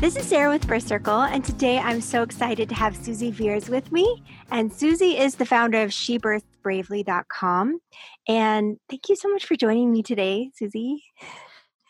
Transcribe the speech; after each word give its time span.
This 0.00 0.16
is 0.16 0.24
Sarah 0.24 0.48
with 0.48 0.66
Birth 0.66 0.86
Circle, 0.86 1.20
and 1.20 1.44
today 1.44 1.76
I'm 1.76 2.00
so 2.00 2.22
excited 2.22 2.70
to 2.70 2.74
have 2.74 2.96
Suzzie 2.96 3.30
Vehrs 3.30 3.68
with 3.68 3.92
me. 3.92 4.24
And 4.50 4.72
Suzzie 4.72 5.18
is 5.18 5.34
the 5.34 5.44
founder 5.44 5.82
of 5.82 5.90
SheBirthsBravely.com. 5.90 7.80
And 8.26 8.78
thank 8.88 9.10
you 9.10 9.16
so 9.16 9.28
much 9.28 9.44
for 9.44 9.56
joining 9.56 9.92
me 9.92 10.02
today, 10.02 10.52
Suzzie. 10.54 11.02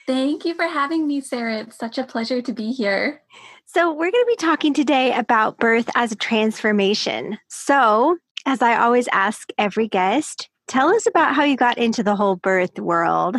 Thank 0.08 0.44
you 0.44 0.56
for 0.56 0.66
having 0.66 1.06
me, 1.06 1.20
Sarah. 1.20 1.60
It's 1.60 1.78
such 1.78 1.98
a 1.98 2.04
pleasure 2.04 2.42
to 2.42 2.52
be 2.52 2.72
here. 2.72 3.22
So, 3.66 3.92
we're 3.92 4.10
going 4.10 4.24
to 4.24 4.26
be 4.26 4.44
talking 4.44 4.74
today 4.74 5.14
about 5.14 5.58
birth 5.58 5.88
as 5.94 6.10
a 6.10 6.16
transformation. 6.16 7.38
So, 7.46 8.18
as 8.44 8.60
I 8.60 8.76
always 8.76 9.06
ask 9.12 9.50
every 9.56 9.86
guest, 9.86 10.48
tell 10.66 10.88
us 10.88 11.06
about 11.06 11.36
how 11.36 11.44
you 11.44 11.56
got 11.56 11.78
into 11.78 12.02
the 12.02 12.16
whole 12.16 12.34
birth 12.34 12.76
world. 12.80 13.36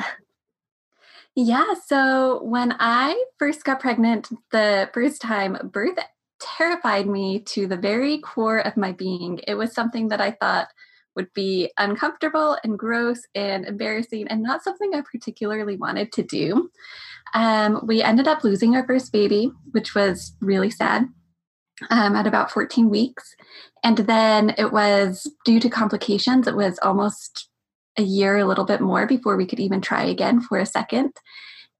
Yeah. 1.35 1.73
So 1.87 2.43
when 2.43 2.75
I 2.79 3.23
first 3.39 3.63
got 3.63 3.79
pregnant 3.79 4.29
the 4.51 4.89
first 4.93 5.21
time, 5.21 5.57
birth 5.71 5.97
terrified 6.39 7.07
me 7.07 7.39
to 7.39 7.67
the 7.67 7.77
very 7.77 8.19
core 8.19 8.59
of 8.59 8.75
my 8.75 8.91
being. 8.91 9.39
It 9.47 9.55
was 9.55 9.73
something 9.73 10.09
that 10.09 10.19
I 10.19 10.31
thought 10.31 10.67
would 11.15 11.31
be 11.33 11.71
uncomfortable 11.77 12.57
and 12.63 12.77
gross 12.79 13.21
and 13.35 13.65
embarrassing 13.65 14.27
and 14.27 14.41
not 14.41 14.63
something 14.63 14.91
I 14.93 15.01
particularly 15.01 15.77
wanted 15.77 16.11
to 16.13 16.23
do. 16.23 16.69
Um, 17.33 17.81
we 17.85 18.01
ended 18.01 18.27
up 18.27 18.43
losing 18.43 18.75
our 18.75 18.85
first 18.85 19.11
baby, 19.11 19.51
which 19.71 19.95
was 19.95 20.35
really 20.41 20.69
sad. 20.69 21.07
Um, 21.89 22.15
at 22.15 22.27
about 22.27 22.51
14 22.51 22.91
weeks. 22.91 23.35
And 23.83 23.97
then 23.97 24.53
it 24.55 24.71
was 24.71 25.25
due 25.45 25.59
to 25.59 25.67
complications, 25.67 26.45
it 26.45 26.55
was 26.55 26.77
almost 26.83 27.49
a 27.97 28.03
year, 28.03 28.37
a 28.37 28.45
little 28.45 28.65
bit 28.65 28.81
more 28.81 29.05
before 29.05 29.35
we 29.35 29.45
could 29.45 29.59
even 29.59 29.81
try 29.81 30.03
again 30.03 30.41
for 30.41 30.57
a 30.57 30.65
second. 30.65 31.11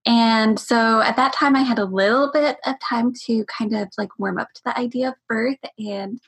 And 0.06 0.60
so 0.60 1.02
at 1.02 1.16
that 1.16 1.34
time, 1.34 1.56
I 1.56 1.62
had 1.62 1.80
a 1.80 1.86
little 1.86 2.32
bit 2.32 2.58
of 2.66 2.76
time 2.80 3.14
to 3.26 3.46
kind 3.46 3.76
of 3.76 3.90
like 3.98 4.18
warm 4.18 4.40
up 4.40 4.48
to 4.56 4.62
the 4.66 4.78
idea 4.78 5.10
of 5.10 5.16
birth. 5.28 5.60
And 5.78 6.20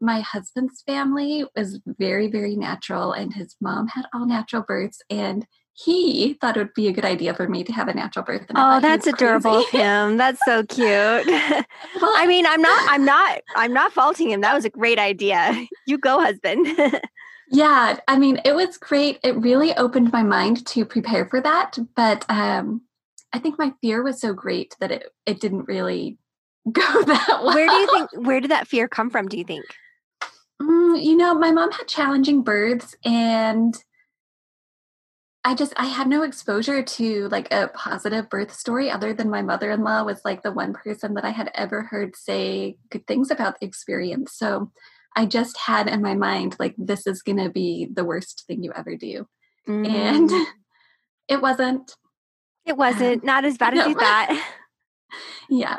my 0.00 0.20
husband's 0.20 0.82
family 0.82 1.44
was 1.54 1.80
very, 1.86 2.28
very 2.28 2.56
natural, 2.56 3.12
and 3.12 3.34
his 3.34 3.54
mom 3.60 3.88
had 3.88 4.06
all 4.12 4.26
natural 4.26 4.62
births. 4.62 5.00
And 5.10 5.46
he 5.74 6.34
thought 6.34 6.56
it 6.56 6.60
would 6.60 6.74
be 6.74 6.88
a 6.88 6.92
good 6.92 7.04
idea 7.04 7.32
for 7.32 7.48
me 7.48 7.64
to 7.64 7.72
have 7.72 7.88
a 7.88 7.94
natural 7.94 8.24
birth. 8.24 8.46
And 8.48 8.58
oh, 8.58 8.80
that's 8.80 9.06
adorable 9.06 9.58
of 9.58 9.70
him. 9.70 10.16
That's 10.16 10.40
so 10.44 10.64
cute. 10.64 10.80
well, 11.26 12.12
I 12.16 12.26
mean, 12.26 12.46
I'm 12.46 12.60
not, 12.60 12.84
I'm 12.88 13.04
not, 13.04 13.40
I'm 13.56 13.72
not 13.72 13.92
faulting 13.92 14.30
him. 14.30 14.40
That 14.40 14.54
was 14.54 14.64
a 14.64 14.70
great 14.70 14.98
idea. 14.98 15.66
You 15.86 15.98
go, 15.98 16.20
husband. 16.20 16.66
Yeah, 17.50 17.98
I 18.06 18.16
mean, 18.16 18.40
it 18.44 18.54
was 18.54 18.78
great. 18.78 19.18
It 19.24 19.36
really 19.36 19.76
opened 19.76 20.12
my 20.12 20.22
mind 20.22 20.64
to 20.68 20.84
prepare 20.84 21.26
for 21.26 21.40
that. 21.40 21.76
But 21.96 22.24
um, 22.28 22.82
I 23.32 23.40
think 23.40 23.58
my 23.58 23.72
fear 23.80 24.04
was 24.04 24.20
so 24.20 24.32
great 24.32 24.76
that 24.78 24.92
it, 24.92 25.12
it 25.26 25.40
didn't 25.40 25.66
really 25.66 26.16
go 26.72 27.02
that 27.02 27.40
well. 27.42 27.54
Where 27.54 27.66
do 27.66 27.74
you 27.74 27.86
think, 27.90 28.26
where 28.26 28.40
did 28.40 28.52
that 28.52 28.68
fear 28.68 28.86
come 28.86 29.10
from, 29.10 29.26
do 29.26 29.36
you 29.36 29.44
think? 29.44 29.64
Mm, 30.62 31.02
you 31.02 31.16
know, 31.16 31.34
my 31.34 31.50
mom 31.50 31.72
had 31.72 31.88
challenging 31.88 32.42
births 32.42 32.94
and 33.04 33.74
I 35.42 35.54
just 35.54 35.72
I 35.76 35.86
had 35.86 36.06
no 36.06 36.22
exposure 36.22 36.82
to 36.82 37.28
like 37.28 37.52
a 37.52 37.68
positive 37.68 38.28
birth 38.28 38.52
story 38.52 38.90
other 38.90 39.14
than 39.14 39.30
my 39.30 39.40
mother-in-law 39.40 40.04
was 40.04 40.20
like 40.22 40.42
the 40.42 40.52
one 40.52 40.74
person 40.74 41.14
that 41.14 41.24
I 41.24 41.30
had 41.30 41.50
ever 41.54 41.82
heard 41.82 42.14
say 42.14 42.76
good 42.90 43.06
things 43.06 43.30
about 43.30 43.58
the 43.58 43.66
experience. 43.66 44.34
So 44.34 44.70
I 45.16 45.26
just 45.26 45.56
had 45.58 45.88
in 45.88 46.02
my 46.02 46.14
mind, 46.14 46.56
like, 46.58 46.74
this 46.78 47.06
is 47.06 47.22
going 47.22 47.38
to 47.38 47.50
be 47.50 47.88
the 47.92 48.04
worst 48.04 48.44
thing 48.46 48.62
you 48.62 48.72
ever 48.74 48.96
do. 48.96 49.26
Mm. 49.68 49.88
And 49.88 50.30
it 51.28 51.42
wasn't. 51.42 51.94
It 52.64 52.76
wasn't. 52.76 53.22
Um, 53.22 53.26
not 53.26 53.44
as 53.44 53.58
bad 53.58 53.76
as 53.76 53.86
you 53.86 53.94
thought. 53.98 54.40
yeah. 55.48 55.78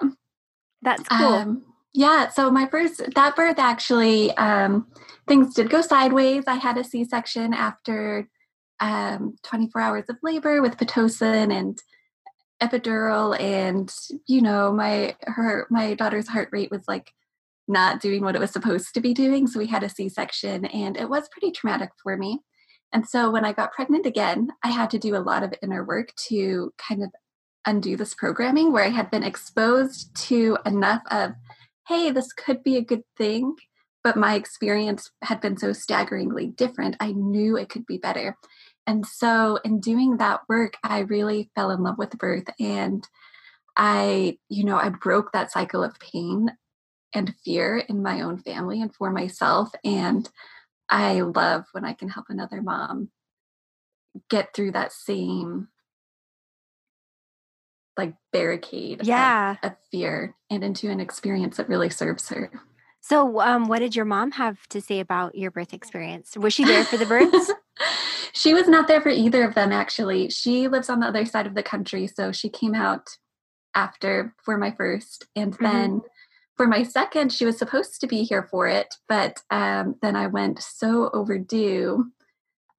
That's 0.81 1.07
cool. 1.07 1.27
Um, 1.27 1.63
yeah. 1.93 2.29
So 2.29 2.49
my 2.49 2.67
first, 2.67 3.01
that 3.15 3.35
birth 3.35 3.59
actually, 3.59 4.31
um, 4.37 4.87
things 5.27 5.53
did 5.53 5.69
go 5.69 5.81
sideways. 5.81 6.45
I 6.47 6.55
had 6.55 6.77
a 6.77 6.83
C 6.83 7.03
section 7.03 7.53
after 7.53 8.27
um, 8.79 9.35
24 9.43 9.81
hours 9.81 10.05
of 10.09 10.17
labor 10.23 10.61
with 10.61 10.77
Pitocin 10.77 11.53
and 11.53 11.79
epidural. 12.61 13.39
And, 13.39 13.93
you 14.27 14.41
know, 14.41 14.73
my, 14.73 15.15
her, 15.21 15.67
my 15.69 15.93
daughter's 15.93 16.27
heart 16.27 16.49
rate 16.51 16.71
was 16.71 16.83
like 16.87 17.13
not 17.67 18.01
doing 18.01 18.23
what 18.23 18.35
it 18.35 18.41
was 18.41 18.51
supposed 18.51 18.93
to 18.93 19.01
be 19.01 19.13
doing. 19.13 19.47
So 19.47 19.59
we 19.59 19.67
had 19.67 19.83
a 19.83 19.89
C 19.89 20.09
section, 20.09 20.65
and 20.65 20.97
it 20.97 21.09
was 21.09 21.29
pretty 21.29 21.51
traumatic 21.51 21.91
for 22.01 22.17
me. 22.17 22.39
And 22.93 23.07
so 23.07 23.31
when 23.31 23.45
I 23.45 23.53
got 23.53 23.71
pregnant 23.71 24.05
again, 24.05 24.49
I 24.63 24.69
had 24.69 24.89
to 24.91 24.99
do 24.99 25.15
a 25.15 25.19
lot 25.19 25.43
of 25.43 25.53
inner 25.63 25.83
work 25.83 26.13
to 26.27 26.73
kind 26.77 27.03
of 27.03 27.09
undo 27.65 27.95
this 27.95 28.13
programming 28.13 28.71
where 28.71 28.83
I 28.83 28.89
had 28.89 29.11
been 29.11 29.23
exposed 29.23 30.13
to 30.27 30.57
enough 30.65 31.01
of, 31.09 31.33
hey, 31.87 32.11
this 32.11 32.33
could 32.33 32.63
be 32.63 32.77
a 32.77 32.83
good 32.83 33.03
thing. 33.17 33.55
But 34.03 34.17
my 34.17 34.33
experience 34.33 35.11
had 35.21 35.41
been 35.41 35.57
so 35.57 35.73
staggeringly 35.73 36.47
different. 36.47 36.97
I 36.99 37.11
knew 37.11 37.55
it 37.55 37.69
could 37.69 37.85
be 37.85 37.97
better. 37.97 38.35
And 38.87 39.05
so, 39.05 39.59
in 39.63 39.79
doing 39.79 40.17
that 40.17 40.41
work, 40.49 40.73
I 40.83 40.99
really 40.99 41.51
fell 41.53 41.69
in 41.69 41.83
love 41.83 41.99
with 41.99 42.17
birth. 42.17 42.49
And 42.59 43.07
I, 43.77 44.39
you 44.49 44.63
know, 44.63 44.77
I 44.77 44.89
broke 44.89 45.31
that 45.31 45.51
cycle 45.51 45.83
of 45.83 45.99
pain 45.99 46.49
and 47.13 47.33
fear 47.43 47.77
in 47.77 48.01
my 48.01 48.21
own 48.21 48.37
family 48.37 48.81
and 48.81 48.93
for 48.93 49.11
myself. 49.11 49.71
And 49.83 50.29
I 50.89 51.21
love 51.21 51.65
when 51.71 51.85
I 51.85 51.93
can 51.93 52.09
help 52.09 52.27
another 52.29 52.61
mom 52.61 53.09
get 54.29 54.53
through 54.53 54.73
that 54.73 54.91
same 54.91 55.69
like 57.97 58.13
barricade 58.31 59.01
yeah. 59.03 59.57
of, 59.63 59.71
of 59.71 59.77
fear 59.91 60.35
and 60.49 60.63
into 60.63 60.89
an 60.89 60.99
experience 60.99 61.57
that 61.57 61.69
really 61.69 61.89
serves 61.89 62.29
her. 62.29 62.51
So, 63.01 63.41
um, 63.41 63.67
what 63.67 63.79
did 63.79 63.95
your 63.95 64.05
mom 64.05 64.31
have 64.31 64.67
to 64.69 64.79
say 64.79 64.99
about 64.99 65.35
your 65.35 65.51
birth 65.51 65.73
experience? 65.73 66.37
Was 66.37 66.53
she 66.53 66.63
there 66.63 66.83
for 66.83 66.97
the 66.97 67.05
births? 67.05 67.51
she 68.33 68.53
was 68.53 68.67
not 68.67 68.87
there 68.87 69.01
for 69.01 69.09
either 69.09 69.43
of 69.43 69.55
them, 69.55 69.71
actually. 69.71 70.29
She 70.29 70.67
lives 70.67 70.89
on 70.89 70.99
the 70.99 71.07
other 71.07 71.25
side 71.25 71.47
of 71.47 71.55
the 71.55 71.63
country. 71.63 72.05
So, 72.07 72.31
she 72.31 72.47
came 72.47 72.75
out 72.75 73.07
after 73.73 74.35
for 74.43 74.57
my 74.57 74.71
first. 74.71 75.25
And 75.35 75.53
mm-hmm. 75.53 75.63
then 75.63 76.01
for 76.61 76.67
my 76.67 76.83
second, 76.83 77.33
she 77.33 77.43
was 77.43 77.57
supposed 77.57 77.99
to 77.99 78.05
be 78.05 78.21
here 78.21 78.43
for 78.43 78.67
it, 78.67 78.93
but 79.09 79.39
um, 79.49 79.95
then 80.03 80.15
I 80.15 80.27
went 80.27 80.61
so 80.61 81.09
overdue. 81.11 82.05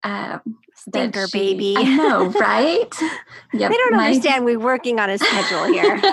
Um, 0.04 0.41
Stinker 0.76 1.26
she, 1.26 1.37
baby. 1.37 1.75
I 1.76 1.97
know, 1.97 2.26
right? 2.28 2.94
yep, 3.53 3.72
they 3.72 3.76
don't 3.76 3.97
my, 3.97 4.06
understand 4.06 4.44
we're 4.44 4.60
working 4.60 5.00
on 5.00 5.10
a 5.10 5.19
schedule 5.19 5.65
here. 5.65 5.98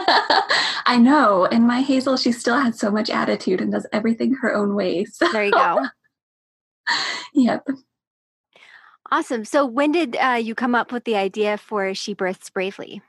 I 0.88 0.98
know. 1.00 1.46
And 1.46 1.68
my 1.68 1.82
Hazel, 1.82 2.18
she 2.18 2.32
still 2.32 2.58
has 2.58 2.80
so 2.80 2.90
much 2.90 3.12
attitude 3.12 3.62
and 3.62 3.72
does 3.72 3.86
everything 3.94 4.34
her 4.42 4.52
own 4.52 4.74
way. 4.74 5.06
So. 5.14 5.32
There 5.32 5.46
you 5.46 5.52
go. 5.52 5.86
yep. 7.36 7.68
Awesome. 9.12 9.46
So 9.46 9.64
when 9.64 9.92
did 9.92 10.18
uh, 10.18 10.40
you 10.42 10.56
come 10.56 10.74
up 10.74 10.92
with 10.92 11.04
the 11.04 11.18
idea 11.18 11.60
for 11.60 11.94
She 11.94 12.16
Births 12.16 12.50
Bravely? 12.50 13.04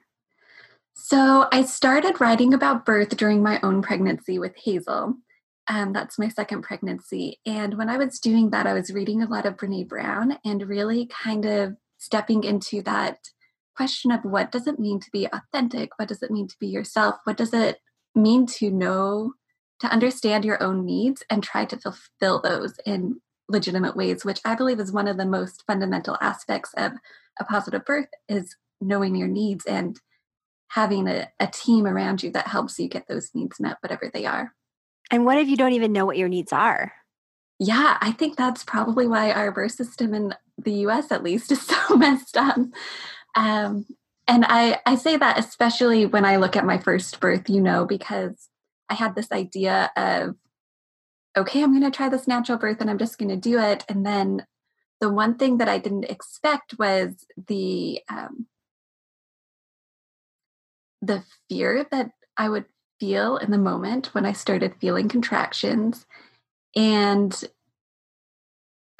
So 1.02 1.48
I 1.50 1.62
started 1.62 2.20
writing 2.20 2.52
about 2.52 2.84
birth 2.84 3.16
during 3.16 3.42
my 3.42 3.58
own 3.62 3.80
pregnancy 3.80 4.38
with 4.38 4.54
Hazel. 4.54 5.14
Um, 5.66 5.92
that's 5.94 6.18
my 6.18 6.28
second 6.28 6.60
pregnancy. 6.60 7.40
And 7.46 7.78
when 7.78 7.88
I 7.88 7.96
was 7.96 8.20
doing 8.20 8.50
that, 8.50 8.66
I 8.66 8.74
was 8.74 8.92
reading 8.92 9.22
a 9.22 9.28
lot 9.28 9.46
of 9.46 9.56
Brene 9.56 9.88
Brown 9.88 10.38
and 10.44 10.68
really 10.68 11.06
kind 11.06 11.46
of 11.46 11.76
stepping 11.96 12.44
into 12.44 12.82
that 12.82 13.30
question 13.74 14.12
of 14.12 14.24
what 14.24 14.52
does 14.52 14.66
it 14.66 14.78
mean 14.78 15.00
to 15.00 15.10
be 15.10 15.26
authentic? 15.32 15.90
What 15.96 16.08
does 16.08 16.22
it 16.22 16.30
mean 16.30 16.48
to 16.48 16.56
be 16.60 16.68
yourself? 16.68 17.16
What 17.24 17.38
does 17.38 17.54
it 17.54 17.78
mean 18.14 18.44
to 18.58 18.70
know, 18.70 19.32
to 19.80 19.86
understand 19.88 20.44
your 20.44 20.62
own 20.62 20.84
needs 20.84 21.22
and 21.30 21.42
try 21.42 21.64
to 21.64 21.78
fulfill 21.78 22.42
those 22.42 22.74
in 22.84 23.20
legitimate 23.48 23.96
ways, 23.96 24.24
which 24.24 24.40
I 24.44 24.54
believe 24.54 24.78
is 24.78 24.92
one 24.92 25.08
of 25.08 25.16
the 25.16 25.24
most 25.24 25.64
fundamental 25.66 26.18
aspects 26.20 26.74
of 26.76 26.92
a 27.40 27.44
positive 27.44 27.86
birth 27.86 28.08
is 28.28 28.54
knowing 28.82 29.16
your 29.16 29.28
needs 29.28 29.64
and 29.64 29.98
having 30.70 31.08
a, 31.08 31.28
a 31.40 31.48
team 31.48 31.84
around 31.84 32.22
you 32.22 32.30
that 32.30 32.46
helps 32.46 32.78
you 32.78 32.88
get 32.88 33.08
those 33.08 33.30
needs 33.34 33.58
met, 33.58 33.76
whatever 33.80 34.08
they 34.12 34.24
are. 34.24 34.54
And 35.10 35.26
what 35.26 35.38
if 35.38 35.48
you 35.48 35.56
don't 35.56 35.72
even 35.72 35.92
know 35.92 36.06
what 36.06 36.16
your 36.16 36.28
needs 36.28 36.52
are? 36.52 36.92
Yeah, 37.58 37.98
I 38.00 38.12
think 38.12 38.36
that's 38.36 38.62
probably 38.62 39.08
why 39.08 39.32
our 39.32 39.50
birth 39.50 39.72
system 39.72 40.14
in 40.14 40.32
the 40.56 40.72
US, 40.86 41.10
at 41.10 41.24
least, 41.24 41.50
is 41.50 41.60
so 41.66 41.96
messed 41.96 42.36
up. 42.36 42.56
Um, 43.34 43.84
and 44.28 44.46
I, 44.48 44.78
I 44.86 44.94
say 44.94 45.16
that 45.16 45.40
especially 45.40 46.06
when 46.06 46.24
I 46.24 46.36
look 46.36 46.54
at 46.54 46.64
my 46.64 46.78
first 46.78 47.18
birth, 47.18 47.50
you 47.50 47.60
know, 47.60 47.84
because 47.84 48.48
I 48.88 48.94
had 48.94 49.16
this 49.16 49.32
idea 49.32 49.90
of, 49.96 50.36
okay, 51.36 51.64
I'm 51.64 51.72
going 51.72 51.82
to 51.82 51.96
try 51.96 52.08
this 52.08 52.28
natural 52.28 52.58
birth 52.58 52.80
and 52.80 52.88
I'm 52.88 52.98
just 52.98 53.18
going 53.18 53.28
to 53.28 53.36
do 53.36 53.58
it. 53.58 53.84
And 53.88 54.06
then 54.06 54.46
the 55.00 55.12
one 55.12 55.34
thing 55.34 55.58
that 55.58 55.68
I 55.68 55.78
didn't 55.78 56.04
expect 56.04 56.78
was 56.78 57.26
the 57.48 58.00
um, 58.08 58.46
the 61.02 61.24
fear 61.48 61.86
that 61.90 62.10
I 62.36 62.48
would 62.48 62.66
feel 62.98 63.36
in 63.36 63.50
the 63.50 63.58
moment 63.58 64.14
when 64.14 64.26
I 64.26 64.32
started 64.32 64.74
feeling 64.80 65.08
contractions, 65.08 66.06
and 66.76 67.44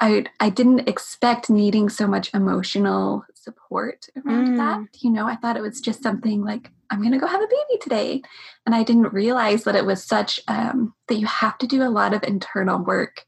I 0.01 0.27
I 0.39 0.51
didn't 0.51 0.89
expect 0.89 1.51
needing 1.51 1.89
so 1.89 2.07
much 2.07 2.33
emotional 2.35 3.25
support 3.35 4.07
around 4.25 4.49
mm. 4.49 4.57
that. 4.57 5.03
You 5.03 5.11
know, 5.11 5.27
I 5.27 5.37
thought 5.37 5.57
it 5.57 5.63
was 5.63 5.81
just 5.81 6.03
something 6.03 6.43
like 6.43 6.71
I'm 6.91 7.01
going 7.01 7.13
to 7.13 7.19
go 7.19 7.27
have 7.27 7.43
a 7.43 7.47
baby 7.47 7.81
today, 7.81 8.23
and 8.67 8.75
I 8.75 8.83
didn't 8.83 9.13
realize 9.13 9.65
that 9.65 9.77
it 9.77 9.87
was 9.87 10.03
such 10.03 10.41
um, 10.49 10.95
that 11.09 11.19
you 11.19 11.27
have 11.27 11.59
to 11.59 11.67
do 11.67 11.83
a 11.83 11.91
lot 11.91 12.15
of 12.15 12.23
internal 12.25 12.79
work 12.79 13.25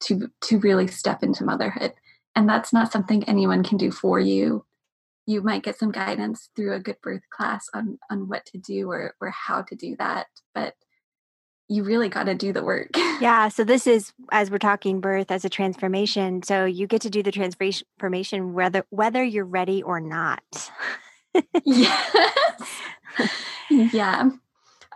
to 0.00 0.30
to 0.42 0.58
really 0.58 0.86
step 0.86 1.22
into 1.22 1.44
motherhood 1.44 1.92
and 2.38 2.48
that's 2.48 2.72
not 2.72 2.92
something 2.92 3.24
anyone 3.24 3.64
can 3.64 3.76
do 3.76 3.90
for 3.90 4.20
you 4.20 4.64
you 5.28 5.42
might 5.42 5.62
get 5.62 5.78
some 5.78 5.92
guidance 5.92 6.48
through 6.56 6.74
a 6.74 6.80
good 6.80 6.96
birth 7.02 7.28
class 7.30 7.66
on 7.74 7.98
on 8.10 8.28
what 8.28 8.46
to 8.46 8.58
do 8.58 8.90
or 8.90 9.14
or 9.20 9.30
how 9.30 9.60
to 9.62 9.76
do 9.76 9.94
that 9.98 10.26
but 10.54 10.74
you 11.70 11.84
really 11.84 12.08
got 12.08 12.24
to 12.24 12.34
do 12.34 12.50
the 12.52 12.64
work. 12.64 12.90
Yeah 13.20 13.48
so 13.48 13.62
this 13.64 13.86
is 13.86 14.12
as 14.32 14.50
we're 14.50 14.58
talking 14.58 15.00
birth 15.00 15.30
as 15.30 15.44
a 15.44 15.48
transformation 15.48 16.42
so 16.42 16.64
you 16.64 16.86
get 16.86 17.02
to 17.02 17.10
do 17.10 17.22
the 17.22 17.32
transformation 17.32 18.54
whether 18.54 18.84
whether 18.90 19.22
you're 19.22 19.44
ready 19.44 19.82
or 19.82 20.00
not. 20.00 20.40
Yes. 21.64 22.66
Yeah 23.70 24.30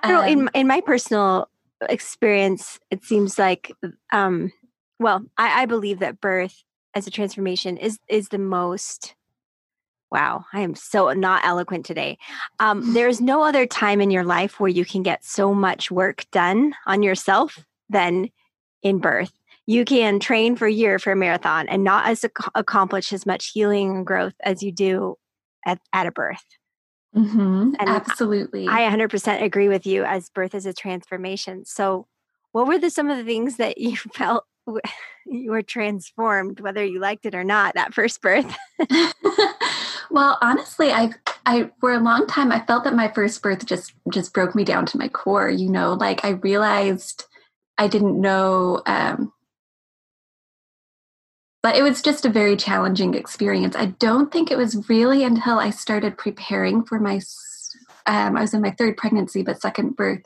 um, 0.03 0.25
in 0.25 0.51
in 0.55 0.67
my 0.67 0.81
personal 0.81 1.49
experience 1.89 2.81
it 2.91 3.05
seems 3.05 3.39
like 3.39 3.71
um 4.13 4.51
well 4.99 5.25
I, 5.37 5.63
I 5.63 5.67
believe 5.67 5.99
that 5.99 6.21
birth 6.21 6.63
as 6.95 7.07
a 7.07 7.11
transformation 7.11 7.77
is 7.77 7.99
is 8.09 8.29
the 8.29 8.39
most 8.39 9.15
wow 10.13 10.45
i 10.53 10.61
am 10.61 10.75
so 10.75 11.13
not 11.13 11.45
eloquent 11.45 11.87
today. 11.87 12.19
Um, 12.61 12.93
there's 12.95 13.21
no 13.21 13.43
other 13.43 13.67
time 13.67 14.01
in 14.01 14.11
your 14.11 14.25
life 14.25 14.61
where 14.61 14.71
you 14.71 14.85
can 14.85 15.03
get 15.03 15.25
so 15.25 15.55
much 15.55 15.91
work 15.91 16.27
done 16.31 16.75
on 16.87 17.03
yourself 17.03 17.65
than 17.89 18.31
in 18.83 18.99
birth. 18.99 19.33
You 19.67 19.85
can 19.85 20.19
train 20.19 20.57
for 20.57 20.67
a 20.67 20.73
year 20.73 20.99
for 20.99 21.13
a 21.13 21.17
marathon 21.17 21.69
and 21.69 21.85
not 21.85 22.07
as 22.07 22.25
ac- 22.25 22.51
accomplish 22.55 23.13
as 23.13 23.25
much 23.25 23.53
healing 23.53 23.91
and 23.91 24.07
growth 24.07 24.35
as 24.43 24.63
you 24.63 24.73
do 24.73 25.17
at, 25.65 25.79
at 25.93 26.07
a 26.07 26.11
birth. 26.11 26.45
Mm-hmm, 27.17 27.75
absolutely. 27.79 28.67
I, 28.67 28.87
I 28.87 28.91
100% 28.91 29.43
agree 29.43 29.69
with 29.69 29.87
you 29.87 30.05
as 30.05 30.31
birth 30.31 30.55
is 30.55 30.67
a 30.67 30.73
transformation. 30.73 31.65
So 31.65 32.07
what 32.53 32.67
were 32.67 32.79
the 32.79 32.91
some 32.91 33.11
of 33.11 33.19
the 33.19 33.25
things 33.25 33.57
that 33.59 33.79
you 33.79 33.97
felt 34.15 34.45
you 35.27 35.51
were 35.51 35.63
transformed 35.63 36.61
whether 36.61 36.85
you 36.85 37.01
liked 37.01 37.27
it 37.27 37.35
or 37.35 37.43
not 37.43 37.75
that 37.75 37.93
first 37.93 38.23
birth 38.23 38.57
well 40.13 40.39
honestly 40.43 40.93
I've 40.93 41.15
i 41.47 41.71
for 41.81 41.93
a 41.93 42.01
long 42.01 42.27
time 42.27 42.53
i 42.53 42.61
felt 42.61 42.85
that 42.85 42.95
my 42.95 43.09
first 43.09 43.43
birth 43.43 43.67
just 43.67 43.95
just 44.13 44.33
broke 44.33 44.55
me 44.55 44.65
down 44.65 44.87
to 44.87 44.99
my 44.99 45.09
core 45.09 45.49
you 45.49 45.69
know? 45.69 45.95
Like 45.95 46.25
i 46.25 46.31
realized 46.31 47.25
i 47.79 47.89
didn't 47.89 48.21
know 48.21 48.83
um 48.87 49.33
but 51.63 51.77
it 51.77 51.83
was 51.83 52.03
just 52.03 52.27
a 52.27 52.29
very 52.29 52.57
challenging 52.57 53.15
experience. 53.15 53.77
I 53.77 53.87
don't 53.87 54.33
think 54.33 54.51
it 54.51 54.59
was 54.59 54.89
really 54.89 55.25
until 55.25 55.59
i 55.59 55.71
started 55.71 56.19
preparing 56.19 56.85
for 56.85 56.99
my 57.01 57.21
um, 58.07 58.37
i 58.37 58.41
was 58.41 58.55
in 58.55 58.61
my 58.61 58.73
third 58.73 58.97
pregnancy 58.97 59.43
but 59.43 59.61
second 59.61 59.97
birth 59.97 60.23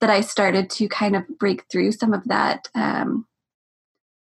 that 0.00 0.10
i 0.10 0.20
started 0.20 0.70
to 0.70 0.88
kind 0.88 1.16
of 1.16 1.24
break 1.38 1.64
through 1.70 1.92
some 1.92 2.12
of 2.12 2.24
that 2.24 2.68
um, 2.74 3.26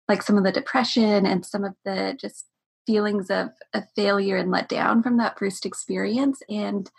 like 0.08 0.22
some 0.22 0.38
of 0.38 0.44
the 0.44 0.52
depression 0.52 1.26
and 1.26 1.46
some 1.46 1.64
of 1.64 1.76
the 1.86 2.18
just 2.20 2.46
feelings 2.86 3.30
of, 3.30 3.50
of 3.74 3.84
failure 3.96 4.38
and 4.38 4.52
let 4.52 4.70
down 4.70 5.04
from 5.04 5.18
that 5.18 5.38
first 5.38 5.66
experience. 5.66 6.42
And 6.50 6.90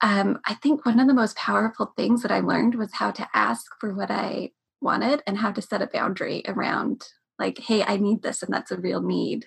um, 0.00 0.38
I 0.46 0.54
think 0.54 0.86
one 0.86 1.00
of 1.00 1.08
the 1.08 1.14
most 1.14 1.36
powerful 1.36 1.92
things 1.96 2.22
that 2.22 2.30
I 2.30 2.40
learned 2.40 2.76
was 2.76 2.92
how 2.92 3.10
to 3.12 3.28
ask 3.34 3.66
for 3.80 3.94
what 3.94 4.10
I 4.10 4.52
wanted 4.80 5.22
and 5.26 5.38
how 5.38 5.50
to 5.52 5.62
set 5.62 5.82
a 5.82 5.88
boundary 5.88 6.42
around, 6.46 7.08
like, 7.38 7.58
hey, 7.58 7.82
I 7.82 7.96
need 7.96 8.22
this, 8.22 8.42
and 8.42 8.52
that's 8.52 8.70
a 8.70 8.76
real 8.76 9.02
need. 9.02 9.46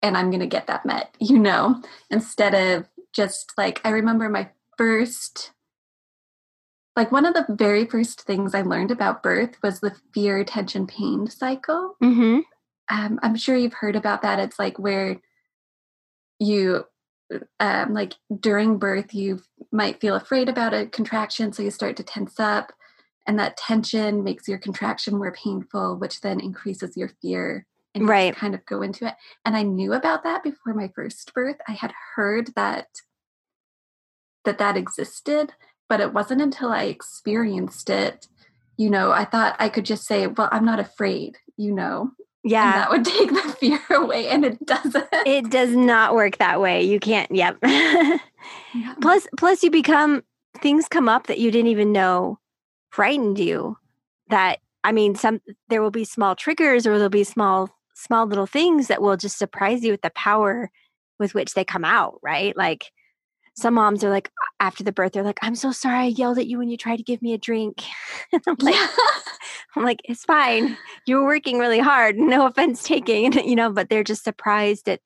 And 0.00 0.16
I'm 0.16 0.30
going 0.30 0.40
to 0.40 0.46
get 0.46 0.68
that 0.68 0.86
met, 0.86 1.14
you 1.20 1.38
know, 1.38 1.82
instead 2.10 2.54
of 2.54 2.88
just 3.12 3.52
like, 3.58 3.80
I 3.84 3.90
remember 3.90 4.28
my 4.28 4.50
first 4.78 5.52
like 6.96 7.10
one 7.10 7.24
of 7.24 7.34
the 7.34 7.46
very 7.48 7.86
first 7.86 8.22
things 8.22 8.54
I 8.54 8.62
learned 8.62 8.90
about 8.90 9.22
birth 9.22 9.56
was 9.62 9.80
the 9.80 9.94
fear, 10.12 10.44
tension, 10.44 10.86
pain 10.86 11.28
cycle. 11.28 11.96
Mm-hmm. 12.02 12.40
Um, 12.90 13.18
I'm 13.22 13.36
sure 13.36 13.56
you've 13.56 13.74
heard 13.74 13.96
about 13.96 14.22
that. 14.22 14.38
It's 14.38 14.58
like 14.58 14.78
where 14.78 15.16
you, 16.38 16.84
um, 17.60 17.94
like 17.94 18.14
during 18.40 18.78
birth, 18.78 19.14
you 19.14 19.40
might 19.70 20.00
feel 20.00 20.16
afraid 20.16 20.48
about 20.48 20.74
a 20.74 20.86
contraction, 20.86 21.52
so 21.52 21.62
you 21.62 21.70
start 21.70 21.96
to 21.96 22.02
tense 22.02 22.38
up, 22.38 22.72
and 23.26 23.38
that 23.38 23.56
tension 23.56 24.22
makes 24.22 24.46
your 24.46 24.58
contraction 24.58 25.16
more 25.16 25.32
painful, 25.32 25.96
which 25.96 26.20
then 26.20 26.40
increases 26.40 26.96
your 26.96 27.10
fear. 27.22 27.66
And 27.94 28.08
right. 28.08 28.34
kind 28.34 28.54
of 28.54 28.64
go 28.64 28.80
into 28.80 29.06
it. 29.06 29.14
And 29.44 29.54
I 29.54 29.64
knew 29.64 29.92
about 29.92 30.24
that 30.24 30.42
before 30.42 30.72
my 30.72 30.90
first 30.94 31.34
birth. 31.34 31.58
I 31.68 31.72
had 31.72 31.92
heard 32.16 32.52
that 32.56 32.86
that 34.46 34.56
that 34.56 34.78
existed 34.78 35.52
but 35.88 36.00
it 36.00 36.12
wasn't 36.12 36.40
until 36.40 36.70
I 36.70 36.84
experienced 36.84 37.90
it, 37.90 38.26
you 38.76 38.90
know, 38.90 39.12
I 39.12 39.24
thought 39.24 39.56
I 39.58 39.68
could 39.68 39.84
just 39.84 40.06
say, 40.06 40.26
well, 40.26 40.48
I'm 40.50 40.64
not 40.64 40.80
afraid, 40.80 41.38
you 41.56 41.72
know. 41.72 42.10
Yeah. 42.44 42.64
And 42.64 42.82
that 42.82 42.90
would 42.90 43.04
take 43.18 43.30
the 43.30 43.56
fear 43.58 43.80
away 43.90 44.28
and 44.28 44.44
it 44.44 44.64
doesn't. 44.66 45.06
It 45.26 45.50
does 45.50 45.76
not 45.76 46.14
work 46.14 46.38
that 46.38 46.60
way. 46.60 46.82
You 46.82 46.98
can't, 46.98 47.30
yep. 47.30 47.58
yeah. 47.62 48.18
Plus 49.00 49.28
plus 49.36 49.62
you 49.62 49.70
become 49.70 50.22
things 50.60 50.88
come 50.88 51.08
up 51.08 51.28
that 51.28 51.38
you 51.38 51.50
didn't 51.50 51.68
even 51.68 51.92
know 51.92 52.38
frightened 52.90 53.38
you. 53.38 53.76
That 54.28 54.58
I 54.82 54.90
mean, 54.92 55.14
some 55.14 55.40
there 55.68 55.82
will 55.82 55.92
be 55.92 56.04
small 56.04 56.34
triggers 56.34 56.86
or 56.86 56.94
there'll 56.94 57.08
be 57.08 57.24
small 57.24 57.70
small 57.94 58.26
little 58.26 58.46
things 58.46 58.88
that 58.88 59.00
will 59.00 59.16
just 59.16 59.38
surprise 59.38 59.84
you 59.84 59.92
with 59.92 60.02
the 60.02 60.10
power 60.10 60.70
with 61.20 61.34
which 61.34 61.54
they 61.54 61.64
come 61.64 61.84
out, 61.84 62.18
right? 62.22 62.56
Like 62.56 62.90
some 63.54 63.74
moms 63.74 64.02
are 64.02 64.10
like 64.10 64.30
after 64.60 64.82
the 64.82 64.92
birth 64.92 65.12
they're 65.12 65.22
like 65.22 65.38
i'm 65.42 65.54
so 65.54 65.72
sorry 65.72 65.98
i 65.98 66.04
yelled 66.04 66.38
at 66.38 66.46
you 66.46 66.58
when 66.58 66.68
you 66.68 66.76
tried 66.76 66.96
to 66.96 67.02
give 67.02 67.22
me 67.22 67.32
a 67.34 67.38
drink. 67.38 67.82
I'm 68.46 68.56
like 68.60 68.74
yeah. 68.74 68.88
i'm 69.76 69.84
like 69.84 70.00
it's 70.04 70.24
fine. 70.24 70.76
You 71.06 71.16
were 71.16 71.24
working 71.24 71.58
really 71.58 71.78
hard. 71.78 72.16
No 72.16 72.46
offense 72.46 72.82
taken 72.82 73.32
you 73.32 73.56
know 73.56 73.70
but 73.70 73.88
they're 73.88 74.04
just 74.04 74.24
surprised 74.24 74.88
at 74.88 75.00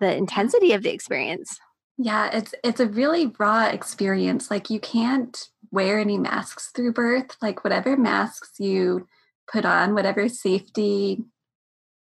the 0.00 0.14
intensity 0.14 0.72
of 0.72 0.82
the 0.82 0.92
experience. 0.92 1.58
Yeah 1.98 2.30
it's 2.32 2.54
it's 2.62 2.80
a 2.80 2.86
really 2.86 3.32
raw 3.38 3.66
experience 3.66 4.50
like 4.50 4.70
you 4.70 4.80
can't 4.80 5.48
wear 5.70 5.98
any 5.98 6.18
masks 6.18 6.70
through 6.74 6.92
birth 6.92 7.36
like 7.42 7.64
whatever 7.64 7.96
masks 7.96 8.52
you 8.58 9.06
put 9.50 9.64
on 9.64 9.94
whatever 9.94 10.28
safety 10.28 11.24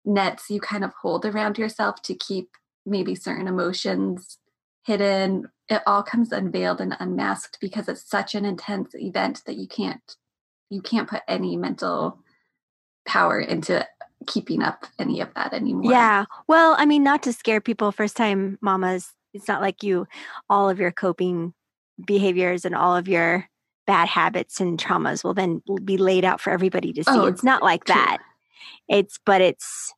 nets 0.04 0.50
you 0.50 0.60
kind 0.60 0.84
of 0.84 0.92
hold 1.02 1.24
around 1.24 1.58
yourself 1.58 2.00
to 2.02 2.14
keep 2.14 2.50
maybe 2.84 3.14
certain 3.14 3.48
emotions 3.48 4.38
hidden 4.86 5.48
it 5.68 5.82
all 5.86 6.02
comes 6.02 6.30
unveiled 6.30 6.80
and 6.80 6.96
unmasked 7.00 7.58
because 7.60 7.88
it's 7.88 8.08
such 8.08 8.34
an 8.34 8.44
intense 8.44 8.94
event 8.94 9.42
that 9.46 9.56
you 9.56 9.66
can't 9.66 10.16
you 10.70 10.80
can't 10.80 11.08
put 11.08 11.22
any 11.28 11.56
mental 11.56 12.18
power 13.06 13.40
into 13.40 13.86
keeping 14.26 14.62
up 14.62 14.86
any 14.98 15.20
of 15.20 15.32
that 15.34 15.52
anymore. 15.52 15.92
Yeah. 15.92 16.24
Well 16.48 16.74
i 16.78 16.86
mean 16.86 17.02
not 17.02 17.22
to 17.24 17.32
scare 17.32 17.60
people 17.60 17.92
first 17.92 18.16
time 18.16 18.58
mamas 18.60 19.12
it's 19.34 19.48
not 19.48 19.60
like 19.60 19.82
you 19.82 20.06
all 20.48 20.70
of 20.70 20.78
your 20.78 20.92
coping 20.92 21.52
behaviors 22.04 22.64
and 22.64 22.74
all 22.74 22.96
of 22.96 23.08
your 23.08 23.48
bad 23.86 24.08
habits 24.08 24.60
and 24.60 24.78
traumas 24.78 25.22
will 25.22 25.34
then 25.34 25.62
be 25.84 25.96
laid 25.96 26.24
out 26.24 26.40
for 26.40 26.50
everybody 26.50 26.92
to 26.92 27.04
see. 27.04 27.10
Oh, 27.10 27.26
it's 27.26 27.44
not 27.44 27.62
like 27.62 27.84
true. 27.84 27.94
that. 27.94 28.18
It's 28.88 29.18
but 29.24 29.40
it's 29.40 29.92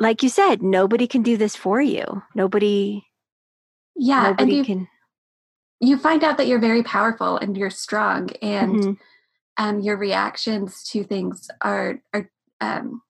like 0.00 0.22
you 0.22 0.28
said 0.28 0.62
nobody 0.62 1.06
can 1.06 1.22
do 1.22 1.36
this 1.36 1.56
for 1.56 1.80
you. 1.80 2.22
Nobody 2.34 3.04
yeah 3.96 4.28
Nobody 4.30 4.42
and 4.42 4.52
you, 4.52 4.64
can 4.64 4.88
you 5.80 5.98
find 5.98 6.24
out 6.24 6.36
that 6.38 6.46
you're 6.46 6.58
very 6.58 6.82
powerful 6.82 7.36
and 7.36 7.56
you're 7.56 7.70
strong 7.70 8.30
and 8.40 8.74
mm-hmm. 8.74 8.92
um, 9.56 9.80
your 9.80 9.96
reactions 9.96 10.82
to 10.84 11.04
things 11.04 11.50
are 11.60 12.02
are 12.12 12.30
um, 12.60 13.02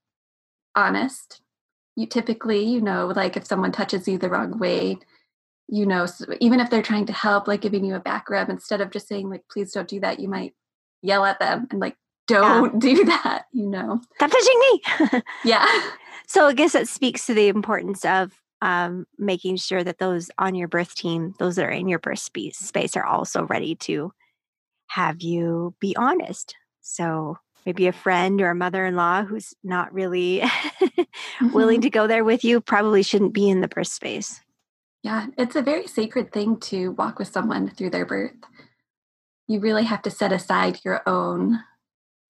honest 0.75 1.43
you 1.97 2.07
typically 2.07 2.65
you 2.65 2.81
know 2.81 3.13
like 3.15 3.37
if 3.37 3.47
someone 3.47 3.73
touches 3.73 4.09
you 4.09 4.19
the 4.19 4.31
wrong 4.31 4.59
way 4.59 4.99
you 5.69 5.85
know 5.85 6.07
so 6.07 6.25
even 6.41 6.61
if 6.61 6.71
they're 6.71 6.83
trying 6.83 7.07
to 7.07 7.13
help 7.13 7.47
like 7.47 7.61
giving 7.61 7.85
you 7.85 7.95
a 7.95 8.01
back 8.01 8.31
rub 8.31 8.49
instead 8.49 8.81
of 8.81 8.91
just 8.91 9.09
saying 9.09 9.29
like 9.29 9.43
please 9.51 9.73
don't 9.73 9.89
do 9.89 10.01
that 10.01 10.19
you 10.19 10.29
might 10.29 10.55
yell 11.03 11.25
at 11.25 11.39
them 11.39 11.67
and 11.71 11.81
like 11.81 11.97
don't 12.27 12.75
yeah. 12.75 12.79
do 12.95 13.05
that, 13.05 13.47
you 13.53 13.69
know. 13.69 14.01
Stop 14.17 14.31
touching 14.31 14.61
me. 14.61 15.23
yeah. 15.45 15.67
So 16.27 16.47
I 16.47 16.55
guess 16.55 16.73
that 16.73 16.89
speaks 16.89 17.27
to 17.27 17.35
the 17.35 17.49
importance 17.49 18.05
of 18.05 18.41
um, 18.63 19.07
making 19.19 19.57
sure 19.57 19.83
that 19.83 19.99
those 19.99 20.31
on 20.39 20.55
your 20.55 20.69
birth 20.69 20.95
team, 20.95 21.35
those 21.41 21.57
that 21.57 21.67
are 21.67 21.71
in 21.71 21.89
your 21.89 21.99
birth 21.99 22.21
space, 22.21 22.57
space, 22.57 22.97
are 22.97 23.05
also 23.05 23.45
ready 23.47 23.75
to 23.75 24.13
have 24.87 25.21
you 25.21 25.75
be 25.81 25.97
honest. 25.97 26.55
So 26.81 27.39
maybe 27.67 27.89
a 27.89 27.93
friend 27.93 28.41
or 28.41 28.51
a 28.51 28.55
mother-in-law 28.55 29.25
who's 29.25 29.53
not 29.65 29.93
really 29.93 30.41
mm-hmm. 30.45 31.53
willing 31.53 31.81
to 31.81 31.91
go 31.91 32.07
there 32.07 32.23
with 32.23 32.45
you 32.45 32.61
probably 32.61 33.03
shouldn't 33.03 33.35
be 33.35 33.51
in 33.51 33.63
the 33.63 33.69
birth 33.69 33.89
space. 33.89 34.41
Yeah, 35.03 35.27
it's 35.37 35.57
a 35.57 35.63
very 35.63 35.89
sacred 35.89 36.33
thing 36.33 36.61
to 36.61 36.93
walk 36.93 37.19
with 37.19 37.29
someone 37.29 37.69
through 37.69 37.91
their 37.91 38.07
birth. 38.07 38.37
You 39.49 39.59
really 39.59 39.85
have 39.85 40.03
to 40.03 40.11
set 40.11 40.33
aside 40.33 40.81
your 40.85 41.03
own 41.05 41.59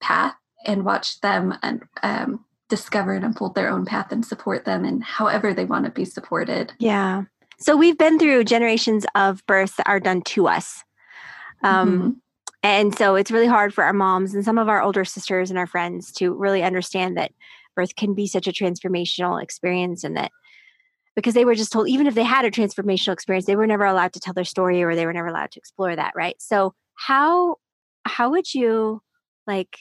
path 0.01 0.33
and 0.65 0.83
watch 0.83 1.21
them 1.21 1.53
and 1.61 1.83
um, 2.01 2.45
discover 2.73 3.13
and 3.13 3.35
pulled 3.35 3.53
their 3.53 3.69
own 3.69 3.85
path 3.85 4.11
and 4.11 4.25
support 4.25 4.65
them 4.65 4.83
in 4.83 4.99
however 5.01 5.53
they 5.53 5.63
want 5.63 5.85
to 5.85 5.91
be 5.91 6.05
supported. 6.05 6.73
Yeah. 6.79 7.25
So 7.59 7.77
we've 7.77 7.99
been 7.99 8.17
through 8.17 8.45
generations 8.45 9.05
of 9.13 9.45
births 9.45 9.75
that 9.75 9.87
are 9.87 9.99
done 9.99 10.23
to 10.23 10.47
us. 10.47 10.83
Um, 11.63 11.91
mm-hmm. 11.91 12.09
And 12.63 12.97
so 12.97 13.13
it's 13.13 13.29
really 13.29 13.45
hard 13.45 13.75
for 13.75 13.83
our 13.83 13.93
moms 13.93 14.33
and 14.33 14.43
some 14.43 14.57
of 14.57 14.69
our 14.69 14.81
older 14.81 15.05
sisters 15.05 15.51
and 15.51 15.59
our 15.59 15.67
friends 15.67 16.11
to 16.13 16.33
really 16.33 16.63
understand 16.63 17.15
that 17.15 17.31
birth 17.75 17.95
can 17.95 18.15
be 18.15 18.25
such 18.25 18.47
a 18.47 18.51
transformational 18.51 19.41
experience 19.41 20.03
and 20.03 20.17
that 20.17 20.31
because 21.15 21.35
they 21.35 21.45
were 21.45 21.53
just 21.53 21.71
told 21.71 21.87
even 21.87 22.07
if 22.07 22.15
they 22.15 22.23
had 22.23 22.43
a 22.43 22.51
transformational 22.51 23.13
experience 23.13 23.45
they 23.45 23.55
were 23.55 23.67
never 23.67 23.85
allowed 23.85 24.13
to 24.13 24.19
tell 24.19 24.33
their 24.33 24.43
story 24.43 24.83
or 24.83 24.95
they 24.95 25.05
were 25.05 25.13
never 25.13 25.27
allowed 25.27 25.49
to 25.51 25.59
explore 25.59 25.95
that 25.95 26.13
right 26.15 26.35
so 26.39 26.73
how 26.93 27.55
how 28.05 28.29
would 28.29 28.53
you 28.53 29.01
like 29.47 29.75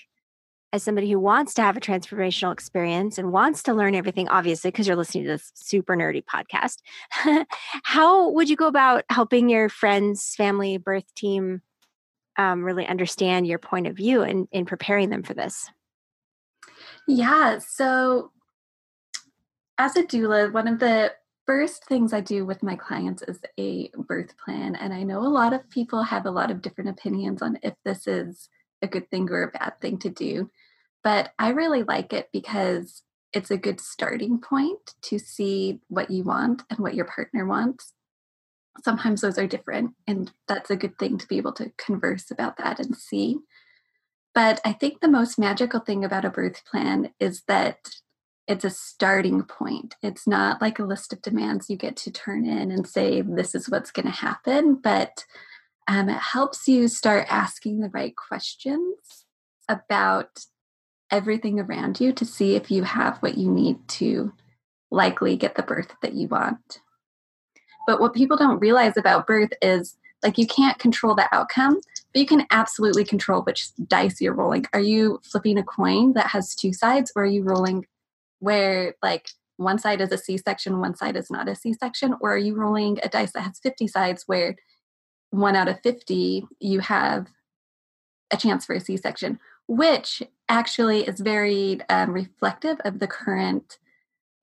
as 0.72 0.82
somebody 0.82 1.10
who 1.10 1.18
wants 1.18 1.54
to 1.54 1.62
have 1.62 1.76
a 1.76 1.80
transformational 1.80 2.52
experience 2.52 3.18
and 3.18 3.32
wants 3.32 3.62
to 3.62 3.74
learn 3.74 3.94
everything 3.94 4.28
obviously 4.28 4.70
because 4.70 4.86
you're 4.86 4.96
listening 4.96 5.24
to 5.24 5.30
this 5.30 5.52
super 5.54 5.96
nerdy 5.96 6.22
podcast 6.24 6.78
how 7.84 8.30
would 8.30 8.48
you 8.48 8.56
go 8.56 8.66
about 8.66 9.04
helping 9.10 9.48
your 9.48 9.68
friends 9.68 10.34
family 10.34 10.78
birth 10.78 11.14
team 11.14 11.62
um, 12.38 12.64
really 12.64 12.86
understand 12.86 13.46
your 13.46 13.58
point 13.58 13.86
of 13.86 13.96
view 13.96 14.22
and 14.22 14.48
in 14.52 14.64
preparing 14.64 15.10
them 15.10 15.22
for 15.22 15.34
this 15.34 15.70
yeah 17.06 17.58
so 17.58 18.30
as 19.78 19.96
a 19.96 20.02
doula 20.02 20.52
one 20.52 20.68
of 20.68 20.78
the 20.78 21.12
first 21.46 21.84
things 21.86 22.12
I 22.12 22.20
do 22.20 22.46
with 22.46 22.62
my 22.62 22.76
clients 22.76 23.22
is 23.22 23.40
a 23.58 23.90
birth 23.96 24.34
plan. 24.38 24.76
And 24.76 24.92
I 24.94 25.02
know 25.02 25.18
a 25.18 25.28
lot 25.28 25.52
of 25.52 25.68
people 25.70 26.02
have 26.02 26.26
a 26.26 26.30
lot 26.30 26.50
of 26.50 26.62
different 26.62 26.90
opinions 26.90 27.42
on 27.42 27.58
if 27.62 27.74
this 27.84 28.06
is 28.06 28.48
a 28.82 28.86
good 28.86 29.10
thing 29.10 29.30
or 29.30 29.44
a 29.44 29.50
bad 29.50 29.80
thing 29.80 29.98
to 29.98 30.10
do. 30.10 30.50
But 31.04 31.32
I 31.38 31.50
really 31.50 31.82
like 31.82 32.12
it 32.12 32.28
because 32.32 33.02
it's 33.32 33.50
a 33.50 33.56
good 33.56 33.80
starting 33.80 34.38
point 34.38 34.94
to 35.02 35.18
see 35.18 35.80
what 35.88 36.10
you 36.10 36.24
want 36.24 36.62
and 36.68 36.78
what 36.78 36.94
your 36.94 37.06
partner 37.06 37.46
wants. 37.46 37.94
Sometimes 38.82 39.20
those 39.20 39.38
are 39.38 39.46
different, 39.46 39.92
and 40.06 40.32
that's 40.48 40.70
a 40.70 40.76
good 40.76 40.98
thing 40.98 41.18
to 41.18 41.26
be 41.26 41.36
able 41.36 41.52
to 41.52 41.72
converse 41.76 42.30
about 42.30 42.56
that 42.58 42.78
and 42.78 42.96
see. 42.96 43.38
But 44.34 44.60
I 44.64 44.72
think 44.72 45.00
the 45.00 45.08
most 45.08 45.38
magical 45.38 45.80
thing 45.80 46.04
about 46.04 46.24
a 46.24 46.30
birth 46.30 46.64
plan 46.64 47.12
is 47.20 47.42
that 47.48 47.78
it's 48.48 48.64
a 48.64 48.70
starting 48.70 49.42
point. 49.42 49.94
It's 50.02 50.26
not 50.26 50.60
like 50.60 50.78
a 50.78 50.84
list 50.84 51.12
of 51.12 51.22
demands 51.22 51.68
you 51.68 51.76
get 51.76 51.96
to 51.98 52.10
turn 52.10 52.44
in 52.46 52.70
and 52.70 52.86
say, 52.86 53.20
this 53.22 53.54
is 53.54 53.68
what's 53.68 53.90
going 53.90 54.06
to 54.06 54.12
happen, 54.12 54.74
but 54.74 55.24
um, 55.88 56.08
it 56.08 56.18
helps 56.18 56.68
you 56.68 56.88
start 56.88 57.26
asking 57.28 57.80
the 57.80 57.88
right 57.88 58.14
questions 58.16 59.24
about 59.68 60.44
everything 61.10 61.60
around 61.60 62.00
you 62.00 62.12
to 62.12 62.24
see 62.24 62.54
if 62.54 62.70
you 62.70 62.84
have 62.84 63.18
what 63.18 63.36
you 63.36 63.50
need 63.50 63.76
to 63.86 64.32
likely 64.90 65.36
get 65.36 65.54
the 65.54 65.62
birth 65.62 65.94
that 66.02 66.14
you 66.14 66.28
want. 66.28 66.80
But 67.86 68.00
what 68.00 68.14
people 68.14 68.36
don't 68.36 68.60
realize 68.60 68.96
about 68.96 69.26
birth 69.26 69.52
is 69.60 69.96
like 70.22 70.38
you 70.38 70.46
can't 70.46 70.78
control 70.78 71.14
the 71.14 71.28
outcome, 71.34 71.80
but 72.12 72.20
you 72.20 72.26
can 72.26 72.46
absolutely 72.50 73.04
control 73.04 73.42
which 73.42 73.68
dice 73.88 74.20
you're 74.20 74.34
rolling. 74.34 74.66
Are 74.72 74.80
you 74.80 75.20
flipping 75.24 75.58
a 75.58 75.64
coin 75.64 76.12
that 76.12 76.28
has 76.28 76.54
two 76.54 76.72
sides, 76.72 77.12
or 77.16 77.24
are 77.24 77.26
you 77.26 77.42
rolling 77.42 77.86
where 78.38 78.94
like 79.02 79.30
one 79.56 79.78
side 79.78 80.00
is 80.00 80.12
a 80.12 80.18
C 80.18 80.38
section, 80.38 80.80
one 80.80 80.94
side 80.94 81.16
is 81.16 81.30
not 81.30 81.48
a 81.48 81.56
C 81.56 81.72
section? 81.72 82.14
Or 82.20 82.34
are 82.34 82.38
you 82.38 82.54
rolling 82.54 82.98
a 83.02 83.08
dice 83.08 83.32
that 83.32 83.42
has 83.42 83.58
50 83.58 83.88
sides 83.88 84.24
where 84.26 84.56
one 85.32 85.56
out 85.56 85.66
of 85.68 85.80
50 85.80 86.46
you 86.60 86.80
have 86.80 87.26
a 88.30 88.36
chance 88.36 88.64
for 88.64 88.74
a 88.74 88.80
C 88.80 88.96
section, 88.96 89.38
which 89.66 90.22
actually 90.48 91.06
is 91.06 91.20
very 91.20 91.80
um, 91.88 92.12
reflective 92.12 92.78
of 92.84 92.98
the 92.98 93.06
current. 93.06 93.78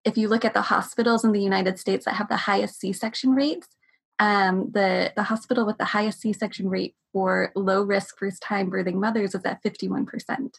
If 0.04 0.18
you 0.18 0.28
look 0.28 0.46
at 0.46 0.54
the 0.54 0.64
hospitals 0.64 1.24
in 1.24 1.32
the 1.32 1.42
United 1.42 1.80
States 1.80 2.06
that 2.06 2.16
have 2.16 2.30
the 2.30 2.38
highest 2.38 2.80
C 2.80 2.92
section 2.92 3.32
rates, 3.32 3.68
um, 4.20 4.72
the, 4.72 5.14
the 5.16 5.24
hospital 5.24 5.66
with 5.66 5.78
the 5.78 5.86
highest 5.86 6.22
C 6.22 6.34
section 6.34 6.70
rate 6.70 6.96
for 7.14 7.52
low 7.56 7.84
risk 7.84 8.18
first 8.18 8.42
time 8.42 8.70
birthing 8.70 8.96
mothers 8.96 9.34
is 9.34 9.46
at 9.46 9.64
51% 9.64 10.54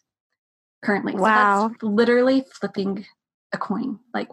currently. 0.82 1.14
Wow. 1.14 1.70
So 1.80 1.86
literally 1.86 2.44
flipping 2.52 3.06
a 3.52 3.58
coin. 3.58 3.98
Like 4.14 4.28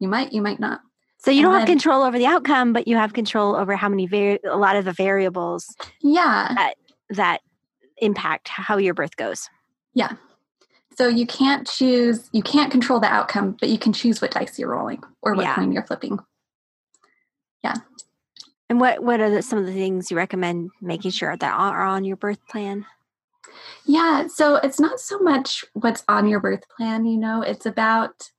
you 0.00 0.08
might, 0.08 0.32
you 0.32 0.42
might 0.42 0.60
not. 0.60 0.80
So 1.18 1.30
you 1.30 1.38
and 1.38 1.44
don't 1.44 1.52
then, 1.52 1.60
have 1.60 1.68
control 1.68 2.02
over 2.02 2.18
the 2.18 2.26
outcome, 2.26 2.72
but 2.72 2.86
you 2.86 2.96
have 2.96 3.12
control 3.12 3.56
over 3.56 3.74
how 3.74 3.88
many 3.88 4.06
vari- 4.06 4.40
a 4.44 4.56
lot 4.56 4.76
of 4.76 4.84
the 4.84 4.92
variables. 4.92 5.74
Yeah. 6.00 6.52
That 6.54 6.74
that 7.10 7.40
impact 7.98 8.48
how 8.48 8.76
your 8.76 8.94
birth 8.94 9.16
goes. 9.16 9.48
Yeah. 9.94 10.12
So 10.96 11.08
you 11.08 11.26
can't 11.26 11.66
choose, 11.66 12.28
you 12.32 12.42
can't 12.42 12.70
control 12.70 13.00
the 13.00 13.06
outcome, 13.06 13.56
but 13.60 13.68
you 13.68 13.78
can 13.78 13.92
choose 13.92 14.22
what 14.22 14.30
dice 14.30 14.58
you're 14.58 14.70
rolling 14.70 15.02
or 15.22 15.34
what 15.34 15.44
yeah. 15.44 15.54
coin 15.54 15.72
you're 15.72 15.84
flipping. 15.84 16.18
Yeah. 17.62 17.74
And 18.68 18.80
what 18.80 19.02
what 19.02 19.20
are 19.20 19.30
the, 19.30 19.42
some 19.42 19.58
of 19.58 19.66
the 19.66 19.72
things 19.72 20.10
you 20.10 20.16
recommend 20.16 20.70
making 20.80 21.12
sure 21.12 21.36
that 21.36 21.54
are 21.54 21.82
on 21.82 22.04
your 22.04 22.16
birth 22.16 22.40
plan? 22.48 22.84
Yeah, 23.84 24.26
so 24.26 24.56
it's 24.56 24.80
not 24.80 24.98
so 24.98 25.18
much 25.18 25.64
what's 25.74 26.02
on 26.08 26.28
your 26.28 26.40
birth 26.40 26.64
plan, 26.76 27.06
you 27.06 27.16
know, 27.16 27.42
it's 27.42 27.66
about 27.66 28.30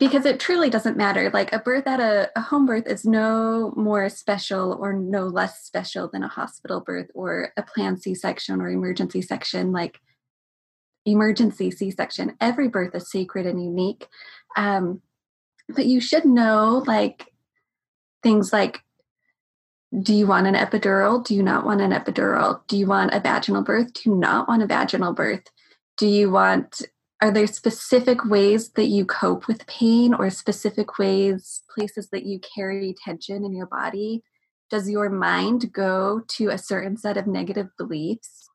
because 0.00 0.24
it 0.24 0.40
truly 0.40 0.70
doesn't 0.70 0.96
matter. 0.96 1.30
Like 1.30 1.52
a 1.52 1.58
birth 1.58 1.86
at 1.86 2.00
a, 2.00 2.30
a, 2.34 2.40
home 2.40 2.64
birth 2.64 2.86
is 2.86 3.04
no 3.04 3.72
more 3.76 4.08
special 4.08 4.72
or 4.80 4.94
no 4.94 5.26
less 5.26 5.62
special 5.62 6.08
than 6.08 6.24
a 6.24 6.28
hospital 6.28 6.80
birth 6.80 7.10
or 7.14 7.52
a 7.58 7.62
planned 7.62 8.02
C 8.02 8.14
section 8.14 8.62
or 8.62 8.70
emergency 8.70 9.20
section. 9.20 9.72
Like 9.72 10.00
emergency 11.04 11.70
C 11.70 11.90
section, 11.90 12.34
every 12.40 12.66
birth 12.66 12.94
is 12.94 13.10
sacred 13.10 13.46
and 13.46 13.62
unique. 13.62 14.08
Um, 14.56 15.02
but 15.68 15.84
you 15.84 16.00
should 16.00 16.24
know 16.24 16.82
like 16.86 17.26
things 18.22 18.52
like 18.52 18.80
do 20.02 20.14
you 20.14 20.26
want 20.26 20.46
an 20.46 20.54
epidural? 20.54 21.22
Do 21.22 21.34
you 21.34 21.42
not 21.42 21.66
want 21.66 21.80
an 21.80 21.90
epidural? 21.90 22.60
Do 22.68 22.76
you 22.76 22.86
want 22.86 23.12
a 23.12 23.20
vaginal 23.20 23.62
birth? 23.62 23.92
Do 23.92 24.10
you 24.10 24.16
not 24.16 24.46
want 24.46 24.62
a 24.62 24.66
vaginal 24.66 25.12
birth? 25.12 25.42
Do 25.96 26.06
you 26.06 26.30
want, 26.30 26.82
are 27.20 27.30
there 27.30 27.46
specific 27.46 28.24
ways 28.24 28.70
that 28.70 28.86
you 28.86 29.04
cope 29.04 29.46
with 29.46 29.66
pain 29.66 30.14
or 30.14 30.30
specific 30.30 30.98
ways, 30.98 31.62
places 31.74 32.08
that 32.10 32.24
you 32.24 32.40
carry 32.40 32.94
tension 33.04 33.44
in 33.44 33.54
your 33.54 33.66
body? 33.66 34.22
Does 34.70 34.88
your 34.88 35.10
mind 35.10 35.72
go 35.72 36.22
to 36.28 36.48
a 36.48 36.58
certain 36.58 36.96
set 36.96 37.16
of 37.16 37.26
negative 37.26 37.68
beliefs? 37.76 38.48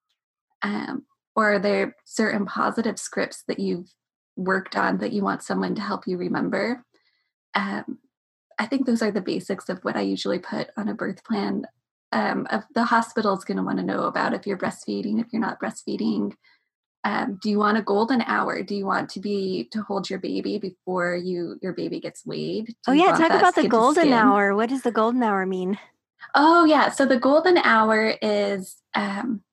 Um, 0.64 1.06
or 1.36 1.54
are 1.54 1.60
there 1.60 1.96
certain 2.06 2.46
positive 2.46 2.98
scripts 2.98 3.44
that 3.48 3.60
you've 3.60 3.90
worked 4.36 4.76
on 4.76 4.98
that 4.98 5.14
you 5.14 5.22
want 5.22 5.44
someone 5.44 5.76
to 5.76 5.82
help 5.82 6.08
you 6.08 6.18
remember? 6.18 6.84
Um, 7.54 8.00
I 8.58 8.66
think 8.66 8.86
those 8.86 9.02
are 9.02 9.12
the 9.12 9.22
basics 9.22 9.70
of 9.70 9.80
what 9.84 9.96
I 9.96 10.02
usually 10.02 10.40
put 10.40 10.70
on 10.78 10.88
a 10.88 10.96
birth 10.96 11.24
plan. 11.24 11.66
Um, 12.12 12.48
of 12.50 12.64
the 12.74 12.86
hospital 12.86 13.38
is 13.38 13.44
going 13.44 13.58
to 13.58 13.64
want 13.64 13.78
to 13.78 13.84
know 13.84 14.04
about 14.04 14.34
if 14.34 14.48
you're 14.48 14.58
breastfeeding, 14.58 15.20
if 15.20 15.28
you're 15.34 15.42
not 15.42 15.60
breastfeeding. 15.60 16.32
Um, 17.06 17.38
do 17.40 17.52
you 17.52 17.60
want 17.60 17.78
a 17.78 17.84
golden 17.84 18.22
hour? 18.22 18.64
Do 18.64 18.74
you 18.76 18.88
want 18.88 19.12
to 19.12 19.20
be 19.20 19.70
to 19.72 19.84
hold 19.84 20.10
your 20.10 20.18
baby 20.18 20.58
before 20.58 21.16
you 21.16 21.60
your 21.62 21.72
baby 21.72 22.00
gets 22.00 22.26
weighed? 22.26 22.66
Do 22.66 22.74
oh 22.88 22.92
yeah, 22.94 23.16
talk 23.16 23.30
about 23.30 23.54
the 23.54 23.68
golden 23.68 24.12
hour. 24.12 24.56
What 24.56 24.70
does 24.70 24.82
the 24.82 24.92
golden 24.92 25.22
hour 25.22 25.46
mean? 25.46 25.78
Oh 26.34 26.66
yeah, 26.66 26.90
so 26.90 27.06
the 27.06 27.20
golden 27.20 27.60
hour 27.60 28.16
is 28.24 28.78
um, 28.96 29.44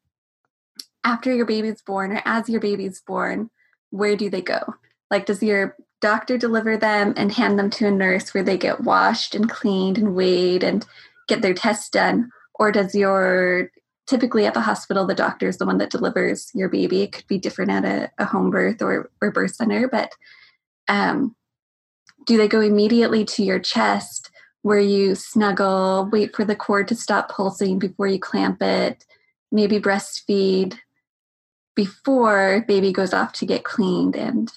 after 1.05 1.31
your 1.31 1.45
baby's 1.45 1.83
born 1.83 2.13
or 2.13 2.23
as 2.25 2.49
your 2.49 2.61
baby's 2.61 3.03
born. 3.03 3.51
Where 3.91 4.17
do 4.17 4.31
they 4.31 4.41
go? 4.41 4.75
Like, 5.11 5.27
does 5.27 5.43
your 5.43 5.77
doctor 6.01 6.39
deliver 6.39 6.79
them 6.79 7.13
and 7.19 7.31
hand 7.31 7.59
them 7.59 7.69
to 7.69 7.87
a 7.87 7.91
nurse 7.91 8.33
where 8.33 8.43
they 8.43 8.57
get 8.57 8.81
washed 8.81 9.35
and 9.35 9.51
cleaned 9.51 9.99
and 9.99 10.15
weighed 10.15 10.65
and 10.65 10.87
get 11.29 11.43
their 11.43 11.53
tests 11.53 11.91
done? 11.91 12.31
Or 12.55 12.73
does 12.73 12.95
your 12.95 13.71
typically 14.07 14.47
at 14.47 14.55
the 14.55 14.61
hospital 14.61 15.07
the 15.07 15.15
doctor 15.15 15.49
is 15.49 15.59
the 15.59 15.67
one 15.67 15.79
that 15.79 15.91
delivers 15.91 16.51
your 16.55 16.69
baby? 16.69 17.03
It 17.03 17.13
could 17.13 17.27
be 17.27 17.39
different 17.39 17.71
at 17.71 17.85
a, 17.85 18.11
a 18.19 18.25
home 18.25 18.51
birth 18.51 18.83
or, 18.83 19.11
or 19.21 19.31
birth 19.31 19.55
center, 19.55 19.89
but 19.89 20.13
um, 20.89 21.35
do 22.27 22.37
they 22.37 22.49
go 22.49 22.61
immediately 22.61 23.25
to 23.25 23.43
your 23.43 23.59
chest 23.59 24.31
where 24.63 24.81
you 24.81 25.15
snuggle, 25.15 26.09
wait 26.13 26.35
for 26.37 26.45
the 26.45 26.55
cord 26.55 26.87
to 26.89 26.95
stop 26.95 27.31
pulsing 27.31 27.79
before 27.79 28.07
you 28.07 28.19
clamp 28.19 28.63
it, 28.63 29.05
maybe 29.51 29.81
breastfeed? 29.81 30.79
before 31.75 32.65
baby 32.69 32.93
goes 32.93 33.15
off 33.15 33.33
to 33.33 33.47
get 33.47 33.65
cleaned 33.65 34.17
and 34.17 34.53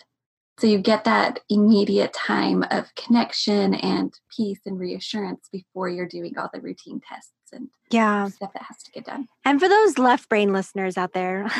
so 0.57 0.67
you 0.67 0.77
get 0.77 1.03
that 1.03 1.41
immediate 1.49 2.13
time 2.13 2.63
of 2.71 2.93
connection 2.95 3.73
and 3.75 4.13
peace 4.35 4.59
and 4.65 4.79
reassurance 4.79 5.49
before 5.51 5.89
you're 5.89 6.07
doing 6.07 6.37
all 6.37 6.49
the 6.53 6.61
routine 6.61 7.01
tests 7.07 7.31
and 7.51 7.67
yeah 7.91 8.27
stuff 8.27 8.53
that 8.53 8.63
has 8.63 8.81
to 8.83 8.91
get 8.91 9.05
done. 9.05 9.27
And 9.43 9.59
for 9.59 9.67
those 9.67 9.97
left 9.97 10.29
brain 10.29 10.53
listeners 10.53 10.97
out 10.97 11.13
there, 11.13 11.45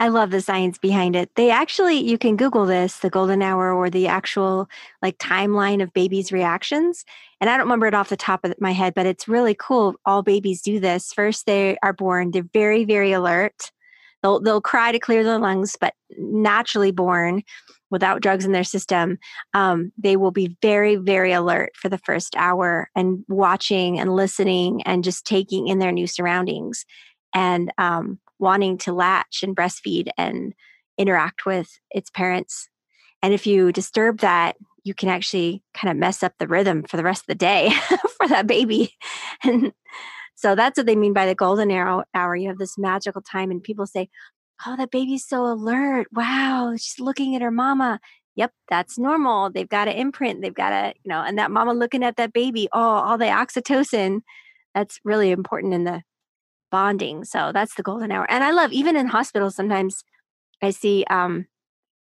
I 0.00 0.08
love 0.08 0.30
the 0.30 0.40
science 0.40 0.78
behind 0.78 1.16
it. 1.16 1.34
They 1.34 1.50
actually, 1.50 1.96
you 1.98 2.16
can 2.16 2.36
Google 2.36 2.64
this, 2.64 2.98
the 2.98 3.10
golden 3.10 3.42
hour 3.42 3.72
or 3.72 3.90
the 3.90 4.06
actual 4.06 4.68
like 5.02 5.18
timeline 5.18 5.82
of 5.82 5.92
babies' 5.92 6.32
reactions. 6.32 7.04
And 7.40 7.50
I 7.50 7.56
don't 7.56 7.66
remember 7.66 7.86
it 7.86 7.94
off 7.94 8.08
the 8.08 8.16
top 8.16 8.44
of 8.44 8.54
my 8.60 8.72
head, 8.72 8.94
but 8.94 9.06
it's 9.06 9.28
really 9.28 9.54
cool. 9.54 9.96
All 10.06 10.22
babies 10.22 10.62
do 10.62 10.80
this. 10.80 11.12
First, 11.12 11.46
they 11.46 11.76
are 11.82 11.92
born, 11.92 12.30
they're 12.30 12.42
very, 12.52 12.84
very 12.84 13.12
alert. 13.12 13.72
They'll, 14.22 14.40
they'll 14.40 14.60
cry 14.60 14.90
to 14.90 14.98
clear 14.98 15.22
their 15.22 15.38
lungs, 15.38 15.76
but 15.80 15.94
naturally 16.16 16.90
born 16.90 17.42
without 17.90 18.20
drugs 18.20 18.44
in 18.44 18.52
their 18.52 18.64
system, 18.64 19.18
um, 19.54 19.92
they 19.98 20.16
will 20.16 20.30
be 20.30 20.56
very, 20.62 20.96
very 20.96 21.32
alert 21.32 21.72
for 21.74 21.88
the 21.88 21.98
first 21.98 22.36
hour 22.36 22.90
and 22.94 23.24
watching 23.28 23.98
and 23.98 24.14
listening 24.14 24.82
and 24.82 25.04
just 25.04 25.24
taking 25.24 25.68
in 25.68 25.78
their 25.78 25.92
new 25.92 26.06
surroundings 26.06 26.84
and 27.34 27.72
um, 27.78 28.18
wanting 28.38 28.78
to 28.78 28.92
latch 28.92 29.42
and 29.42 29.56
breastfeed 29.56 30.08
and 30.16 30.54
interact 30.96 31.46
with 31.46 31.78
its 31.90 32.10
parents. 32.10 32.68
And 33.22 33.32
if 33.32 33.46
you 33.46 33.72
disturb 33.72 34.18
that, 34.20 34.56
you 34.84 34.94
can 34.94 35.08
actually 35.08 35.62
kind 35.74 35.90
of 35.90 35.96
mess 35.96 36.22
up 36.22 36.32
the 36.38 36.46
rhythm 36.46 36.82
for 36.84 36.96
the 36.96 37.04
rest 37.04 37.22
of 37.22 37.26
the 37.26 37.34
day 37.34 37.70
for 38.16 38.28
that 38.28 38.46
baby. 38.46 38.94
And 39.44 39.72
so 40.34 40.54
that's 40.54 40.76
what 40.76 40.86
they 40.86 40.94
mean 40.94 41.12
by 41.12 41.26
the 41.26 41.34
golden 41.34 41.68
arrow 41.68 42.04
hour. 42.14 42.36
You 42.36 42.46
have 42.46 42.58
this 42.58 42.78
magical 42.78 43.20
time, 43.20 43.50
and 43.50 43.60
people 43.60 43.86
say, 43.86 44.08
oh, 44.66 44.76
that 44.76 44.90
baby's 44.90 45.26
so 45.26 45.46
alert. 45.46 46.08
Wow, 46.12 46.74
she's 46.76 47.00
looking 47.00 47.34
at 47.36 47.42
her 47.42 47.50
mama. 47.50 48.00
Yep, 48.36 48.52
that's 48.68 48.98
normal. 48.98 49.50
They've 49.50 49.68
got 49.68 49.86
to 49.86 49.98
imprint. 49.98 50.42
They've 50.42 50.54
got 50.54 50.70
to, 50.70 50.94
you 51.02 51.08
know, 51.08 51.22
and 51.22 51.38
that 51.38 51.50
mama 51.50 51.72
looking 51.74 52.04
at 52.04 52.16
that 52.16 52.32
baby. 52.32 52.68
Oh, 52.72 52.78
all 52.80 53.18
the 53.18 53.24
oxytocin. 53.26 54.20
That's 54.74 55.00
really 55.04 55.30
important 55.32 55.74
in 55.74 55.84
the 55.84 56.02
bonding. 56.70 57.24
So 57.24 57.50
that's 57.52 57.74
the 57.74 57.82
golden 57.82 58.12
hour. 58.12 58.30
And 58.30 58.44
I 58.44 58.50
love 58.52 58.72
even 58.72 58.96
in 58.96 59.06
hospitals 59.06 59.56
sometimes 59.56 60.04
I 60.62 60.70
see 60.70 61.04
um 61.10 61.46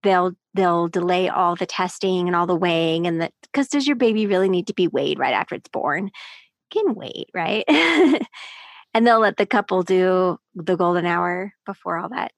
they'll 0.03 0.33
they'll 0.53 0.87
delay 0.87 1.29
all 1.29 1.55
the 1.55 1.65
testing 1.65 2.27
and 2.27 2.35
all 2.35 2.47
the 2.47 2.55
weighing 2.55 3.07
and 3.07 3.21
that 3.21 3.33
because 3.43 3.67
does 3.69 3.87
your 3.87 3.95
baby 3.95 4.27
really 4.27 4.49
need 4.49 4.67
to 4.67 4.73
be 4.73 4.87
weighed 4.87 5.19
right 5.19 5.33
after 5.33 5.55
it's 5.55 5.69
born? 5.69 6.11
Can 6.71 6.95
wait, 6.95 7.29
right? 7.33 7.63
and 8.93 9.07
they'll 9.07 9.19
let 9.19 9.37
the 9.37 9.45
couple 9.45 9.83
do 9.83 10.37
the 10.55 10.75
golden 10.75 11.05
hour 11.05 11.53
before 11.65 11.97
all 11.97 12.09
that 12.09 12.31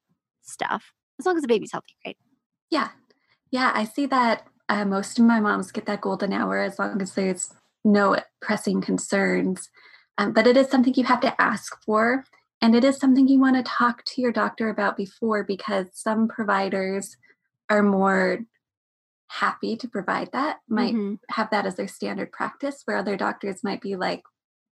stuff, 0.50 0.94
as 1.20 1.26
long 1.26 1.36
as 1.36 1.42
the 1.42 1.48
baby's 1.48 1.72
healthy, 1.72 1.96
right? 2.06 2.18
Yeah. 2.70 2.90
Yeah. 3.52 3.72
I 3.74 3.84
see 3.86 4.06
that 4.08 4.48
uh, 4.68 4.86
most 4.86 5.18
of 5.20 5.26
my 5.26 5.40
moms 5.40 5.72
get 5.72 5.86
that 5.88 6.02
golden 6.02 6.34
hour 6.34 6.60
as 6.60 6.78
long 6.78 7.02
as 7.02 7.14
there's 7.14 7.54
no 7.84 8.18
pressing 8.42 8.82
concerns. 8.82 9.70
Um, 10.18 10.34
but 10.34 10.48
it 10.48 10.58
is 10.58 10.70
something 10.70 10.94
you 10.94 11.06
have 11.06 11.22
to 11.22 11.42
ask 11.42 11.82
for. 11.84 12.26
And 12.62 12.76
it 12.76 12.84
is 12.84 12.98
something 12.98 13.28
you 13.28 13.40
want 13.40 13.56
to 13.56 13.64
talk 13.64 14.04
to 14.04 14.22
your 14.22 14.34
doctor 14.34 14.70
about 14.70 14.98
before 14.98 15.44
because 15.44 15.88
some 15.94 16.28
providers 16.28 17.16
are 17.70 17.84
more 17.84 18.40
happy 19.28 19.78
to 19.78 19.88
provide 19.88 20.32
that, 20.34 20.58
might 20.68 20.94
mm-hmm. 20.94 21.16
have 21.30 21.50
that 21.52 21.66
as 21.66 21.76
their 21.76 21.88
standard 21.88 22.32
practice, 22.32 22.82
where 22.86 22.98
other 22.98 23.16
doctors 23.16 23.64
might 23.64 23.80
be 23.80 23.96
like, 23.96 24.24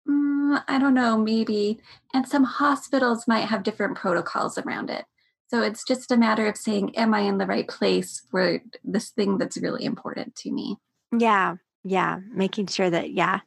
mm, 0.07 0.61
I 0.67 0.79
don't 0.79 0.95
know, 0.95 1.17
maybe. 1.17 1.79
And 2.13 2.27
some 2.27 2.43
hospitals 2.43 3.27
might 3.27 3.45
have 3.45 3.63
different 3.63 3.97
protocols 3.97 4.57
around 4.57 4.89
it. 4.89 5.05
So 5.49 5.61
it's 5.61 5.83
just 5.85 6.11
a 6.11 6.17
matter 6.17 6.47
of 6.47 6.57
saying, 6.57 6.95
Am 6.97 7.13
I 7.13 7.21
in 7.21 7.37
the 7.37 7.45
right 7.45 7.67
place 7.67 8.21
for 8.29 8.61
this 8.83 9.09
thing 9.09 9.37
that's 9.37 9.57
really 9.57 9.85
important 9.85 10.35
to 10.37 10.51
me? 10.51 10.77
Yeah. 11.17 11.55
Yeah. 11.83 12.19
Making 12.33 12.67
sure 12.67 12.89
that, 12.89 13.11
yeah, 13.11 13.39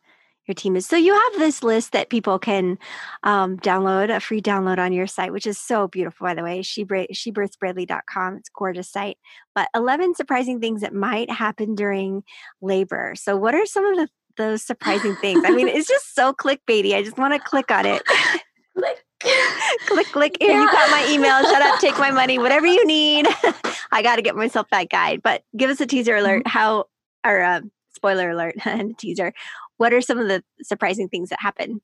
your 0.47 0.55
team 0.55 0.77
is. 0.77 0.87
So 0.87 0.97
you 0.97 1.13
have 1.13 1.33
this 1.39 1.63
list 1.63 1.93
that 1.93 2.09
people 2.09 2.39
can 2.39 2.79
um, 3.23 3.59
download, 3.59 4.15
a 4.15 4.19
free 4.19 4.41
download 4.41 4.79
on 4.79 4.93
your 4.93 5.07
site, 5.07 5.33
which 5.33 5.47
is 5.47 5.59
so 5.59 5.89
beautiful, 5.89 6.27
by 6.27 6.35
the 6.35 6.43
way, 6.43 6.63
she, 6.63 6.85
shebirthsbravely.com. 6.85 8.37
It's 8.37 8.49
a 8.49 8.59
gorgeous 8.59 8.91
site. 8.91 9.19
But 9.55 9.69
11 9.75 10.15
surprising 10.15 10.59
things 10.59 10.81
that 10.81 10.95
might 10.95 11.31
happen 11.31 11.75
during 11.75 12.25
labor. 12.63 13.15
So 13.15 13.37
what 13.37 13.55
are 13.55 13.67
some 13.67 13.87
of 13.87 13.97
the 13.97 14.09
those 14.37 14.63
surprising 14.63 15.17
things? 15.17 15.43
I 15.45 15.51
mean, 15.51 15.69
it's 15.69 15.89
just 15.89 16.15
so 16.15 16.33
clickbaity. 16.33 16.95
I 16.95 17.03
just 17.03 17.19
want 17.19 17.35
to 17.35 17.41
click 17.41 17.71
on 17.71 17.85
it. 17.85 18.03
click 18.77 19.05
click, 19.87 20.07
click. 20.09 20.37
Here, 20.41 20.51
yeah. 20.51 20.63
you 20.63 20.71
got 20.71 20.91
my 20.91 21.07
email. 21.11 21.43
Shut 21.51 21.63
up, 21.63 21.81
take 21.81 21.99
my 21.99 22.11
money, 22.11 22.39
whatever 22.39 22.67
you 22.67 22.85
need. 22.87 23.27
I 23.93 24.03
got 24.03 24.17
to 24.17 24.23
get 24.23 24.37
myself 24.37 24.67
that 24.71 24.89
guide. 24.89 25.23
But 25.23 25.43
give 25.57 25.71
us 25.71 25.81
a 25.81 25.87
teaser 25.87 26.17
alert. 26.17 26.45
Mm-hmm. 26.45 26.59
How, 26.59 26.87
or 27.25 27.41
a 27.41 27.49
uh, 27.49 27.61
spoiler 27.95 28.31
alert 28.31 28.55
and 28.65 28.97
teaser. 28.99 29.33
What 29.77 29.93
are 29.93 30.01
some 30.01 30.19
of 30.19 30.29
the 30.29 30.43
surprising 30.63 31.09
things 31.09 31.31
that 31.31 31.41
happen? 31.41 31.81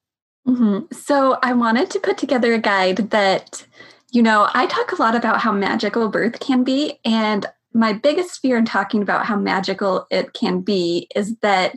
Mm-hmm. 0.47 0.95
So 0.95 1.39
I 1.43 1.53
wanted 1.53 1.91
to 1.91 2.01
put 2.01 2.19
together 2.19 2.55
a 2.55 2.59
guide 2.59 3.11
that, 3.11 3.67
you 4.13 4.23
know, 4.23 4.49
I 4.55 4.67
talk 4.67 4.93
a 4.93 5.03
lot 5.03 5.15
about 5.15 5.41
how 5.41 5.53
magical 5.53 6.09
birth 6.09 6.39
can 6.41 6.63
be. 6.63 7.01
And 7.05 7.47
my 7.75 7.93
biggest 7.93 8.41
fear 8.41 8.57
in 8.57 8.65
talking 8.65 9.03
about 9.03 9.27
how 9.27 9.37
magical 9.37 10.07
it 10.11 10.33
can 10.33 10.61
be 10.61 11.09
is 11.15 11.37
that 11.43 11.75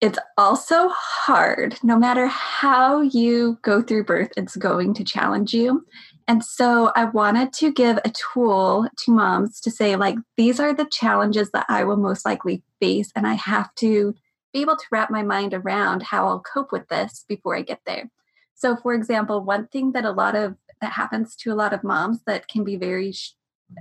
it's 0.00 0.18
also 0.36 0.88
hard. 0.90 1.76
No 1.82 1.98
matter 1.98 2.26
how 2.26 3.00
you 3.00 3.58
go 3.62 3.82
through 3.82 4.04
birth, 4.04 4.30
it's 4.36 4.56
going 4.56 4.94
to 4.94 5.04
challenge 5.04 5.52
you. 5.52 5.84
And 6.28 6.44
so 6.44 6.92
I 6.94 7.06
wanted 7.06 7.52
to 7.54 7.72
give 7.72 7.98
a 8.04 8.12
tool 8.12 8.88
to 8.96 9.10
moms 9.10 9.60
to 9.62 9.70
say, 9.70 9.96
like, 9.96 10.16
these 10.36 10.60
are 10.60 10.72
the 10.72 10.84
challenges 10.84 11.50
that 11.50 11.66
I 11.68 11.84
will 11.84 11.96
most 11.96 12.24
likely 12.24 12.62
face. 12.80 13.10
And 13.16 13.26
I 13.26 13.34
have 13.34 13.74
to 13.76 14.14
be 14.52 14.60
able 14.60 14.76
to 14.76 14.86
wrap 14.92 15.10
my 15.10 15.22
mind 15.22 15.52
around 15.52 16.02
how 16.02 16.28
I'll 16.28 16.40
cope 16.40 16.70
with 16.70 16.86
this 16.88 17.24
before 17.28 17.56
I 17.56 17.62
get 17.62 17.80
there. 17.86 18.10
So, 18.54 18.76
for 18.76 18.94
example, 18.94 19.42
one 19.42 19.68
thing 19.68 19.92
that 19.92 20.04
a 20.04 20.10
lot 20.10 20.36
of 20.36 20.56
that 20.80 20.92
happens 20.92 21.34
to 21.36 21.52
a 21.52 21.56
lot 21.56 21.72
of 21.72 21.82
moms 21.82 22.20
that 22.26 22.46
can 22.46 22.62
be 22.62 22.76
very 22.76 23.12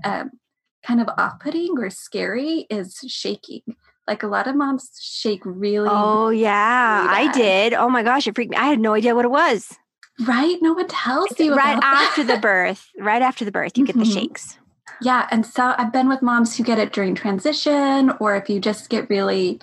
um, 0.03 0.31
kind 0.83 1.01
of 1.01 1.09
off 1.17 1.39
putting 1.39 1.77
or 1.77 1.89
scary 1.89 2.65
is 2.69 2.97
shaking. 3.07 3.61
Like 4.07 4.23
a 4.23 4.27
lot 4.27 4.47
of 4.47 4.55
moms 4.55 4.89
shake 5.01 5.41
really. 5.43 5.89
Oh 5.91 6.29
yeah, 6.29 7.07
I 7.09 7.31
did. 7.33 7.73
Oh 7.73 7.89
my 7.89 8.03
gosh, 8.03 8.27
it 8.27 8.35
freaked 8.35 8.51
me. 8.51 8.57
I 8.57 8.67
had 8.67 8.79
no 8.79 8.93
idea 8.93 9.15
what 9.15 9.25
it 9.25 9.31
was. 9.31 9.75
Right? 10.25 10.57
No 10.61 10.73
one 10.73 10.87
tells 10.87 11.37
you. 11.39 11.53
Right 11.53 11.79
after 11.83 12.23
the 12.23 12.37
birth, 12.41 12.87
right 12.97 13.21
after 13.21 13.45
the 13.45 13.51
birth, 13.51 13.77
you 13.77 13.83
mm-hmm. 13.83 13.99
get 13.99 14.05
the 14.05 14.09
mm-hmm. 14.09 14.19
shakes. 14.19 14.57
Yeah, 15.01 15.27
and 15.29 15.45
so 15.45 15.75
I've 15.77 15.93
been 15.93 16.09
with 16.09 16.21
moms 16.21 16.57
who 16.57 16.63
get 16.63 16.79
it 16.79 16.93
during 16.93 17.13
transition, 17.13 18.11
or 18.19 18.35
if 18.35 18.49
you 18.49 18.59
just 18.59 18.89
get 18.89 19.09
really 19.09 19.59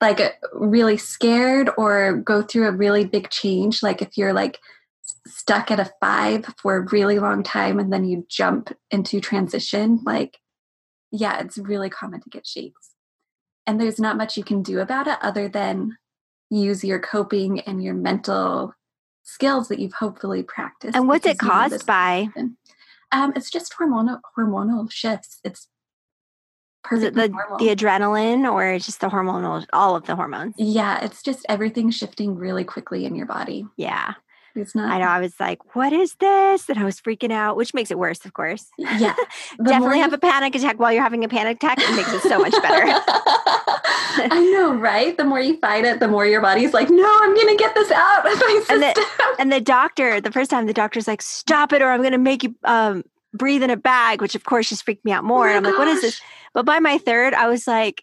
like 0.00 0.20
really 0.52 0.96
scared 0.96 1.70
or 1.76 2.16
go 2.18 2.42
through 2.42 2.68
a 2.68 2.72
really 2.72 3.04
big 3.04 3.30
change 3.30 3.82
like 3.82 4.00
if 4.00 4.16
you're 4.16 4.32
like 4.32 4.58
stuck 5.26 5.70
at 5.70 5.80
a 5.80 5.90
five 6.00 6.44
for 6.60 6.76
a 6.76 6.86
really 6.92 7.18
long 7.18 7.42
time 7.42 7.78
and 7.78 7.92
then 7.92 8.04
you 8.04 8.24
jump 8.28 8.72
into 8.90 9.20
transition 9.20 10.00
like 10.04 10.38
yeah 11.10 11.40
it's 11.40 11.58
really 11.58 11.90
common 11.90 12.20
to 12.20 12.30
get 12.30 12.46
shakes 12.46 12.94
and 13.68 13.78
there's 13.78 14.00
not 14.00 14.16
much 14.16 14.38
you 14.38 14.42
can 14.42 14.62
do 14.62 14.80
about 14.80 15.06
it 15.06 15.18
other 15.20 15.46
than 15.46 15.98
use 16.48 16.82
your 16.82 16.98
coping 16.98 17.60
and 17.60 17.84
your 17.84 17.92
mental 17.92 18.74
skills 19.22 19.68
that 19.68 19.78
you've 19.78 19.92
hopefully 19.92 20.42
practiced. 20.42 20.96
And 20.96 21.06
what's 21.06 21.26
it 21.26 21.38
caused 21.38 21.84
by? 21.86 22.28
Um, 23.12 23.34
it's 23.36 23.50
just 23.50 23.74
hormonal 23.78 24.20
hormonal 24.36 24.90
shifts. 24.90 25.40
It's 25.44 25.68
perfectly 26.82 27.10
the, 27.10 27.28
normal. 27.28 27.58
the 27.58 27.68
adrenaline 27.68 28.50
or 28.50 28.78
just 28.78 29.02
the 29.02 29.08
hormonal 29.08 29.66
all 29.74 29.96
of 29.96 30.06
the 30.06 30.14
hormones 30.14 30.54
yeah 30.56 31.04
it's 31.04 31.24
just 31.24 31.44
everything 31.48 31.90
shifting 31.90 32.36
really 32.36 32.62
quickly 32.62 33.04
in 33.04 33.16
your 33.16 33.26
body 33.26 33.66
yeah 33.76 34.14
it's 34.54 34.74
not. 34.74 34.90
I 34.90 34.98
know. 34.98 35.06
I 35.06 35.20
was 35.20 35.38
like, 35.38 35.76
"What 35.76 35.92
is 35.92 36.14
this?" 36.16 36.68
And 36.68 36.78
I 36.78 36.84
was 36.84 37.00
freaking 37.00 37.32
out, 37.32 37.56
which 37.56 37.74
makes 37.74 37.90
it 37.90 37.98
worse, 37.98 38.24
of 38.24 38.32
course. 38.32 38.66
Yeah, 38.76 39.14
definitely 39.64 40.00
have 40.00 40.12
a 40.12 40.18
panic 40.18 40.54
attack 40.54 40.78
while 40.78 40.92
you're 40.92 41.02
having 41.02 41.24
a 41.24 41.28
panic 41.28 41.56
attack. 41.56 41.78
It 41.80 41.94
makes 41.94 42.12
it 42.12 42.22
so 42.22 42.38
much 42.38 42.54
better. 42.62 42.86
I 44.30 44.40
know, 44.40 44.74
right? 44.74 45.16
The 45.16 45.24
more 45.24 45.40
you 45.40 45.56
fight 45.58 45.84
it, 45.84 46.00
the 46.00 46.08
more 46.08 46.26
your 46.26 46.40
body's 46.40 46.72
like, 46.72 46.90
"No, 46.90 47.18
I'm 47.22 47.34
going 47.34 47.48
to 47.48 47.56
get 47.56 47.74
this 47.74 47.90
out 47.90 48.26
of 48.26 48.38
my 48.38 48.62
system." 48.66 48.74
And 48.74 48.82
the, 48.82 49.06
and 49.38 49.52
the 49.52 49.60
doctor, 49.60 50.20
the 50.20 50.32
first 50.32 50.50
time, 50.50 50.66
the 50.66 50.72
doctor's 50.72 51.06
like, 51.06 51.22
"Stop 51.22 51.72
it, 51.72 51.82
or 51.82 51.90
I'm 51.90 52.00
going 52.00 52.12
to 52.12 52.18
make 52.18 52.42
you." 52.42 52.54
Um, 52.64 53.04
breathe 53.34 53.62
in 53.62 53.70
a 53.70 53.76
bag, 53.76 54.22
which 54.22 54.34
of 54.34 54.44
course 54.44 54.70
just 54.70 54.84
freaked 54.84 55.04
me 55.04 55.12
out 55.12 55.22
more. 55.22 55.48
Oh 55.48 55.56
and 55.56 55.58
I'm 55.58 55.62
gosh. 55.62 55.72
like, 55.72 55.78
what 55.78 55.88
is 55.88 56.00
this? 56.00 56.20
But 56.54 56.64
by 56.64 56.78
my 56.78 56.98
third, 56.98 57.34
I 57.34 57.46
was 57.46 57.66
like, 57.66 58.02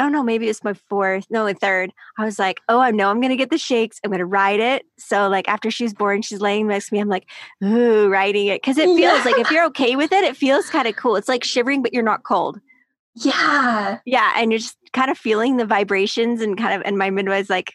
oh 0.00 0.08
no, 0.08 0.22
maybe 0.22 0.48
it's 0.48 0.62
my 0.62 0.74
fourth, 0.74 1.26
no, 1.30 1.44
my 1.44 1.52
third. 1.52 1.92
I 2.18 2.24
was 2.24 2.38
like, 2.38 2.60
oh, 2.68 2.80
I 2.80 2.90
know 2.90 3.10
I'm 3.10 3.20
gonna 3.20 3.36
get 3.36 3.50
the 3.50 3.58
shakes. 3.58 4.00
I'm 4.04 4.10
gonna 4.10 4.26
ride 4.26 4.60
it. 4.60 4.84
So 4.98 5.28
like 5.28 5.48
after 5.48 5.70
she's 5.70 5.94
born, 5.94 6.22
she's 6.22 6.40
laying 6.40 6.68
next 6.68 6.88
to 6.88 6.94
me. 6.94 7.00
I'm 7.00 7.08
like, 7.08 7.28
ooh, 7.64 8.08
riding 8.08 8.46
it 8.46 8.62
because 8.62 8.78
it 8.78 8.86
feels 8.96 8.98
yeah. 8.98 9.22
like 9.24 9.38
if 9.38 9.50
you're 9.50 9.66
okay 9.66 9.96
with 9.96 10.12
it, 10.12 10.24
it 10.24 10.36
feels 10.36 10.70
kind 10.70 10.86
of 10.86 10.96
cool. 10.96 11.16
It's 11.16 11.28
like 11.28 11.44
shivering, 11.44 11.82
but 11.82 11.92
you're 11.92 12.02
not 12.02 12.22
cold. 12.22 12.60
Yeah, 13.24 13.98
yeah, 14.04 14.32
and 14.36 14.50
you're 14.52 14.58
just 14.58 14.76
kind 14.92 15.10
of 15.10 15.18
feeling 15.18 15.56
the 15.56 15.66
vibrations 15.66 16.40
and 16.40 16.56
kind 16.58 16.74
of. 16.74 16.82
And 16.86 16.98
my 16.98 17.10
midwife's 17.10 17.50
like, 17.50 17.72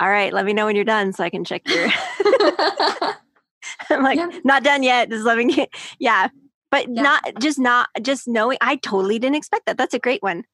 all 0.00 0.08
right, 0.10 0.32
let 0.32 0.44
me 0.44 0.52
know 0.52 0.66
when 0.66 0.76
you're 0.76 0.84
done 0.84 1.12
so 1.12 1.22
I 1.24 1.30
can 1.30 1.44
check 1.44 1.62
your. 1.68 1.88
I'm 3.90 4.02
like, 4.02 4.18
Yeah. 4.18 4.30
not 4.44 4.62
done 4.64 4.82
yet. 4.82 5.10
Just 5.10 5.24
loving 5.24 5.56
it. 5.58 5.70
Yeah. 5.98 6.28
But 6.70 6.88
Yeah. 6.88 7.02
not 7.02 7.22
just 7.40 7.58
not 7.58 7.88
just 8.02 8.26
knowing 8.26 8.58
I 8.60 8.76
totally 8.76 9.18
didn't 9.18 9.36
expect 9.36 9.66
that. 9.66 9.76
That's 9.78 9.94
a 9.94 9.98
great 9.98 10.22
one. 10.22 10.44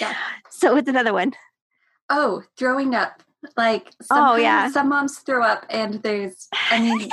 Yeah. 0.00 0.14
So 0.50 0.74
what's 0.74 0.88
another 0.88 1.12
one? 1.12 1.34
Oh, 2.08 2.42
throwing 2.58 2.94
up. 2.94 3.22
Like 3.56 3.92
some, 4.02 4.18
Oh, 4.28 4.36
yeah. 4.36 4.70
some 4.70 4.88
moms 4.88 5.18
throw 5.18 5.44
up 5.44 5.66
and 5.70 5.94
there's 6.02 6.48
I 6.70 6.80
mean 6.80 7.10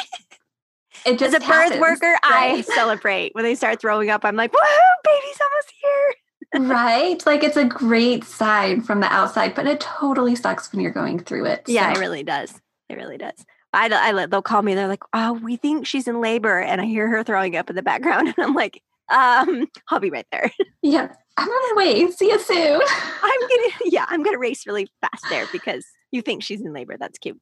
it 1.06 1.22
As 1.22 1.34
a 1.34 1.40
birth 1.40 1.44
happens, 1.48 1.82
worker, 1.82 2.18
I 2.24 2.62
celebrate 2.62 3.36
when 3.36 3.44
they 3.44 3.56
start 3.56 3.82
throwing 3.82 4.10
up. 4.10 4.24
I'm 4.24 4.36
like, 4.38 4.52
woohoo, 4.52 4.94
baby's 5.04 5.40
almost 5.42 5.74
here. 5.82 6.14
Right? 6.54 7.24
Like 7.26 7.44
it's 7.44 7.58
a 7.58 7.66
great 7.66 8.24
sign 8.24 8.82
from 8.82 9.00
the 9.00 9.12
outside, 9.12 9.56
but 9.56 9.68
it 9.68 9.80
totally 9.80 10.36
sucks 10.36 10.72
when 10.72 10.82
you're 10.82 10.92
going 10.92 11.20
through 11.20 11.46
it. 11.46 11.64
Yeah, 11.68 11.92
it 11.92 12.00
really 12.00 12.24
does. 12.24 12.60
It 12.90 12.96
really 12.96 13.18
does. 13.18 13.46
I, 13.74 13.90
I 13.92 14.12
let 14.12 14.30
they'll 14.30 14.42
call 14.42 14.62
me. 14.62 14.76
They're 14.76 14.88
like, 14.88 15.04
"Oh, 15.14 15.34
we 15.34 15.56
think 15.56 15.88
she's 15.88 16.08
in 16.08 16.22
labor," 16.22 16.60
and 16.60 16.80
I 16.80 16.86
hear 16.86 17.08
her 17.10 17.24
throwing 17.24 17.56
up 17.56 17.70
in 17.70 17.76
the 17.76 17.82
background, 17.82 18.28
and 18.38 18.46
I'm 18.46 18.54
like, 18.54 18.82
"Um, 19.12 19.68
I'll 19.90 20.00
be 20.00 20.10
right 20.10 20.28
there. 20.32 20.52
Yeah. 20.82 21.14
I'm 21.38 21.48
on 21.48 21.76
my 21.76 21.84
way. 21.84 22.12
See 22.12 22.28
you 22.28 22.38
soon. 22.38 22.80
I'm 23.24 23.40
gonna, 23.50 23.74
yeah, 23.86 24.06
I'm 24.08 24.22
gonna 24.22 24.38
race 24.38 24.68
really 24.68 24.88
fast 25.02 25.26
there 25.30 25.48
because 25.52 25.84
you 26.12 26.22
think 26.22 26.44
she's 26.44 26.62
in 26.62 26.74
labor. 26.74 26.96
That's 27.00 27.18
cute." 27.18 27.40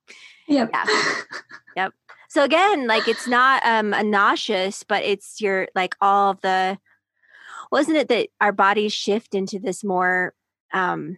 Yep. 0.47 0.69
Yeah. 1.76 1.89
So 2.30 2.45
again, 2.45 2.88
like 2.88 3.10
it's 3.10 3.28
not 3.28 3.65
um 3.65 3.93
a 3.93 4.04
nauseous, 4.04 4.84
but 4.84 5.04
it's 5.04 5.41
your 5.41 5.67
like 5.76 5.95
all 6.00 6.32
of 6.32 6.39
the 6.41 6.78
wasn't 7.72 7.98
it 7.98 8.10
that 8.10 8.30
our 8.40 8.52
bodies 8.52 8.94
shift 8.94 9.34
into 9.34 9.60
this 9.60 9.84
more 9.84 10.34
um 10.74 11.18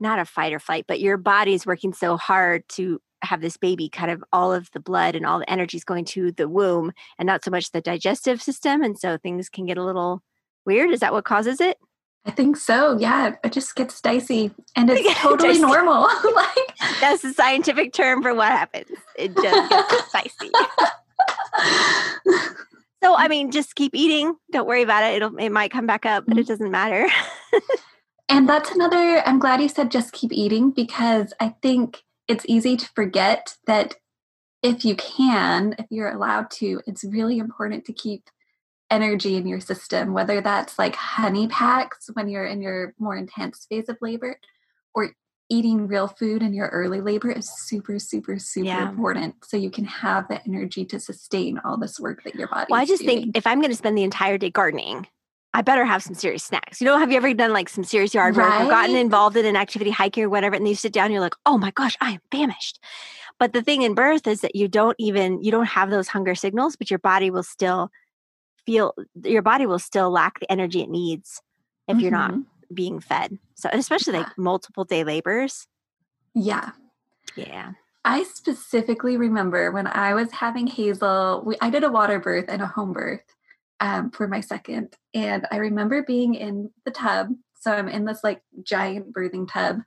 not 0.00 0.18
a 0.18 0.24
fight 0.24 0.52
or 0.52 0.58
flight, 0.58 0.84
but 0.88 1.00
your 1.00 1.16
body's 1.16 1.64
working 1.64 1.92
so 1.94 2.16
hard 2.16 2.68
to 2.70 3.00
have 3.22 3.40
this 3.40 3.56
baby 3.56 3.88
kind 3.88 4.10
of 4.10 4.22
all 4.32 4.52
of 4.52 4.68
the 4.72 4.80
blood 4.80 5.14
and 5.14 5.24
all 5.24 5.38
the 5.38 5.48
energy 5.48 5.76
is 5.76 5.84
going 5.84 6.04
to 6.04 6.32
the 6.32 6.48
womb 6.48 6.92
and 7.18 7.26
not 7.26 7.44
so 7.44 7.50
much 7.52 7.70
the 7.70 7.80
digestive 7.80 8.42
system 8.42 8.82
and 8.82 8.98
so 8.98 9.16
things 9.16 9.48
can 9.48 9.64
get 9.64 9.78
a 9.78 9.84
little 9.84 10.22
weird 10.66 10.90
is 10.90 11.00
that 11.00 11.12
what 11.12 11.24
causes 11.24 11.60
it 11.60 11.78
I 12.24 12.30
think 12.30 12.56
so. 12.56 12.96
Yeah. 12.98 13.34
It 13.42 13.50
just 13.50 13.74
gets 13.74 14.00
dicey 14.00 14.52
and 14.76 14.88
it's 14.88 15.18
totally 15.18 15.54
dicey. 15.54 15.60
normal. 15.62 16.02
like 16.34 16.76
that's 17.00 17.22
the 17.22 17.32
scientific 17.32 17.92
term 17.92 18.22
for 18.22 18.34
what 18.34 18.48
happens 18.48 18.90
it 19.16 19.34
just 19.36 19.70
gets 19.70 20.06
spicy 20.08 20.50
so 23.02 23.16
i 23.16 23.28
mean 23.28 23.46
mm-hmm. 23.46 23.52
just 23.52 23.74
keep 23.74 23.94
eating. 23.94 24.34
Don't 24.50 24.66
worry 24.66 24.82
about 24.82 25.04
it. 25.04 25.16
It'll 25.16 25.36
it 25.36 25.50
might 25.50 25.72
come 25.72 25.86
back 25.86 26.06
up 26.06 26.24
but 26.26 26.36
it 26.38 26.42
mm-hmm. 26.42 26.52
doesn't 26.52 26.70
matter. 26.70 27.06
And 28.32 28.48
that's 28.48 28.70
another, 28.70 29.22
I'm 29.26 29.38
glad 29.38 29.60
you 29.60 29.68
said 29.68 29.90
just 29.90 30.14
keep 30.14 30.32
eating 30.32 30.70
because 30.70 31.34
I 31.38 31.54
think 31.60 32.02
it's 32.28 32.46
easy 32.48 32.78
to 32.78 32.90
forget 32.94 33.56
that 33.66 33.96
if 34.62 34.86
you 34.86 34.96
can, 34.96 35.74
if 35.78 35.84
you're 35.90 36.10
allowed 36.10 36.50
to, 36.52 36.80
it's 36.86 37.04
really 37.04 37.36
important 37.36 37.84
to 37.84 37.92
keep 37.92 38.30
energy 38.90 39.36
in 39.36 39.46
your 39.46 39.60
system, 39.60 40.14
whether 40.14 40.40
that's 40.40 40.78
like 40.78 40.96
honey 40.96 41.46
packs 41.46 42.08
when 42.14 42.26
you're 42.28 42.46
in 42.46 42.62
your 42.62 42.94
more 42.98 43.16
intense 43.16 43.66
phase 43.68 43.90
of 43.90 43.98
labor 44.00 44.38
or 44.94 45.10
eating 45.52 45.86
real 45.86 46.08
food 46.08 46.42
in 46.42 46.54
your 46.54 46.68
early 46.68 47.00
labor 47.02 47.30
is 47.30 47.48
super, 47.48 47.98
super, 47.98 48.38
super 48.38 48.66
Yeah. 48.66 48.88
important. 48.88 49.34
So 49.44 49.56
you 49.58 49.70
can 49.70 49.84
have 49.84 50.26
the 50.28 50.42
energy 50.46 50.84
to 50.86 50.98
sustain 50.98 51.60
all 51.64 51.76
this 51.76 52.00
work 52.00 52.24
that 52.24 52.34
your 52.34 52.48
body 52.48 52.66
well 52.70 52.80
i 52.80 52.86
just 52.86 53.02
doing. 53.02 53.20
think 53.24 53.36
if 53.36 53.46
i'm 53.46 53.60
going 53.60 53.70
to 53.70 53.76
spend 53.76 53.96
the 53.98 54.02
entire 54.02 54.38
day 54.38 54.50
gardening 54.50 55.06
I 55.54 55.60
better 55.60 55.84
have 55.84 56.02
some 56.02 56.14
serious 56.14 56.44
snacks. 56.44 56.80
You 56.80 56.86
know, 56.86 56.96
have 56.96 57.10
you 57.10 57.18
ever 57.18 57.34
done 57.34 57.52
like 57.52 57.68
some 57.68 57.84
serious 57.84 58.14
yard 58.14 58.36
work 58.36 58.54
or 58.58 58.70
gotten 58.70 58.96
involved 58.96 59.36
in 59.36 59.44
an 59.44 59.54
activity, 59.54 59.90
hiking 59.90 60.24
or 60.24 60.30
whatever, 60.30 60.56
and 60.56 60.64
then 60.64 60.70
you 60.70 60.74
sit 60.74 60.94
down, 60.94 61.12
you're 61.12 61.20
like, 61.20 61.34
oh 61.44 61.58
my 61.58 61.70
gosh, 61.72 61.94
I 62.00 62.12
am 62.12 62.20
famished. 62.30 62.80
But 63.38 63.52
the 63.52 63.60
thing 63.60 63.82
in 63.82 63.94
birth 63.94 64.26
is 64.26 64.40
that 64.40 64.56
you 64.56 64.66
don't 64.66 64.96
even 64.98 65.42
you 65.44 65.50
don't 65.50 65.66
have 65.66 65.90
those 65.90 66.08
hunger 66.08 66.34
signals, 66.34 66.76
but 66.76 66.88
your 66.90 67.00
body 67.00 67.30
will 67.30 67.42
still 67.42 67.90
feel 68.64 68.94
your 69.24 69.42
body 69.42 69.66
will 69.66 69.78
still 69.78 70.10
lack 70.10 70.40
the 70.40 70.50
energy 70.50 70.80
it 70.80 70.88
needs 70.88 71.42
if 71.86 72.00
you're 72.00 72.10
not 72.10 72.30
Mhm. 72.30 72.46
Being 72.74 73.00
fed. 73.00 73.38
So 73.54 73.68
especially 73.72 74.14
like 74.14 74.38
multiple 74.38 74.84
day 74.84 75.04
labors. 75.04 75.66
Yeah. 76.34 76.70
Yeah. 77.36 77.72
I 78.04 78.24
specifically 78.24 79.16
remember 79.16 79.70
when 79.70 79.86
I 79.86 80.14
was 80.14 80.32
having 80.32 80.66
Hazel, 80.66 81.42
we, 81.46 81.56
I 81.60 81.70
did 81.70 81.84
a 81.84 81.90
water 81.90 82.18
birth 82.18 82.46
and 82.48 82.60
a 82.60 82.66
home 82.66 82.92
birth 82.92 83.22
um, 83.80 84.10
for 84.10 84.26
my 84.26 84.40
second. 84.40 84.96
And 85.14 85.46
I 85.52 85.56
remember 85.56 86.02
being 86.02 86.34
in 86.34 86.70
the 86.84 86.90
tub. 86.90 87.28
So 87.60 87.72
I'm 87.72 87.88
in 87.88 88.04
this 88.04 88.24
like 88.24 88.42
giant 88.64 89.12
birthing 89.12 89.48
tub. 89.50 89.82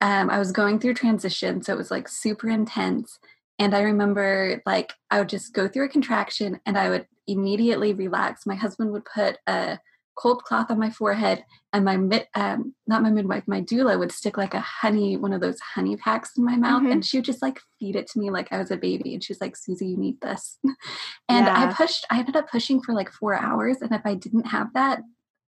Um, 0.00 0.30
I 0.30 0.38
was 0.38 0.52
going 0.52 0.78
through 0.78 0.94
transition. 0.94 1.62
So 1.62 1.72
it 1.72 1.78
was 1.78 1.90
like 1.90 2.08
super 2.08 2.48
intense. 2.48 3.18
And 3.58 3.74
I 3.74 3.82
remember 3.82 4.62
like 4.66 4.92
I 5.10 5.18
would 5.18 5.28
just 5.28 5.52
go 5.52 5.68
through 5.68 5.86
a 5.86 5.88
contraction 5.88 6.60
and 6.66 6.78
I 6.78 6.88
would 6.88 7.06
immediately 7.26 7.94
relax. 7.94 8.46
My 8.46 8.54
husband 8.54 8.92
would 8.92 9.04
put 9.04 9.38
a 9.46 9.78
cold 10.14 10.44
cloth 10.44 10.70
on 10.70 10.78
my 10.78 10.90
forehead 10.90 11.44
and 11.72 11.84
my 11.84 11.96
mid, 11.96 12.26
um, 12.34 12.74
not 12.86 13.02
my 13.02 13.10
midwife, 13.10 13.44
my 13.46 13.60
doula 13.62 13.98
would 13.98 14.12
stick 14.12 14.36
like 14.36 14.52
a 14.54 14.60
honey, 14.60 15.16
one 15.16 15.32
of 15.32 15.40
those 15.40 15.58
honey 15.60 15.96
packs 15.96 16.36
in 16.36 16.44
my 16.44 16.56
mouth, 16.56 16.82
Mhm. 16.82 16.92
and 16.92 17.04
she 17.04 17.18
would 17.18 17.24
just 17.24 17.40
like 17.42 17.60
feed 17.80 17.96
it 17.96 18.06
to 18.08 18.18
me 18.18 18.30
like 18.30 18.52
I 18.52 18.58
was 18.58 18.70
a 18.70 18.76
baby. 18.76 19.14
And 19.14 19.24
she 19.24 19.32
was 19.32 19.40
like, 19.40 19.56
"Suzzie, 19.56 19.86
you 19.86 19.96
need 19.96 20.20
this." 20.20 20.58
and 21.28 21.48
I 21.48 21.72
pushed. 21.72 22.04
I 22.10 22.18
ended 22.18 22.36
up 22.36 22.50
pushing 22.50 22.82
for 22.82 22.92
like 22.94 23.10
four 23.10 23.34
hours, 23.34 23.78
and 23.80 23.92
if 23.92 24.02
I 24.04 24.14
didn't 24.14 24.46
have 24.48 24.72
that, 24.74 25.00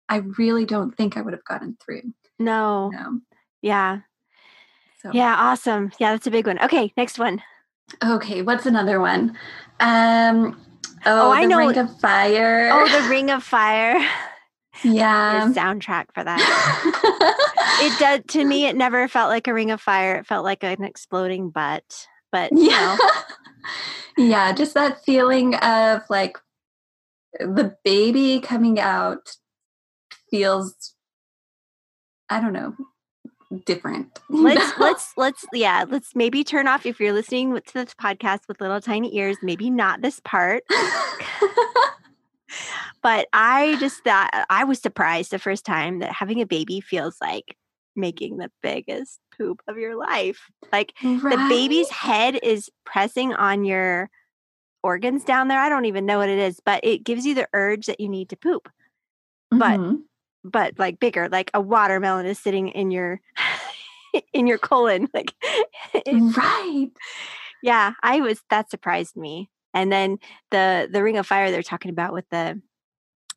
I 0.09 0.23
really 0.39 0.65
don't 0.65 0.97
think 0.97 1.17
I 1.17 1.21
would 1.23 1.35
have 1.35 1.45
gotten 1.45 1.77
through. 1.85 2.03
No. 2.39 2.89
No. 2.91 3.21
Yeah. 3.63 3.99
So 5.03 5.11
Yeah. 5.13 5.35
Awesome. 5.37 5.93
Yeah, 5.99 6.13
that's 6.13 6.27
a 6.27 6.31
big 6.31 6.47
one. 6.47 6.59
Okay, 6.63 6.93
next 6.97 7.19
one. 7.19 7.43
okay, 8.03 8.41
what's 8.43 8.65
another 8.67 8.99
one? 8.99 9.37
Um. 9.79 10.59
Oh, 11.07 11.29
Oh, 11.29 11.31
I 11.33 11.43
the 11.43 11.49
know- 11.49 11.59
Ring 11.59 11.77
of 11.77 12.01
Fire. 12.01 12.71
Oh, 12.73 12.89
the 12.89 13.09
Ring 13.11 13.31
of 13.31 13.43
Fire. 13.45 14.01
Yeah. 14.83 15.53
soundtrack 15.55 16.07
for 16.15 16.25
that. 16.25 17.41
It 17.81 17.99
did 17.99 18.29
to 18.29 18.45
me. 18.45 18.67
It 18.67 18.77
never 18.77 19.09
felt 19.09 19.29
like 19.29 19.49
a 19.49 19.55
ring 19.55 19.71
of 19.71 19.81
fire. 19.81 20.17
It 20.17 20.27
felt 20.27 20.45
like 20.45 20.63
an 20.63 20.85
exploding 20.85 21.51
butt. 21.51 22.07
But 22.31 22.53
you 22.53 22.71
yeah. 22.71 22.97
know, 22.97 23.11
yeah, 24.25 24.53
just 24.53 24.75
that 24.75 25.05
feeling 25.05 25.55
of 25.57 26.03
like 26.09 26.39
the 27.39 27.77
baby 27.85 28.41
coming 28.41 28.79
out 28.79 29.37
feels 30.31 30.95
I 32.31 32.41
don't 32.41 32.53
know, 32.53 32.75
different. 33.67 34.19
let's 34.29 34.79
let's 34.79 35.13
let's 35.17 35.45
yeah, 35.53 35.85
let's 35.89 36.15
maybe 36.15 36.45
turn 36.45 36.69
off 36.69 36.87
if 36.87 37.01
you're 37.01 37.13
listening 37.13 37.55
to 37.55 37.75
this 37.75 37.95
podcast 37.95 38.41
with 38.49 38.61
little 38.61 38.81
tiny 38.81 39.17
ears. 39.17 39.37
Maybe 39.43 39.69
not 39.69 40.01
this 40.01 40.21
part, 40.25 40.63
but 43.03 43.29
I 43.33 43.77
just 43.81 44.03
thought 44.05 44.31
I 44.51 44.65
was 44.65 44.81
surprised 44.81 45.31
the 45.31 45.39
first 45.39 45.65
time 45.65 45.99
that 46.01 46.13
having 46.13 46.41
a 46.41 46.47
baby 46.47 46.81
feels 46.81 47.17
like 47.21 47.57
making 47.97 48.39
the 48.39 48.51
biggest 48.63 49.21
poop 49.37 49.63
of 49.69 49.77
your 49.79 49.97
life. 49.97 50.51
Like 50.73 50.93
the 51.31 51.47
baby's 51.49 51.91
head 51.91 52.39
is 52.43 52.71
pressing 52.85 53.33
on 53.35 53.65
your 53.65 54.11
organs 54.83 55.25
down 55.25 55.49
there. 55.49 55.59
I 55.61 55.69
don't 55.69 55.85
even 55.87 56.05
know 56.07 56.19
what 56.19 56.29
it 56.29 56.39
is, 56.39 56.61
but 56.65 56.81
it 56.85 57.05
gives 57.05 57.25
you 57.25 57.35
the 57.35 57.49
urge 57.55 57.87
that 57.87 58.01
you 58.01 58.09
need 58.09 58.29
to 58.31 58.37
poop. 58.37 58.69
but- 59.51 59.79
Mhm. 59.81 60.03
But 60.47 60.79
like 60.79 61.01
bigger, 61.01 61.29
like 61.31 61.51
a 61.55 61.61
watermelon 61.63 62.27
is 62.27 62.39
sitting 62.39 62.69
in 62.69 62.91
your 62.91 63.19
in 64.35 64.47
your 64.47 64.59
colon. 64.59 65.09
Like 65.15 65.33
right. 66.07 66.91
yeah, 67.63 67.93
I 68.03 68.21
was 68.21 68.43
that 68.51 68.71
surprised 68.71 69.17
me. 69.17 69.49
And 69.75 69.93
then 69.93 70.19
the 70.51 70.89
the 70.91 71.03
ring 71.03 71.19
of 71.19 71.27
fire 71.27 71.51
they're 71.51 71.63
talking 71.63 71.91
about 71.91 72.13
with 72.13 72.29
the 72.31 72.61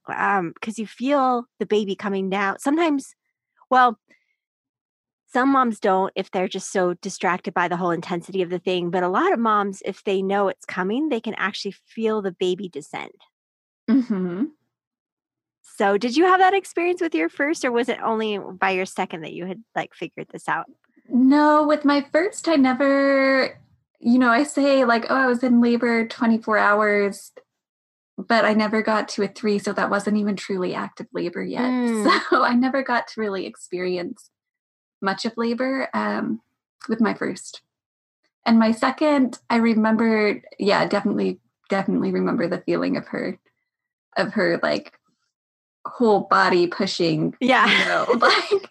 um 0.07 0.53
because 0.53 0.79
you 0.79 0.87
feel 0.87 1.45
the 1.59 1.65
baby 1.65 1.95
coming 1.95 2.29
down. 2.29 2.59
Sometimes, 2.59 3.15
well, 3.69 3.99
some 5.33 5.51
moms 5.51 5.79
don't 5.79 6.13
if 6.15 6.31
they're 6.31 6.47
just 6.47 6.71
so 6.71 6.93
distracted 6.95 7.53
by 7.53 7.67
the 7.67 7.75
whole 7.75 7.91
intensity 7.91 8.41
of 8.41 8.49
the 8.49 8.59
thing. 8.59 8.89
But 8.89 9.03
a 9.03 9.09
lot 9.09 9.33
of 9.33 9.39
moms, 9.39 9.81
if 9.83 10.03
they 10.03 10.21
know 10.21 10.47
it's 10.47 10.65
coming, 10.65 11.09
they 11.09 11.19
can 11.19 11.33
actually 11.35 11.75
feel 11.85 12.21
the 12.21 12.31
baby 12.31 12.69
descend. 12.69 13.11
hmm 13.89 14.45
So, 15.61 15.97
did 15.97 16.15
you 16.15 16.25
have 16.25 16.39
that 16.39 16.53
experience 16.53 17.01
with 17.01 17.13
your 17.13 17.29
first, 17.29 17.65
or 17.65 17.71
was 17.71 17.89
it 17.89 17.99
only 18.01 18.37
by 18.39 18.71
your 18.71 18.85
second 18.85 19.21
that 19.21 19.33
you 19.33 19.45
had 19.45 19.63
like 19.75 19.93
figured 19.93 20.27
this 20.31 20.47
out? 20.47 20.65
No, 21.09 21.65
with 21.65 21.85
my 21.85 22.05
first, 22.11 22.47
I 22.47 22.55
never, 22.55 23.59
you 23.99 24.19
know, 24.19 24.29
I 24.29 24.43
say 24.43 24.85
like, 24.85 25.05
oh, 25.09 25.15
I 25.15 25.27
was 25.27 25.43
in 25.43 25.61
labor 25.61 26.07
24 26.07 26.57
hours, 26.57 27.31
but 28.17 28.45
I 28.45 28.53
never 28.53 28.81
got 28.81 29.09
to 29.09 29.23
a 29.23 29.27
three. 29.27 29.59
So 29.59 29.73
that 29.73 29.89
wasn't 29.89 30.17
even 30.17 30.35
truly 30.35 30.73
active 30.75 31.07
labor 31.13 31.43
yet. 31.43 31.61
Mm. 31.71 32.21
So 32.29 32.43
I 32.43 32.53
never 32.53 32.83
got 32.83 33.07
to 33.09 33.21
really 33.21 33.45
experience 33.45 34.29
much 35.01 35.25
of 35.25 35.33
labor 35.37 35.89
um, 35.93 36.41
with 36.89 37.01
my 37.01 37.13
first. 37.13 37.61
And 38.45 38.59
my 38.59 38.71
second, 38.71 39.39
I 39.49 39.57
remember, 39.57 40.41
yeah, 40.57 40.85
definitely, 40.87 41.39
definitely 41.69 42.11
remember 42.11 42.47
the 42.47 42.61
feeling 42.65 42.97
of 42.97 43.07
her, 43.07 43.37
of 44.15 44.33
her 44.33 44.59
like 44.63 44.93
whole 45.85 46.21
body 46.21 46.67
pushing 46.67 47.33
Yeah. 47.39 47.65
you 47.67 47.85
know, 47.85 48.05
like 48.27 48.69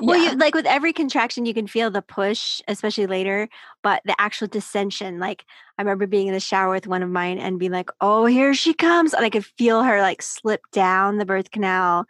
Well, 0.00 0.18
you 0.18 0.32
like 0.36 0.54
with 0.54 0.66
every 0.66 0.92
contraction, 0.92 1.46
you 1.46 1.54
can 1.54 1.66
feel 1.66 1.90
the 1.90 2.02
push, 2.02 2.60
especially 2.68 3.06
later, 3.06 3.48
but 3.82 4.02
the 4.04 4.14
actual 4.20 4.46
dissension. 4.48 5.18
Like 5.18 5.44
I 5.78 5.82
remember 5.82 6.06
being 6.06 6.26
in 6.28 6.34
the 6.34 6.40
shower 6.40 6.70
with 6.72 6.86
one 6.86 7.02
of 7.02 7.10
mine 7.10 7.38
and 7.38 7.58
being 7.58 7.72
like, 7.72 7.90
"Oh, 8.00 8.26
here 8.26 8.54
she 8.54 8.72
comes," 8.74 9.12
and 9.14 9.24
I 9.24 9.30
could 9.30 9.44
feel 9.44 9.82
her 9.82 10.00
like 10.00 10.22
slip 10.22 10.60
down 10.72 11.18
the 11.18 11.26
birth 11.26 11.50
canal 11.50 12.06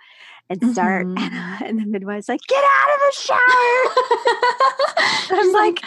and 0.51 0.63
start. 0.63 1.07
Mhm. 1.07 1.19
And, 1.19 1.63
and 1.67 1.79
the 1.81 1.87
midwife's 1.87 2.29
like, 2.29 2.41
"Get 2.49 2.63
out 2.65 2.95
of 2.95 3.01
the 3.01 3.13
shower!" 3.21 3.39
I'm 5.41 5.53
like, 5.53 5.83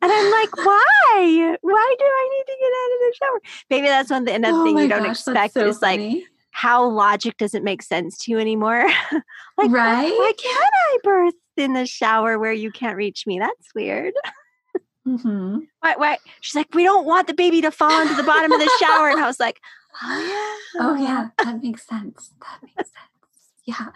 and 0.00 0.12
I'm 0.12 0.30
like, 0.30 0.56
why? 0.56 1.56
Why 1.60 1.94
do 1.98 2.04
I 2.04 2.28
need 2.32 2.46
to 2.52 2.56
get 2.60 2.72
out 2.72 2.92
of 2.94 3.00
the 3.00 3.12
shower? 3.18 3.40
Maybe 3.70 3.86
that's 3.88 4.10
one 4.10 4.24
thing. 4.24 4.36
Another 4.36 4.58
Oh 4.58 4.64
thing 4.64 4.78
you 4.78 4.88
don't 4.88 5.02
gosh, 5.02 5.10
expect 5.10 5.54
so 5.54 5.66
is 5.66 5.82
like 5.82 5.98
funny. 6.00 6.26
How 6.58 6.84
logic 6.88 7.36
doesn't 7.36 7.62
make 7.62 7.82
sense 7.84 8.18
to 8.18 8.32
you 8.32 8.38
anymore. 8.40 8.84
like, 9.56 9.70
Right? 9.70 10.10
Why 10.10 10.32
can't 10.36 10.72
I 10.74 10.98
birth 11.04 11.34
in 11.56 11.72
the 11.74 11.86
shower 11.86 12.36
where 12.36 12.52
you 12.52 12.72
can't 12.72 12.96
reach 12.96 13.28
me? 13.28 13.38
That's 13.38 13.68
weird. 13.76 14.12
Mhm. 15.06 15.68
Why? 15.80 15.94
Why? 15.96 16.18
She's 16.40 16.56
like, 16.56 16.74
we 16.74 16.82
don't 16.82 17.06
want 17.06 17.28
the 17.28 17.34
baby 17.34 17.60
to 17.60 17.70
fall 17.70 18.02
into 18.02 18.16
the 18.16 18.24
bottom 18.24 18.50
of 18.50 18.58
the 18.58 18.70
shower, 18.80 19.08
and 19.08 19.20
I 19.20 19.26
was 19.28 19.38
like, 19.38 19.60
oh 20.02 20.18
yeah, 20.74 20.82
Oh 20.82 20.94
yeah, 20.96 21.28
that 21.44 21.62
makes 21.62 21.86
sense. 21.86 22.32
That 22.40 22.60
makes 22.64 22.90
sense. 22.90 23.52
Yeah. 23.64 23.90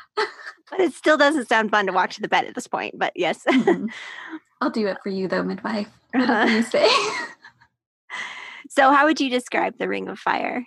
But 0.71 0.79
it 0.79 0.93
still 0.93 1.17
doesn't 1.17 1.49
sound 1.49 1.73
fun 1.73 1.87
to 1.87 1.93
walk 1.93 2.11
to 2.11 2.21
the 2.21 2.29
bed 2.29 2.45
at 2.45 2.55
this 2.55 2.69
point. 2.69 2.97
But 2.97 3.13
yes. 3.17 3.43
Mhm. 3.45 3.91
I'll 4.61 4.71
do 4.71 4.87
it 4.87 4.99
for 5.03 5.09
you 5.09 5.27
though, 5.27 5.43
midwife. 5.43 5.89
Uh-huh. 6.15 6.47
you 6.49 6.63
say. 6.63 6.89
so, 8.71 8.93
how 8.93 9.05
would 9.07 9.21
you 9.21 9.31
describe 9.31 9.79
the 9.79 9.89
Ring 9.89 10.07
of 10.09 10.21
Fire? 10.21 10.65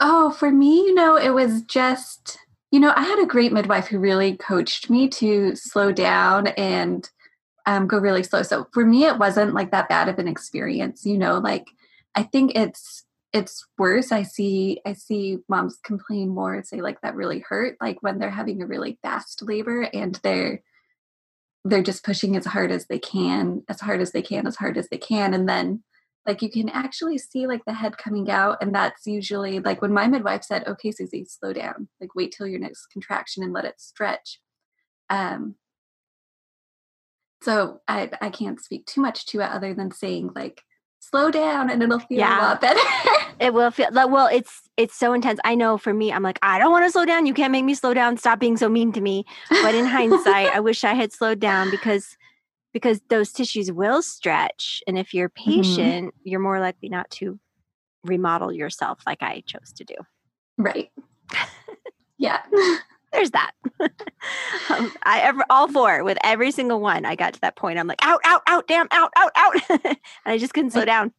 Oh, 0.00 0.30
for 0.30 0.50
me, 0.50 0.76
you 0.76 0.94
know, 0.94 1.16
it 1.16 1.30
was 1.30 1.62
just, 1.62 2.38
you 2.70 2.78
know, 2.78 2.92
I 2.94 3.02
had 3.02 3.20
a 3.20 3.26
great 3.26 3.52
midwife 3.52 3.88
who 3.88 3.98
really 3.98 4.36
coached 4.36 4.90
me 4.90 5.08
to 5.08 5.56
slow 5.56 5.90
down 5.90 6.48
and 6.48 7.08
um, 7.66 7.86
go 7.86 7.98
really 7.98 8.22
slow. 8.22 8.42
So 8.42 8.68
for 8.72 8.84
me, 8.84 9.04
it 9.04 9.18
wasn't 9.18 9.54
like 9.54 9.72
that 9.72 9.88
bad 9.88 10.08
of 10.08 10.18
an 10.18 10.28
experience, 10.28 11.04
you 11.04 11.18
know, 11.18 11.38
like 11.38 11.66
I 12.14 12.22
think 12.22 12.52
it's, 12.54 13.04
it's 13.32 13.66
worse. 13.76 14.12
I 14.12 14.22
see, 14.22 14.80
I 14.86 14.94
see 14.94 15.38
moms 15.48 15.78
complain 15.82 16.28
more 16.28 16.54
and 16.54 16.66
say 16.66 16.80
like 16.80 17.00
that 17.02 17.14
really 17.14 17.40
hurt, 17.40 17.76
like 17.80 18.02
when 18.02 18.18
they're 18.18 18.30
having 18.30 18.62
a 18.62 18.66
really 18.66 18.98
fast 19.02 19.42
labor 19.42 19.82
and 19.82 20.14
they're, 20.22 20.62
they're 21.64 21.82
just 21.82 22.04
pushing 22.04 22.36
as 22.36 22.46
hard 22.46 22.70
as 22.70 22.86
they 22.86 22.98
can, 22.98 23.64
as 23.68 23.80
hard 23.80 24.00
as 24.00 24.12
they 24.12 24.22
can, 24.22 24.46
as 24.46 24.56
hard 24.56 24.78
as 24.78 24.88
they 24.88 24.96
can. 24.96 25.34
And 25.34 25.48
then 25.48 25.82
like 26.28 26.42
you 26.42 26.50
can 26.50 26.68
actually 26.68 27.16
see 27.18 27.46
like 27.46 27.64
the 27.64 27.72
head 27.72 27.96
coming 27.98 28.30
out 28.30 28.58
and 28.60 28.74
that's 28.74 29.06
usually 29.06 29.58
like 29.60 29.80
when 29.82 29.92
my 29.92 30.06
midwife 30.06 30.44
said 30.44 30.64
okay 30.68 30.92
suzzie 30.92 31.24
slow 31.24 31.52
down 31.54 31.88
like 32.00 32.14
wait 32.14 32.32
till 32.36 32.46
your 32.46 32.60
next 32.60 32.86
contraction 32.92 33.42
and 33.42 33.52
let 33.52 33.64
it 33.64 33.80
stretch 33.80 34.38
um 35.10 35.54
so 37.42 37.80
i 37.88 38.10
i 38.20 38.28
can't 38.30 38.60
speak 38.60 38.84
too 38.86 39.00
much 39.00 39.26
to 39.26 39.40
it 39.40 39.50
other 39.50 39.72
than 39.74 39.90
saying 39.90 40.30
like 40.34 40.62
slow 41.00 41.30
down 41.30 41.70
and 41.70 41.82
it'll 41.82 41.98
feel 41.98 42.18
Yeah. 42.18 42.40
a 42.40 42.42
lot 42.42 42.60
better 42.60 42.80
It 43.40 43.54
will 43.54 43.70
feel 43.70 43.86
like 43.92 44.10
well, 44.10 44.26
it's 44.26 44.62
it's 44.76 44.96
so 44.96 45.12
intense. 45.12 45.38
I 45.44 45.54
know 45.54 45.78
for 45.78 45.94
me, 45.94 46.12
I'm 46.12 46.24
like, 46.24 46.40
I 46.42 46.58
don't 46.58 46.72
want 46.72 46.84
to 46.86 46.90
slow 46.90 47.04
down. 47.04 47.24
You 47.24 47.34
can't 47.34 47.52
make 47.52 47.64
me 47.64 47.74
slow 47.74 47.94
down. 47.94 48.16
Stop 48.16 48.40
being 48.40 48.56
so 48.56 48.68
mean 48.68 48.90
to 48.94 49.00
me. 49.00 49.24
But 49.48 49.76
in 49.76 49.84
hindsight, 49.86 50.48
I 50.52 50.58
wish 50.58 50.82
I 50.82 50.94
had 50.94 51.12
slowed 51.12 51.38
down 51.38 51.70
because 51.70 52.16
because 52.80 53.00
those 53.08 53.32
tissues 53.32 53.70
will 53.72 54.02
stretch. 54.02 54.82
And 54.86 54.98
if 54.98 55.12
you're 55.12 55.28
patient, 55.28 56.14
you're 56.24 56.40
more 56.40 56.60
likely 56.60 56.88
not 56.88 57.10
to 57.12 57.38
remodel 58.04 58.52
yourself 58.52 59.00
like 59.06 59.22
I 59.22 59.42
chose 59.46 59.72
to 59.76 59.84
do. 59.84 59.94
right 60.56 60.90
yeah 62.18 62.40
There's 63.12 63.30
that. 63.30 63.52
um, 64.70 64.92
I 65.02 65.20
ever 65.20 65.42
all 65.48 65.66
four 65.66 66.04
with 66.04 66.18
every 66.22 66.50
single 66.50 66.80
one. 66.80 67.06
I 67.06 67.14
got 67.16 67.32
to 67.34 67.40
that 67.40 67.56
point. 67.56 67.78
I'm 67.78 67.86
like, 67.86 68.04
out, 68.04 68.20
out, 68.24 68.42
out, 68.46 68.66
damn, 68.66 68.86
out, 68.90 69.10
out, 69.16 69.32
out. 69.34 69.54
and 69.84 69.96
I 70.26 70.36
just 70.36 70.52
couldn't 70.52 70.72
slow 70.72 70.84
down. 70.84 71.12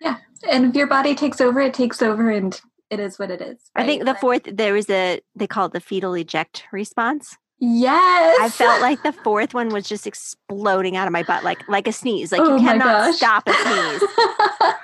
Yeah, 0.00 0.16
and 0.48 0.64
if 0.64 0.74
your 0.74 0.86
body 0.86 1.14
takes 1.14 1.40
over 1.40 1.60
it 1.60 1.74
takes 1.74 2.00
over 2.00 2.30
and 2.30 2.58
it 2.88 3.00
is 3.00 3.18
what 3.18 3.30
it 3.30 3.42
is 3.42 3.58
I 3.76 3.84
think 3.84 4.04
the 4.04 4.14
fourth 4.14 4.44
there 4.44 4.72
was 4.72 4.88
a 4.88 5.20
they 5.34 5.46
call 5.46 5.66
it 5.66 5.72
the 5.72 5.80
fetal 5.80 6.14
eject 6.14 6.64
response. 6.72 7.36
Yes 7.60 8.38
I 8.40 8.48
felt 8.48 8.80
like 8.80 9.02
the 9.02 9.12
fourth 9.12 9.54
one 9.54 9.68
was 9.70 9.86
just 9.88 10.06
exploding 10.06 10.96
out 10.96 11.06
of 11.06 11.12
my 11.12 11.22
butt, 11.22 11.44
like 11.44 11.66
like 11.68 11.86
a 11.88 11.92
sneeze. 11.92 12.32
Like 12.32 12.40
Oh 12.42 12.56
you 12.56 12.62
cannot 12.66 13.14
stop 13.14 13.46
a 13.48 13.52
sneeze. 13.52 14.02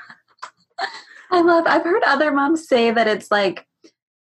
I 1.31 1.41
love 1.41 1.65
I've 1.67 1.85
heard 1.85 2.03
other 2.05 2.33
moms 2.33 2.69
say 2.69 2.91
that 2.91 3.07
it's 3.09 3.31
like 3.31 3.67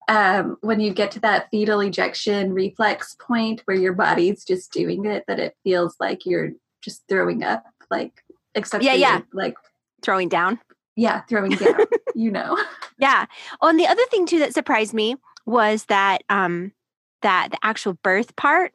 um, 0.10 0.58
when 0.62 0.80
you 0.82 0.94
get 0.94 1.12
to 1.12 1.20
that 1.22 1.48
fetal 1.50 1.80
ejection 1.80 2.54
reflex 2.54 3.16
point 3.20 3.62
where 3.66 3.78
your 3.78 3.94
body's 3.94 4.44
just 4.44 4.72
doing 4.74 5.06
it, 5.06 5.24
that 5.28 5.40
it 5.40 5.56
feels 5.64 5.96
like 6.00 6.26
you're 6.26 6.52
just 6.82 7.04
throwing 7.08 7.42
up, 7.44 7.64
like 7.90 8.12
except 8.54 8.84
Yeah, 8.84 8.94
yeah. 8.96 9.22
like 9.32 9.56
Throwing 10.02 10.28
down. 10.28 10.60
yeah, 10.98 11.22
throwing 11.30 11.52
down, 11.52 11.80
you 12.16 12.32
know. 12.32 12.58
Yeah. 13.00 13.26
Oh, 13.62 13.70
and 13.70 13.80
the 13.80 13.88
other 13.88 14.04
thing 14.08 14.26
too 14.26 14.40
that 14.40 14.54
surprised 14.54 14.94
me 14.94 15.16
was 15.46 15.86
that 15.86 16.24
um 16.30 16.74
that 17.24 17.50
the 17.52 17.58
actual 17.64 17.94
birth 18.04 18.36
part 18.36 18.74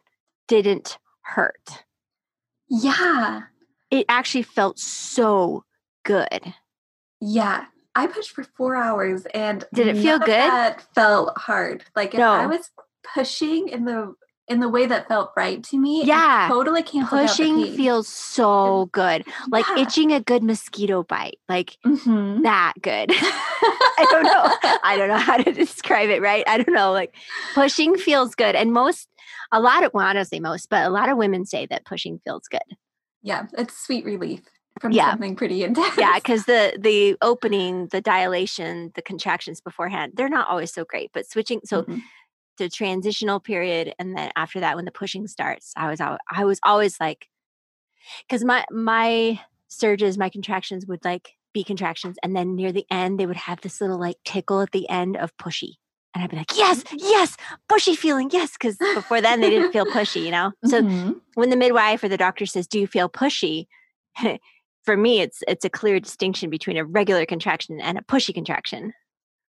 didn't 0.48 0.98
hurt. 1.22 1.84
Yeah, 2.68 3.42
It 3.90 4.04
actually 4.08 4.42
felt 4.42 4.78
so 4.78 5.64
good. 6.04 6.54
yeah. 7.20 7.66
I 7.94 8.06
pushed 8.06 8.30
for 8.30 8.44
four 8.44 8.76
hours, 8.76 9.26
and 9.34 9.64
Did 9.74 9.88
it 9.88 9.96
feel 9.96 10.20
good? 10.20 10.28
That 10.28 10.87
felt 10.94 11.37
hard. 11.37 11.82
Like 11.96 12.14
if 12.14 12.20
I 12.20 12.46
was 12.46 12.70
pushing 13.12 13.66
in 13.68 13.87
the 13.87 14.14
in 14.48 14.61
the 14.61 14.68
way 14.68 14.87
that 14.87 15.06
felt 15.08 15.32
right 15.37 15.62
to 15.64 15.78
me, 15.78 16.04
Yeah. 16.04 16.46
totally 16.48 16.82
canceled 16.82 17.20
Pushing 17.20 17.76
feels 17.76 18.08
so 18.08 18.88
good. 18.92 19.26
Like 19.50 19.66
Yeah. 19.68 19.82
itching 19.82 20.12
a 20.12 20.20
good 20.20 20.42
mosquito 20.42 21.02
bite. 21.02 21.38
Like 21.48 21.76
Mhm. 21.84 22.42
that 22.42 22.74
good. 22.80 23.11
I 24.00 24.06
don't 24.11 24.22
know. 24.24 24.30
I 24.82 24.96
don't 24.96 25.08
know 25.08 25.18
how 25.18 25.37
to 25.37 25.52
describe 25.52 26.08
it, 26.08 26.22
right? 26.22 26.44
I 26.46 26.56
don't 26.58 26.74
know. 26.74 26.92
Like 26.92 27.14
pushing 27.54 27.96
feels 27.96 28.34
good. 28.34 28.54
And 28.54 28.72
most, 28.72 29.08
a 29.52 29.61
lot 29.61 29.84
of, 29.84 29.92
well, 29.92 30.06
I 30.06 30.12
don't 30.12 30.24
say 30.24 30.40
most, 30.40 30.68
but 30.70 30.87
a 30.87 30.90
lot 30.90 31.08
of 31.08 31.16
women 31.18 31.44
say 31.44 31.66
that 31.66 31.84
pushing 31.84 32.20
feels 32.24 32.48
good. 32.48 32.61
Yeah, 33.22 33.46
it's 33.56 33.76
sweet 33.76 34.04
relief 34.04 34.40
from 34.80 34.92
Yeah. 34.92 35.11
something 35.11 35.34
pretty 35.34 35.64
intense. 35.64 35.96
Yeah. 35.98 36.14
Because 36.14 36.44
the, 36.44 36.78
the 36.80 37.16
opening, 37.20 37.88
the 37.88 38.00
dilation, 38.00 38.92
the 38.94 39.02
contractions 39.02 39.61
beforehand, 39.61 40.12
they're 40.14 40.28
not 40.28 40.48
always 40.48 40.72
so 40.72 40.84
great, 40.84 41.11
but 41.12 41.28
switching, 41.28 41.61
so 41.64 41.82
Mhm. 41.82 42.02
The 42.59 42.68
transitional 42.68 43.40
period. 43.40 43.94
And 43.99 44.16
then 44.16 44.31
after 44.37 44.61
that, 44.61 44.77
when 44.77 44.85
the 44.85 44.90
pushing 44.92 45.27
starts, 45.27 45.73
I 45.77 45.88
was, 45.90 46.01
al- 46.01 46.18
I 46.31 46.44
was 46.44 46.61
always 46.62 47.01
like, 47.01 47.29
because 48.27 48.44
my, 48.44 48.64
my 48.71 49.40
surges, 49.68 50.18
my 50.18 50.29
contractions 50.29 50.87
would 50.87 51.05
like 51.05 51.35
be 51.55 51.64
contractions. 51.64 52.16
And 52.23 52.37
then 52.37 52.55
near 52.55 52.73
the 52.73 52.85
end, 52.90 53.18
they 53.18 53.27
would 53.27 53.37
have 53.37 53.61
this 53.61 53.81
little 53.81 53.99
like 53.99 54.16
tickle 54.25 54.61
at 54.61 54.73
the 54.73 54.88
end 54.88 55.16
of 55.16 55.37
pushy. 55.38 55.75
And 56.14 56.25
I'd 56.25 56.31
be 56.31 56.37
like, 56.37 56.57
yes, 56.57 56.85
yes, 56.97 57.37
pushy 57.71 57.97
feeling, 57.97 58.31
yes. 58.33 58.53
Because 58.53 58.77
before 58.94 59.21
then 59.21 59.40
they 59.40 59.51
didn't 59.51 59.73
feel 59.73 59.87
pushy, 59.94 60.25
you 60.25 60.31
know? 60.31 60.53
So 60.66 60.83
Mhm. 60.83 61.21
when 61.35 61.51
the 61.51 61.57
midwife 61.57 62.03
or 62.03 62.09
the 62.09 62.16
doctor 62.16 62.47
says, 62.47 62.66
Do 62.66 62.81
you 62.81 62.87
feel 62.87 63.09
pushy? 63.09 63.66
For 64.85 64.97
me, 64.97 65.21
it's 65.21 65.42
it's 65.47 65.66
a 65.66 65.71
clear 65.71 66.01
distinction 66.01 66.49
between 66.49 66.79
a 66.79 66.85
regular 66.85 67.27
contraction 67.27 67.79
and 67.81 67.99
a 67.99 68.03
pushy 68.03 68.33
contraction. 68.33 68.94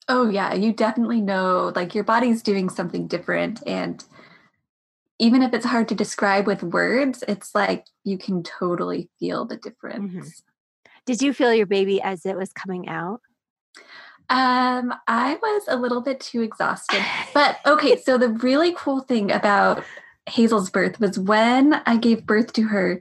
Oh 0.08 0.28
yeah, 0.28 0.54
you 0.54 0.72
definitely 0.72 1.20
know 1.20 1.72
like 1.74 1.94
your 1.94 2.04
body's 2.04 2.42
doing 2.42 2.68
something 2.68 3.06
different 3.06 3.62
and 3.66 4.04
even 5.18 5.42
if 5.42 5.54
it's 5.54 5.66
hard 5.66 5.88
to 5.88 5.94
describe 5.94 6.48
with 6.48 6.64
words, 6.64 7.22
it's 7.28 7.54
like 7.54 7.86
you 8.02 8.18
can 8.18 8.42
totally 8.42 9.08
feel 9.20 9.44
the 9.44 9.56
difference. 9.56 10.42
Did 11.06 11.22
you 11.22 11.32
feel 11.32 11.54
your 11.54 11.66
baby 11.66 12.02
as 12.02 12.26
it 12.26 12.36
was 12.36 12.52
coming 12.52 12.88
out? 12.88 13.20
Um, 14.28 14.92
I 15.06 15.38
was 15.40 15.62
a 15.68 15.76
little 15.76 16.00
bit 16.00 16.18
too 16.18 16.42
exhausted. 16.42 17.04
But 17.34 17.58
okay, 17.66 18.00
so 18.00 18.18
the 18.18 18.30
really 18.30 18.74
cool 18.76 19.00
thing 19.00 19.30
about 19.30 19.84
Hazel's 20.26 20.70
birth 20.70 20.98
was 20.98 21.18
when 21.18 21.74
I 21.86 21.96
gave 21.98 22.26
birth 22.26 22.52
to 22.54 22.62
her, 22.62 23.00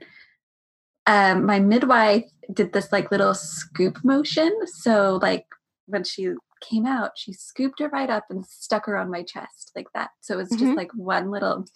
um, 1.06 1.44
my 1.44 1.58
midwife 1.58 2.30
did 2.52 2.72
this 2.72 2.92
like 2.92 3.10
little 3.10 3.34
scoop 3.34 4.04
motion. 4.04 4.56
So 4.66 5.18
like 5.22 5.46
when 5.86 6.04
she 6.04 6.34
came 6.62 6.86
out, 6.86 7.12
she 7.16 7.32
scooped 7.32 7.80
her 7.80 7.88
right 7.88 8.08
up 8.08 8.24
and 8.30 8.46
stuck 8.46 8.86
her 8.86 8.96
on 8.96 9.10
my 9.10 9.22
chest 9.22 9.72
like 9.76 9.88
that. 9.94 10.10
So 10.20 10.34
it 10.34 10.38
was 10.38 10.48
just 10.50 10.62
Mhm. 10.62 10.76
like 10.76 10.92
one 10.94 11.30
little 11.30 11.66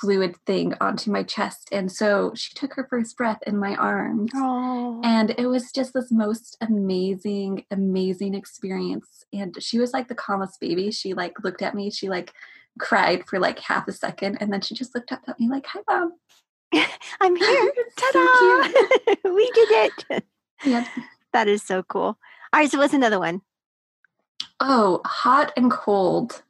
fluid 0.00 0.36
thing 0.44 0.74
onto 0.80 1.10
my 1.10 1.22
chest. 1.22 1.68
And 1.70 1.90
so 1.90 2.32
she 2.34 2.52
took 2.54 2.74
her 2.74 2.86
first 2.90 3.16
breath 3.16 3.38
in 3.46 3.56
my 3.56 3.76
arms. 3.76 4.32
Oh, 4.34 5.00
And 5.04 5.30
it 5.38 5.46
was 5.46 5.70
just 5.70 5.94
this 5.94 6.10
most 6.10 6.56
amazing, 6.60 7.64
amazing 7.70 8.34
experience. 8.34 9.24
And 9.32 9.56
she 9.62 9.78
was 9.78 9.92
like 9.92 10.08
the 10.08 10.14
calmest 10.16 10.58
baby. 10.60 10.90
She 10.90 11.14
like 11.14 11.42
looked 11.44 11.62
at 11.62 11.74
me, 11.74 11.90
she 11.90 12.08
like 12.08 12.32
cried 12.80 13.24
for 13.28 13.38
like 13.38 13.60
half 13.60 13.86
a 13.86 13.92
second, 13.92 14.38
and 14.40 14.52
then 14.52 14.60
she 14.60 14.74
just 14.74 14.94
looked 14.96 15.12
up 15.12 15.22
at 15.28 15.38
me 15.38 15.48
like, 15.48 15.64
Hi 15.66 15.80
mom. 15.88 16.12
I'm 17.20 17.36
here. 17.36 17.72
Ta-da! 17.96 18.68
we 19.32 19.50
did 19.52 19.68
it. 20.10 20.24
Yeah. 20.64 20.88
That 21.32 21.46
is 21.48 21.62
so 21.62 21.82
cool. 21.84 22.02
All 22.52 22.60
right, 22.60 22.70
so 22.70 22.78
what's 22.78 22.94
another 22.94 23.18
one? 23.20 23.42
Oh, 24.60 25.00
hot 25.04 25.52
and 25.56 25.70
cold. 25.70 26.42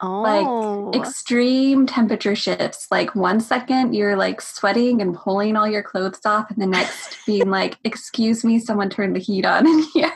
Oh. 0.00 0.90
Like 0.90 1.00
extreme 1.00 1.86
temperature 1.86 2.34
shifts. 2.34 2.88
Like 2.90 3.14
one 3.14 3.40
second 3.40 3.94
you're 3.94 4.16
like 4.16 4.40
sweating 4.40 5.00
and 5.00 5.14
pulling 5.14 5.56
all 5.56 5.68
your 5.68 5.82
clothes 5.82 6.20
off, 6.26 6.50
and 6.50 6.60
the 6.60 6.66
next 6.66 7.18
being 7.26 7.48
like, 7.50 7.78
"Excuse 7.84 8.44
me, 8.44 8.58
someone 8.58 8.90
turned 8.90 9.14
the 9.14 9.20
heat 9.20 9.46
on 9.46 9.66
in 9.66 9.78
here." 9.94 10.12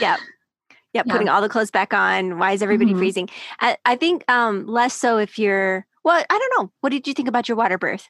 Yep. 0.00 0.20
Yep, 0.94 1.06
Yeah. 1.06 1.12
putting 1.12 1.28
all 1.28 1.40
the 1.40 1.48
clothes 1.48 1.70
back 1.70 1.92
on. 1.92 2.38
Why 2.38 2.52
is 2.52 2.62
everybody 2.62 2.92
Mhm. 2.94 2.98
freezing? 2.98 3.28
I, 3.60 3.76
I 3.84 3.96
think 3.96 4.24
um 4.30 4.66
less 4.66 4.94
so 4.94 5.18
if 5.18 5.38
you're 5.38 5.84
well, 6.04 6.24
I 6.28 6.38
don't 6.38 6.52
know. 6.62 6.72
What 6.80 6.90
did 6.90 7.06
you 7.06 7.14
think 7.14 7.28
about 7.28 7.48
your 7.48 7.56
water 7.56 7.78
birth? 7.78 8.08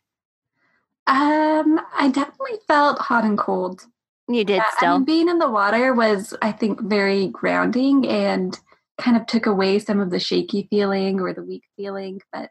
Um, 1.06 1.80
I 1.94 2.08
definitely 2.12 2.58
felt 2.68 2.98
hot 2.98 3.24
and 3.24 3.36
cold. 3.36 3.86
You 4.34 4.44
did 4.44 4.56
Yeah, 4.56 4.64
I 4.72 4.76
still. 4.76 4.92
mean, 4.98 5.04
being 5.04 5.28
in 5.28 5.38
the 5.38 5.50
water 5.50 5.94
was, 5.94 6.34
I 6.42 6.52
think, 6.52 6.80
very 6.82 7.28
grounding 7.28 8.06
and 8.08 8.58
kind 8.98 9.16
of 9.16 9.26
took 9.26 9.46
away 9.46 9.78
some 9.78 10.00
of 10.00 10.10
the 10.10 10.20
shaky 10.20 10.66
feeling 10.70 11.20
or 11.20 11.32
the 11.32 11.42
weak 11.42 11.64
feeling. 11.76 12.20
But 12.32 12.50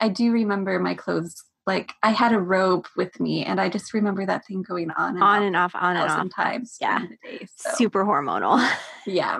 I 0.00 0.08
do 0.08 0.32
remember 0.32 0.78
my 0.78 0.94
clothes. 0.94 1.42
Like 1.64 1.92
I 2.02 2.10
had 2.10 2.32
a 2.32 2.40
robe 2.40 2.86
with 2.96 3.20
me, 3.20 3.44
and 3.44 3.60
I 3.60 3.68
just 3.68 3.94
remember 3.94 4.26
that 4.26 4.44
thing 4.46 4.62
going 4.62 4.90
on 4.90 5.10
and 5.14 5.22
on 5.22 5.36
off 5.36 5.42
and 5.42 5.56
off, 5.56 5.74
on 5.76 5.96
and 5.96 6.10
off. 6.10 6.28
times 6.34 6.76
Yeah. 6.80 7.02
the 7.02 7.16
day. 7.38 7.46
So, 7.56 7.70
Super 7.74 8.04
hormonal. 8.04 8.68
yeah. 9.06 9.38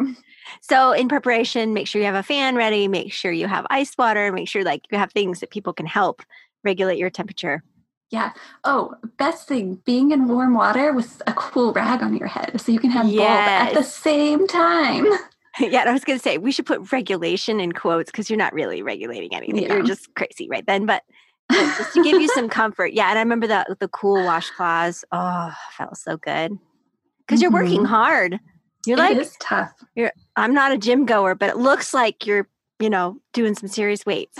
So 0.60 0.92
in 0.92 1.08
preparation, 1.08 1.72
make 1.74 1.88
sure 1.88 2.00
you 2.00 2.06
have 2.06 2.14
a 2.14 2.22
fan 2.22 2.54
ready, 2.54 2.86
make 2.86 3.12
sure 3.12 3.32
you 3.32 3.48
have 3.48 3.66
ice 3.70 3.96
water, 3.98 4.30
make 4.30 4.48
sure 4.48 4.62
like 4.62 4.82
you 4.92 4.98
have 4.98 5.10
things 5.12 5.40
that 5.40 5.50
people 5.50 5.72
can 5.72 5.86
help 5.86 6.22
regulate 6.62 6.98
your 6.98 7.10
temperature. 7.10 7.64
Yeah. 8.12 8.32
Oh, 8.64 8.94
best 9.16 9.48
thing 9.48 9.76
being 9.86 10.12
in 10.12 10.28
warm 10.28 10.52
water 10.54 10.92
with 10.92 11.22
a 11.26 11.32
cool 11.32 11.72
rag 11.72 12.02
on 12.02 12.14
your 12.14 12.28
head 12.28 12.60
so 12.60 12.70
you 12.70 12.78
can 12.78 12.90
have 12.90 13.06
both 13.06 13.20
at 13.20 13.72
the 13.72 13.82
same 13.82 14.46
time. 14.46 15.06
yeah, 15.58 15.80
and 15.80 15.88
I 15.88 15.92
was 15.94 16.04
going 16.04 16.18
to 16.18 16.22
say 16.22 16.36
we 16.36 16.52
should 16.52 16.66
put 16.66 16.92
regulation 16.92 17.58
in 17.58 17.72
quotes 17.72 18.10
because 18.10 18.28
you're 18.28 18.36
not 18.36 18.52
really 18.52 18.82
regulating 18.82 19.34
anything. 19.34 19.62
You're 19.64 19.82
just 19.82 20.14
crazy 20.14 20.46
right 20.46 20.64
then. 20.66 20.84
But, 20.84 21.02
just 21.52 21.94
to 21.94 22.02
give 22.02 22.20
you 22.20 22.28
some 22.28 22.50
comfort. 22.50 22.92
Yeah, 22.92 23.08
and 23.08 23.18
I 23.18 23.22
remember 23.22 23.46
that 23.46 23.66
the 23.80 23.88
cool 23.88 24.18
washcloths. 24.18 25.04
Oh, 25.10 25.50
felt 25.76 25.96
so 25.96 26.18
good 26.18 26.58
because 27.26 27.40
you're 27.40 27.50
working 27.50 27.80
Mhm. 27.82 27.86
hard. 27.88 28.40
You're 28.86 28.98
It 28.98 29.00
like 29.00 29.16
is 29.16 29.36
tough. 29.40 29.72
You're. 29.94 30.12
I'm 30.36 30.52
not 30.52 30.72
a 30.72 30.78
gym 30.78 31.06
goer, 31.06 31.34
but 31.34 31.48
it 31.48 31.56
looks 31.56 31.92
like 31.94 32.26
you're 32.26 32.46
you 32.78 32.90
know 32.90 33.20
doing 33.32 33.54
some 33.54 33.68
serious 33.68 34.04
weights. 34.04 34.38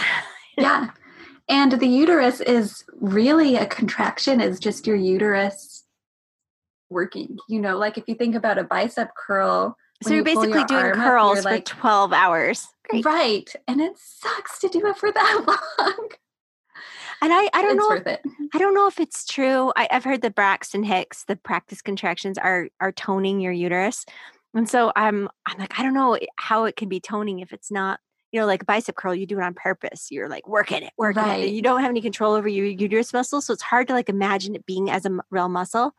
yeah. 0.59 0.91
And 1.49 1.73
the 1.73 1.87
uterus 1.87 2.41
is 2.41 2.85
really 3.01 3.57
a 3.57 3.67
contraction, 3.67 4.41
is 4.41 4.61
just 4.61 4.87
your 4.87 4.97
uterus 4.97 5.85
working. 6.89 7.39
You 7.49 7.61
know, 7.61 7.77
like 7.79 7.99
if 7.99 8.05
you 8.07 8.15
think 8.15 8.35
about 8.35 8.59
a 8.59 8.65
bicep 8.65 9.11
curl, 9.17 9.77
so 10.03 10.11
you're 10.11 10.19
you 10.19 10.25
basically 10.25 10.51
your 10.59 10.67
doing 10.67 10.85
arm 10.85 11.01
up, 11.01 11.07
curls 11.07 11.43
for 11.43 11.51
like- 11.51 11.65
12 11.65 12.13
hours. 12.13 12.67
Great. 12.89 13.05
right. 13.05 13.53
And 13.69 13.81
it 13.81 13.97
sucks 13.97 14.59
to 14.59 14.69
do 14.69 14.85
it 14.87 14.97
for 14.97 15.13
that 15.13 15.45
long. 15.79 16.09
And 17.23 17.33
I, 17.33 17.49
I 17.53 17.63
don't 17.63 17.77
it's 17.77 17.79
know 17.79 17.89
worth 17.89 18.07
it. 18.09 18.21
Mm-hmm. 18.27 18.45
I 18.53 18.59
don't 18.59 18.75
know 18.75 18.89
if 18.89 18.99
it's 18.99 19.25
true. 19.25 19.73
I, 19.77 19.87
I've 19.91 20.03
heard 20.03 20.23
the 20.23 20.31
Braxton 20.31 20.83
Hicks, 20.83 21.25
the 21.25 21.37
practice 21.37 21.81
contractions 21.81 22.37
are 22.37 22.69
are 22.81 22.91
toning 22.91 23.41
your 23.41 23.53
uterus, 23.53 24.05
and 24.55 24.69
so 24.69 24.93
I'm 24.97 25.29
I'm 25.47 25.59
like 25.59 25.79
I 25.79 25.85
don't 25.85 25.95
know 25.95 26.19
how 26.37 26.65
it 26.65 26.75
can 26.75 26.89
be 26.89 26.99
toning 26.99 27.39
if 27.39 27.53
it's 27.53 27.71
not 27.71 28.01
you 28.33 28.41
know 28.41 28.47
like 28.47 28.63
a 28.63 28.65
bicep 28.65 28.97
curl 28.97 29.15
you 29.15 29.27
do 29.27 29.39
it 29.39 29.43
on 29.45 29.55
purpose. 29.55 30.11
You're 30.11 30.29
like 30.29 30.49
working 30.49 30.83
it, 30.83 30.93
working 30.97 31.23
it. 31.23 31.27
Right. 31.27 31.45
And 31.45 31.55
you 31.55 31.63
don't 31.63 31.81
have 31.83 31.91
any 31.91 32.01
control 32.01 32.33
over 32.35 32.49
your 32.49 32.67
uterus 32.67 33.13
muscle, 33.13 33.41
so 33.41 33.53
it's 33.53 33.63
hard 33.63 33.87
to 33.89 33.95
like 33.95 34.09
imagine 34.09 34.55
it 34.55 34.67
being 34.67 34.91
as 34.91 35.05
a 35.05 35.09
m- 35.11 35.23
real 35.31 35.49
muscle. 35.49 35.93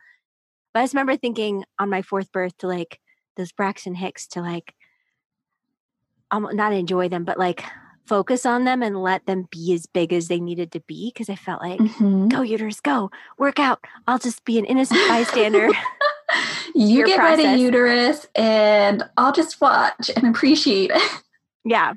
But 0.74 0.80
I 0.80 0.84
just 0.84 0.93
remember 0.96 1.15
thinking 1.15 1.63
on 1.80 1.89
my 1.89 2.02
fourth 2.02 2.32
birth 2.32 2.58
to 2.58 2.67
like 2.67 3.00
those 3.38 3.52
Braxton 3.52 3.96
Hicks 3.96 4.28
to 4.30 4.41
like 4.41 4.74
um, 6.32 6.48
not 6.54 6.74
enjoy 6.74 7.10
them, 7.10 7.24
but 7.26 7.38
like 7.38 7.63
focus 8.06 8.46
on 8.46 8.65
them 8.65 8.82
and 8.84 9.02
let 9.02 9.26
them 9.28 9.48
be 9.52 9.74
as 9.74 9.86
big 9.86 10.12
as 10.12 10.28
they 10.28 10.39
needed 10.39 10.72
to 10.74 10.80
be 10.82 11.12
because 11.13 11.30
I 11.30 11.36
felt 11.36 11.62
like 11.62 11.80
Mhm. 11.80 12.30
go 12.30 12.41
uterus 12.41 12.82
go 12.82 13.10
work 13.38 13.60
out 13.60 13.80
i'll 14.08 14.19
just 14.19 14.43
be 14.43 14.60
an 14.60 14.65
innocent 14.65 15.00
bystander 15.08 15.69
You 16.76 17.06
get 17.06 17.17
ready, 17.19 17.43
process. 17.43 17.60
uterus, 17.62 18.28
and 18.36 19.04
I'll 19.15 19.32
just 19.32 19.62
watch 19.62 20.10
and 20.17 20.28
appreciate 20.36 20.91
it. 20.93 21.22
yeah 21.63 21.93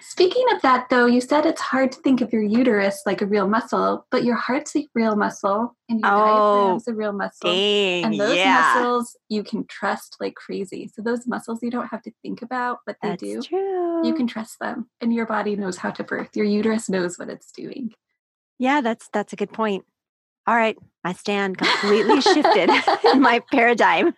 Speaking 0.00 0.44
of 0.54 0.62
that, 0.62 0.88
though, 0.88 1.06
you 1.06 1.20
said 1.20 1.44
it's 1.46 1.60
hard 1.60 1.92
to 1.92 2.00
think 2.00 2.20
of 2.20 2.32
your 2.32 2.42
uterus 2.42 3.02
like 3.06 3.20
a 3.22 3.26
real 3.26 3.48
muscle, 3.48 4.06
but 4.10 4.24
your 4.24 4.36
heart's 4.36 4.74
a 4.76 4.86
real 4.94 5.16
muscle 5.16 5.76
and 5.88 6.00
your 6.00 6.10
Oh, 6.10 6.78
diaphragm's 6.80 6.88
a 6.88 6.94
real 6.94 7.12
muscle. 7.12 7.50
dang 7.50 8.02
And 8.04 8.20
those 8.20 8.36
yeah 8.36 8.74
muscles 8.74 9.16
you 9.28 9.42
can 9.42 9.66
trust 9.68 10.16
like 10.20 10.34
crazy. 10.34 10.90
So 10.94 11.02
those 11.02 11.26
muscles 11.26 11.62
you 11.62 11.70
don't 11.70 11.88
have 11.88 12.02
to 12.02 12.12
think 12.22 12.40
about, 12.42 12.78
but 12.86 12.96
they 13.02 13.10
that's 13.10 13.22
do. 13.22 13.42
true 13.42 14.06
You 14.06 14.14
can 14.14 14.26
trust 14.26 14.58
them, 14.60 14.88
and 15.00 15.12
your 15.12 15.26
body 15.26 15.56
knows 15.56 15.78
how 15.78 15.90
to 15.90 16.04
birth. 16.04 16.36
Your 16.36 16.46
uterus 16.46 16.88
knows 16.88 17.18
what 17.18 17.28
it's 17.28 17.50
doing. 17.52 17.92
yeah 18.58 18.80
that's 18.80 19.08
that's 19.12 19.32
a 19.32 19.36
good 19.36 19.52
point 19.52 19.84
all 20.46 20.56
right 20.56 20.76
I 21.04 21.12
stand 21.12 21.58
completely 21.58 22.20
shifted 22.20 22.70
in 23.12 23.20
my 23.20 23.40
paradigm 23.52 24.14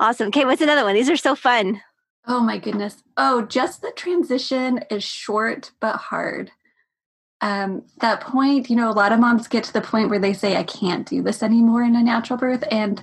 awesome 0.00 0.28
okay 0.28 0.44
what's 0.44 0.60
another 0.62 0.84
one 0.84 0.94
these 0.94 1.08
are 1.10 1.16
so 1.16 1.34
fun 1.34 1.80
Oh 2.26 2.40
my 2.40 2.58
goodness. 2.58 3.02
Oh, 3.16 3.42
just 3.42 3.82
the 3.82 3.92
transition 3.94 4.80
is 4.90 5.04
short 5.04 5.72
but 5.80 5.96
hard. 5.96 6.50
Um, 7.40 7.82
that 8.00 8.22
point, 8.22 8.70
you 8.70 8.76
know, 8.76 8.90
a 8.90 8.92
lot 8.92 9.12
of 9.12 9.20
moms 9.20 9.48
get 9.48 9.64
to 9.64 9.72
the 9.72 9.82
point 9.82 10.08
where 10.08 10.18
they 10.18 10.32
say, 10.32 10.56
I 10.56 10.62
can't 10.62 11.06
do 11.06 11.22
this 11.22 11.42
anymore 11.42 11.82
in 11.82 11.94
a 11.94 12.02
natural 12.02 12.38
birth. 12.38 12.64
And 12.70 13.02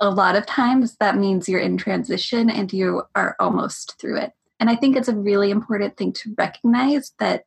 a 0.00 0.10
lot 0.10 0.36
of 0.36 0.44
times 0.44 0.96
that 0.96 1.16
means 1.16 1.48
you're 1.48 1.60
in 1.60 1.78
transition 1.78 2.50
and 2.50 2.70
you 2.72 3.02
are 3.14 3.36
almost 3.40 3.98
through 3.98 4.18
it. 4.18 4.32
And 4.58 4.68
I 4.68 4.76
think 4.76 4.96
it's 4.96 5.08
a 5.08 5.16
really 5.16 5.50
important 5.50 5.96
thing 5.96 6.12
to 6.14 6.34
recognize 6.36 7.12
that 7.18 7.44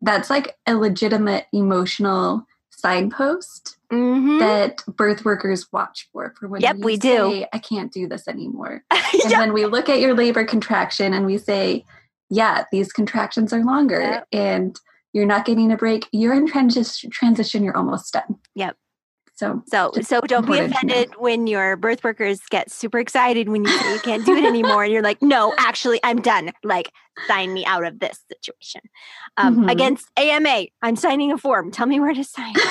that's 0.00 0.30
like 0.30 0.56
a 0.66 0.74
legitimate 0.74 1.46
emotional 1.52 2.46
signpost 2.82 3.76
mm-hmm. 3.92 4.38
that 4.38 4.82
birth 4.86 5.24
workers 5.24 5.70
watch 5.72 6.08
for 6.12 6.34
for 6.38 6.48
when 6.48 6.60
Yep, 6.60 6.76
you 6.78 6.84
we 6.84 6.96
do. 6.96 7.30
say, 7.30 7.46
I 7.52 7.58
can't 7.58 7.92
do 7.92 8.08
this 8.08 8.28
anymore. 8.28 8.82
And 9.12 9.30
Yep. 9.30 9.40
when 9.40 9.52
we 9.52 9.66
look 9.66 9.88
at 9.90 10.00
your 10.00 10.14
labor 10.14 10.44
contraction 10.44 11.12
and 11.12 11.26
we 11.26 11.36
say, 11.36 11.84
yeah, 12.30 12.64
these 12.72 12.92
contractions 12.92 13.52
are 13.52 13.62
longer 13.62 14.00
Yep. 14.00 14.26
and 14.32 14.80
you're 15.12 15.26
not 15.26 15.44
getting 15.44 15.70
a 15.70 15.76
break, 15.76 16.08
you're 16.12 16.32
in 16.32 16.46
transition, 16.46 17.10
transition 17.10 17.62
you're 17.62 17.76
almost 17.76 18.12
done. 18.14 18.38
Yep. 18.54 18.76
So, 19.42 19.62
so 19.66 19.92
so 20.02 20.20
don't 20.20 20.46
be 20.46 20.58
offended 20.60 21.10
when 21.18 21.48
your 21.48 21.76
birth 21.76 22.04
workers 22.04 22.40
get 22.48 22.70
super 22.70 22.98
excited 23.00 23.48
when 23.48 23.64
you 23.64 23.70
say 23.70 23.92
you 23.92 23.98
can't 23.98 24.24
do 24.24 24.36
it 24.36 24.44
anymore 24.44 24.84
and 24.84 24.92
you're 24.92 25.02
like 25.02 25.20
no 25.20 25.52
actually 25.58 25.98
i'm 26.04 26.20
done. 26.22 26.52
Like 26.62 26.92
sign 27.26 27.52
me 27.52 27.64
out 27.64 27.84
of 27.84 27.98
this 27.98 28.20
situation. 28.30 28.82
Um, 29.36 29.64
Mhm. 29.64 29.70
against 29.72 30.06
ama 30.16 30.66
i'm 30.82 30.94
signing 30.96 31.32
a 31.32 31.38
form. 31.38 31.72
Tell 31.72 31.86
me 31.86 31.98
where 32.00 32.14
to 32.14 32.24
sign. 32.24 32.54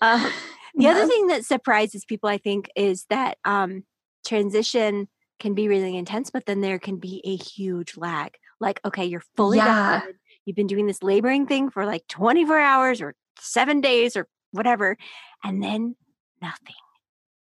Um, 0.00 0.32
The 0.74 0.88
other 0.88 1.06
thing 1.06 1.26
that 1.28 1.44
surprises 1.44 2.04
people, 2.04 2.28
I 2.30 2.38
think, 2.38 2.70
is 2.74 3.04
that 3.10 3.36
um, 3.44 3.84
transition 4.26 5.06
can 5.38 5.54
be 5.54 5.68
really 5.68 5.96
intense, 5.96 6.30
but 6.30 6.46
then 6.46 6.60
there 6.62 6.78
can 6.78 6.96
be 6.96 7.20
a 7.24 7.36
huge 7.36 7.96
lag. 7.96 8.36
Like, 8.58 8.80
okay, 8.84 9.04
you're 9.04 9.22
fully 9.36 9.58
Yeah. 9.58 10.00
You've 10.46 10.56
been 10.56 10.66
doing 10.66 10.86
this 10.86 11.02
laboring 11.02 11.46
thing 11.46 11.68
for 11.70 11.84
like 11.84 12.06
24 12.08 12.58
hours 12.58 13.00
or 13.02 13.14
seven 13.38 13.80
days 13.80 14.16
or 14.16 14.26
whatever, 14.52 14.96
and 15.44 15.62
then 15.62 15.96
nothing. 16.40 16.74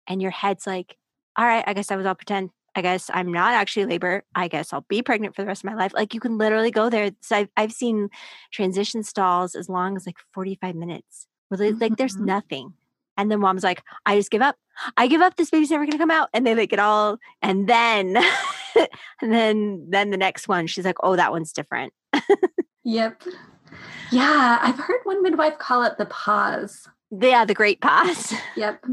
And 0.06 0.20
your 0.22 0.30
head's 0.30 0.66
like, 0.66 0.96
all 1.36 1.44
right, 1.46 1.64
I 1.66 1.74
guess 1.74 1.90
I 1.90 1.96
was 1.96 2.06
all 2.06 2.14
pretend. 2.14 2.50
I 2.74 2.82
guess 2.82 3.10
I'm 3.12 3.32
not 3.32 3.52
actually 3.54 3.86
labor. 3.86 4.22
I 4.34 4.48
guess 4.48 4.72
I'll 4.72 4.86
be 4.88 5.02
pregnant 5.02 5.34
for 5.34 5.42
the 5.42 5.46
rest 5.48 5.64
of 5.64 5.70
my 5.70 5.76
life. 5.76 5.92
Like 5.92 6.14
you 6.14 6.20
can 6.20 6.38
literally 6.38 6.70
go 6.70 6.88
there. 6.88 7.10
So 7.20 7.36
I've, 7.36 7.48
I've 7.56 7.72
seen 7.72 8.08
transition 8.52 9.02
stalls 9.02 9.54
as 9.56 9.68
long 9.68 9.96
as 9.96 10.06
like 10.06 10.16
45 10.34 10.74
minutes 10.76 11.26
where 11.48 11.58
they, 11.58 11.72
like 11.72 11.96
there's 11.96 12.16
Mhm. 12.16 12.26
nothing. 12.26 12.74
And 13.16 13.30
then 13.30 13.40
mom's 13.40 13.64
like, 13.64 13.82
I 14.06 14.16
just 14.16 14.30
give 14.30 14.40
up. 14.40 14.56
I 14.96 15.08
give 15.08 15.20
up. 15.20 15.36
This 15.36 15.50
baby's 15.50 15.70
never 15.70 15.84
gonna 15.84 15.98
come 15.98 16.12
out. 16.12 16.28
And 16.32 16.46
they 16.46 16.54
like 16.54 16.72
it 16.72 16.78
all. 16.78 17.18
And 17.42 17.68
then, 17.68 18.16
and 19.20 19.32
then, 19.32 19.86
then 19.90 20.10
the 20.10 20.16
next 20.16 20.46
one, 20.48 20.66
she's 20.68 20.84
like, 20.84 20.96
oh, 21.02 21.16
that 21.16 21.32
one's 21.32 21.52
different. 21.52 21.92
Yep. 22.82 23.22
Yeah, 24.10 24.58
I've 24.62 24.78
heard 24.78 25.00
one 25.04 25.22
midwife 25.22 25.58
call 25.58 25.82
it 25.84 25.98
the 25.98 26.06
pause. 26.06 26.88
Yeah, 27.10 27.44
the 27.44 27.54
great 27.54 27.80
pause, 27.80 28.32
Yep. 28.56 28.84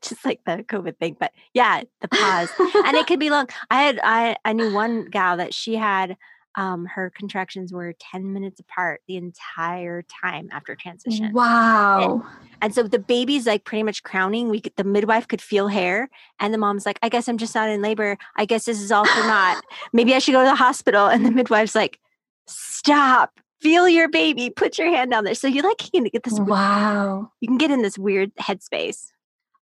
just 0.00 0.24
like 0.24 0.40
the 0.46 0.64
COVID 0.68 0.96
thing. 0.98 1.16
But 1.18 1.32
yeah, 1.54 1.82
the 2.00 2.08
pause. 2.08 2.50
and 2.58 2.96
it 2.96 3.06
could 3.08 3.18
be 3.20 3.30
long. 3.30 3.48
I 3.70 3.82
had 3.82 4.00
I 4.02 4.36
I 4.44 4.52
knew 4.52 4.72
one 4.72 5.06
gal 5.06 5.36
that 5.38 5.52
she 5.52 5.74
had 5.76 6.16
um 6.56 6.86
her 6.86 7.10
contractions 7.10 7.72
were 7.72 7.92
10 7.98 8.32
minutes 8.32 8.60
apart 8.60 9.00
the 9.08 9.16
entire 9.16 10.02
time 10.22 10.48
after 10.52 10.76
transition. 10.76 11.32
Wow. 11.32 12.24
And 12.62 12.72
so 12.72 12.84
the 12.84 13.00
baby's 13.00 13.44
like 13.44 13.64
pretty 13.64 13.82
much 13.82 14.04
crowning. 14.04 14.48
We 14.50 14.60
could, 14.60 14.76
the 14.76 14.84
midwife 14.84 15.26
could 15.26 15.42
feel 15.42 15.66
hair 15.66 16.08
and 16.38 16.54
the 16.54 16.58
mom's 16.58 16.86
like, 16.86 17.00
I 17.02 17.08
guess 17.08 17.26
I'm 17.28 17.38
just 17.38 17.56
not 17.56 17.68
in 17.68 17.82
labor. 17.82 18.16
I 18.36 18.44
guess 18.44 18.66
this 18.66 18.80
is 18.80 18.92
all 18.92 19.04
for 19.04 19.20
naught. 19.26 19.60
Maybe 19.92 20.14
I 20.14 20.20
should 20.20 20.30
go 20.32 20.44
to 20.44 20.48
the 20.48 20.54
hospital. 20.54 21.08
And 21.08 21.26
the 21.26 21.32
midwife's 21.32 21.74
like, 21.74 21.98
stop. 22.46 23.40
Feel 23.64 23.88
your 23.88 24.10
baby. 24.10 24.50
Put 24.50 24.78
your 24.78 24.88
hand 24.88 25.10
down 25.10 25.24
there. 25.24 25.34
So 25.34 25.48
you 25.48 25.62
like 25.62 25.82
you 25.84 25.90
can 25.90 26.04
get 26.04 26.22
this 26.22 26.38
Wow. 26.38 27.32
you 27.40 27.48
can 27.48 27.56
get 27.56 27.70
in 27.70 27.80
this 27.80 27.96
weird 27.96 28.34
headspace. 28.36 29.06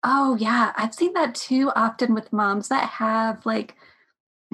Oh, 0.03 0.36
yeah. 0.40 0.72
I've 0.76 0.92
seen 0.92 1.12
that 1.12 1.36
too 1.36 1.70
often 1.76 2.12
with 2.12 2.32
moms 2.32 2.66
that 2.68 2.88
have 2.88 3.46
like 3.46 3.76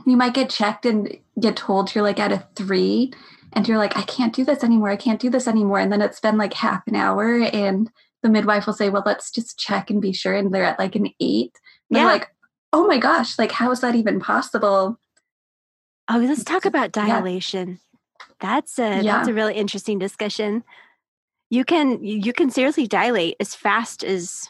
you 0.07 0.19
might 0.19 0.35
get 0.35 0.51
checked 0.51 0.85
and 0.85 1.17
get 1.41 1.57
told 1.57 1.95
you're 1.95 2.05
like 2.05 2.21
at 2.21 2.31
a 2.31 2.47
three 2.57 3.13
and 3.55 3.67
you're 3.67 3.79
like, 3.79 3.97
I 3.97 4.03
can't 4.03 4.35
do 4.35 4.45
this 4.45 4.63
anymore. 4.63 4.91
I 4.91 4.97
can't 4.97 5.19
do 5.19 5.31
this 5.31 5.49
anymore. 5.49 5.79
And 5.79 5.91
then 5.91 6.03
it's 6.03 6.21
been 6.21 6.37
like 6.37 6.53
half 6.53 6.87
an 6.87 6.95
hour 6.95 7.41
and 7.41 7.91
the 8.23 8.29
midwife 8.29 8.67
will 8.67 8.75
say, 8.75 8.91
Well, 8.91 9.03
let's 9.07 9.31
just 9.31 9.59
check 9.59 9.89
and 9.89 10.03
be 10.03 10.13
sure. 10.13 10.35
And 10.35 10.53
they're 10.53 10.65
at 10.65 10.79
like 10.79 10.95
an 10.95 11.09
eight. 11.21 11.59
And 11.91 12.01
yeah. 12.01 12.05
like, 12.05 12.29
oh 12.75 12.87
my 12.87 12.99
gosh, 12.99 13.39
like 13.39 13.53
how 13.53 13.71
is 13.71 13.81
that 13.81 13.95
even 13.95 14.21
possible? 14.21 15.01
Oh, 16.11 16.19
let's 16.19 16.45
talk 16.45 16.67
about 16.67 16.93
dilation. 16.93 17.81
That's 18.41 18.79
a 18.79 19.03
yeah. 19.03 19.17
that's 19.17 19.29
a 19.29 19.35
really 19.35 19.55
interesting 19.55 19.99
discussion. 19.99 20.65
You 21.51 21.65
can 21.65 22.03
you 22.03 22.33
can 22.33 22.51
seriously 22.51 22.87
dilate 22.87 23.37
as 23.41 23.55
fast 23.55 24.05
as 24.05 24.49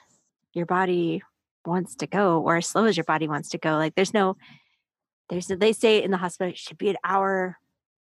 your 0.53 0.67
body 0.67 1.23
wants 1.65 1.95
to 1.97 2.07
go 2.07 2.41
or 2.41 2.57
as 2.57 2.67
slow 2.67 2.85
as 2.85 2.97
your 2.97 3.05
body 3.05 3.29
wants 3.29 3.51
to 3.51 3.59
go. 3.59 3.77
Like 3.77 3.95
there's 3.95 4.15
no 4.15 4.37
there's 5.29 5.47
they 5.47 5.73
say 5.73 6.03
in 6.03 6.11
the 6.11 6.17
hospital 6.17 6.51
it 6.51 6.59
should 6.59 6.79
be 6.79 6.89
an 6.91 6.97
hour 7.05 7.59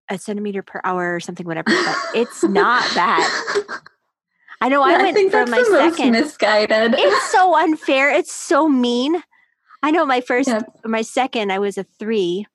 a 0.10 0.18
centimeter 0.18 0.62
per 0.62 0.82
hour 0.84 1.16
or 1.16 1.20
something 1.20 1.46
whatever 1.46 1.66
but 1.70 1.96
it's 2.14 2.44
not 2.44 2.84
that 2.94 3.82
i 4.62 4.70
know 4.70 4.86
yeah, 4.86 4.98
i 4.98 5.02
went 5.02 5.18
I 5.18 5.30
for 5.30 5.50
my 5.50 5.64
second 5.64 6.12
misguided 6.12 6.94
it's 6.96 7.32
so 7.32 7.56
unfair 7.64 8.12
it's 8.12 8.32
so 8.34 8.70
mean 8.70 9.24
i 9.82 9.90
know 9.90 10.06
my 10.06 10.22
first 10.22 10.50
yeah. 10.50 10.62
my 10.84 11.02
second 11.02 11.52
i 11.52 11.58
was 11.58 11.78
a 11.78 11.84
three 11.84 12.46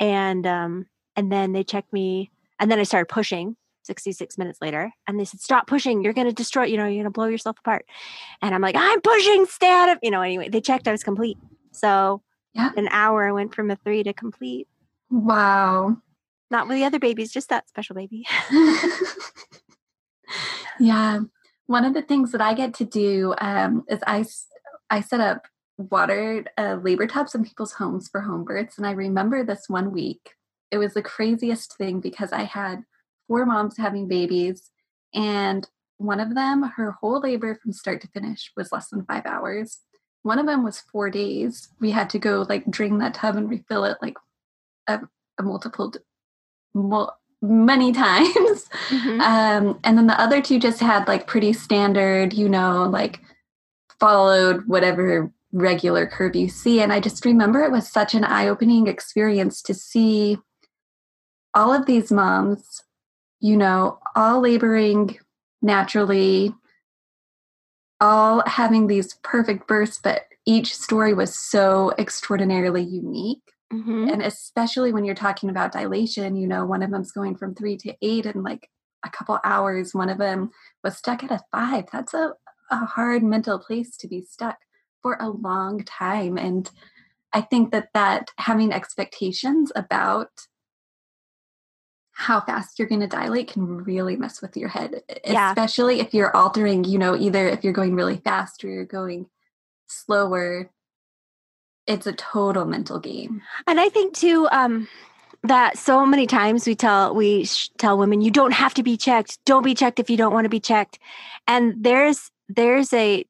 and 0.00 0.46
um 0.46 0.86
and 1.14 1.30
then 1.30 1.52
they 1.52 1.62
checked 1.62 1.92
me 1.92 2.31
and 2.62 2.70
then 2.70 2.78
i 2.78 2.82
started 2.82 3.08
pushing 3.08 3.56
66 3.84 4.38
minutes 4.38 4.60
later 4.62 4.92
and 5.08 5.18
they 5.18 5.24
said 5.24 5.40
stop 5.40 5.66
pushing. 5.66 6.04
You're 6.04 6.12
going 6.12 6.28
to 6.28 6.32
destroy 6.32 6.66
you 6.66 6.76
know 6.76 6.84
you're 6.84 7.02
going 7.02 7.04
to 7.04 7.10
blow 7.10 7.26
yourself 7.26 7.58
apart. 7.58 7.84
And 8.40 8.54
i'm 8.54 8.60
like 8.60 8.76
i'm 8.78 9.00
pushing. 9.00 9.44
Stay 9.46 9.68
out 9.68 9.88
of 9.88 9.98
you 10.02 10.10
know 10.12 10.22
anyway 10.22 10.48
they 10.48 10.60
checked 10.60 10.86
i 10.86 10.92
was 10.92 11.02
complete. 11.02 11.36
So 11.72 12.22
yeah. 12.54 12.70
an 12.76 12.86
hour 12.92 13.28
i 13.28 13.32
went 13.32 13.56
from 13.56 13.72
a 13.72 13.76
three 13.76 14.04
to 14.04 14.12
complete. 14.12 14.68
Wow. 15.10 15.96
Not 16.48 16.68
with 16.68 16.76
the 16.76 16.84
other 16.84 17.00
babies 17.00 17.32
just 17.32 17.48
that 17.48 17.68
special 17.68 17.96
baby. 17.96 18.24
Yeah. 20.80 21.20
One 21.66 21.84
of 21.84 21.94
the 21.94 22.02
things 22.02 22.32
that 22.32 22.40
i 22.40 22.54
get 22.54 22.74
to 22.74 22.84
do 22.84 23.34
um, 23.40 23.84
is 23.88 24.00
i 24.06 24.24
i 24.90 25.00
set 25.00 25.20
up 25.20 25.46
water 25.78 26.44
uh, 26.58 26.78
labor 26.82 27.06
tubs 27.06 27.34
in 27.34 27.44
people's 27.44 27.72
homes 27.72 28.08
for 28.08 28.20
home 28.20 28.44
births 28.44 28.76
and 28.76 28.86
i 28.86 28.90
remember 28.90 29.42
this 29.42 29.64
one 29.68 29.90
week 29.90 30.34
it 30.72 30.78
was 30.78 30.94
the 30.94 31.02
craziest 31.02 31.76
thing 31.76 32.00
because 32.00 32.32
i 32.32 32.42
had 32.42 32.82
four 33.28 33.46
moms 33.46 33.76
having 33.76 34.08
babies 34.08 34.70
and 35.14 35.68
one 36.02 36.20
of 36.20 36.34
them 36.34 36.62
her 36.76 36.92
whole 36.92 37.20
labor 37.20 37.54
from 37.54 37.72
start 37.72 38.00
to 38.00 38.08
finish 38.08 38.50
was 38.56 38.72
less 38.72 38.88
than 38.88 39.04
five 39.04 39.24
hours. 39.24 39.78
One 40.22 40.38
of 40.38 40.46
them 40.46 40.64
was 40.64 40.80
four 40.80 41.10
days. 41.10 41.68
We 41.80 41.90
had 41.90 42.10
to 42.10 42.18
go 42.18 42.46
like 42.48 42.70
drain 42.70 42.98
that 42.98 43.14
tub 43.14 43.36
and 43.36 43.48
refill 43.48 43.84
it 43.84 43.98
like 44.02 44.16
a, 44.86 45.00
a 45.38 45.42
multiple 45.42 45.92
many 47.40 47.92
times. 48.04 48.68
Mm-hmm. 48.88 49.20
um, 49.20 49.80
and 49.84 49.96
then 49.96 50.06
the 50.06 50.20
other 50.20 50.42
two 50.42 50.58
just 50.58 50.80
had 50.80 51.08
like 51.08 51.26
pretty 51.26 51.52
standard 51.52 52.32
you 52.32 52.48
know 52.48 52.88
like 52.88 53.20
followed 54.00 54.66
whatever 54.66 55.32
regular 55.52 56.06
curve 56.06 56.34
you 56.34 56.48
see. 56.48 56.80
And 56.80 56.92
i 56.92 56.98
just 57.00 57.24
remember 57.24 57.62
it 57.62 57.72
was 57.72 57.88
such 57.88 58.14
an 58.14 58.24
eye-opening 58.24 58.86
experience 58.86 59.62
to 59.62 59.74
see 59.74 60.38
all 61.54 61.72
of 61.72 61.86
these 61.86 62.10
moms 62.10 62.82
you 63.40 63.56
know 63.56 63.98
all 64.14 64.40
laboring 64.40 65.18
naturally 65.60 66.54
all 68.02 68.42
having 68.46 68.88
these 68.88 69.14
perfect 69.22 69.68
births, 69.68 69.98
but 70.02 70.24
each 70.44 70.74
story 70.76 71.14
was 71.14 71.38
so 71.38 71.94
extraordinarily 71.98 72.82
unique. 72.82 73.52
Mm-hmm. 73.72 74.08
And 74.08 74.22
especially 74.22 74.92
when 74.92 75.04
you're 75.04 75.14
talking 75.14 75.48
about 75.48 75.72
dilation, 75.72 76.34
you 76.34 76.48
know, 76.48 76.66
one 76.66 76.82
of 76.82 76.90
them's 76.90 77.12
going 77.12 77.36
from 77.36 77.54
three 77.54 77.76
to 77.78 77.94
eight 78.02 78.26
in 78.26 78.42
like 78.42 78.68
a 79.06 79.08
couple 79.08 79.38
hours. 79.44 79.94
One 79.94 80.10
of 80.10 80.18
them 80.18 80.50
was 80.82 80.96
stuck 80.96 81.22
at 81.22 81.30
a 81.30 81.40
five. 81.52 81.84
That's 81.92 82.12
a, 82.12 82.32
a 82.70 82.84
hard 82.84 83.22
mental 83.22 83.60
place 83.60 83.96
to 83.98 84.08
be 84.08 84.20
stuck 84.20 84.56
for 85.00 85.16
a 85.20 85.30
long 85.30 85.84
time. 85.84 86.36
And 86.36 86.68
I 87.32 87.40
think 87.40 87.70
that 87.70 87.90
that 87.94 88.30
having 88.38 88.72
expectations 88.72 89.70
about 89.76 90.48
how 92.22 92.40
fast 92.40 92.78
you're 92.78 92.88
going 92.88 93.00
to 93.00 93.06
dilate 93.06 93.52
can 93.52 93.78
really 93.78 94.16
mess 94.16 94.40
with 94.40 94.56
your 94.56 94.68
head, 94.68 95.02
yeah. 95.26 95.50
especially 95.50 96.00
if 96.00 96.14
you're 96.14 96.34
altering, 96.36 96.84
you 96.84 96.98
know, 96.98 97.16
either 97.16 97.48
if 97.48 97.64
you're 97.64 97.72
going 97.72 97.94
really 97.94 98.16
fast 98.16 98.64
or 98.64 98.68
you're 98.68 98.84
going 98.84 99.26
slower. 99.88 100.70
It's 101.86 102.06
a 102.06 102.12
total 102.12 102.64
mental 102.64 103.00
game. 103.00 103.42
And 103.66 103.80
I 103.80 103.88
think 103.88 104.14
too, 104.14 104.48
um, 104.52 104.86
that 105.42 105.76
so 105.76 106.06
many 106.06 106.26
times 106.26 106.66
we 106.66 106.76
tell 106.76 107.14
we 107.14 107.44
tell 107.76 107.98
women 107.98 108.20
you 108.20 108.30
don't 108.30 108.52
have 108.52 108.74
to 108.74 108.82
be 108.84 108.96
checked 108.96 109.38
don't 109.44 109.64
be 109.64 109.74
checked 109.74 109.98
if 109.98 110.08
you 110.08 110.16
don't 110.16 110.32
want 110.32 110.44
to 110.44 110.48
be 110.48 110.60
checked 110.60 111.00
and 111.48 111.74
there's 111.82 112.30
there's 112.48 112.92
a 112.92 113.24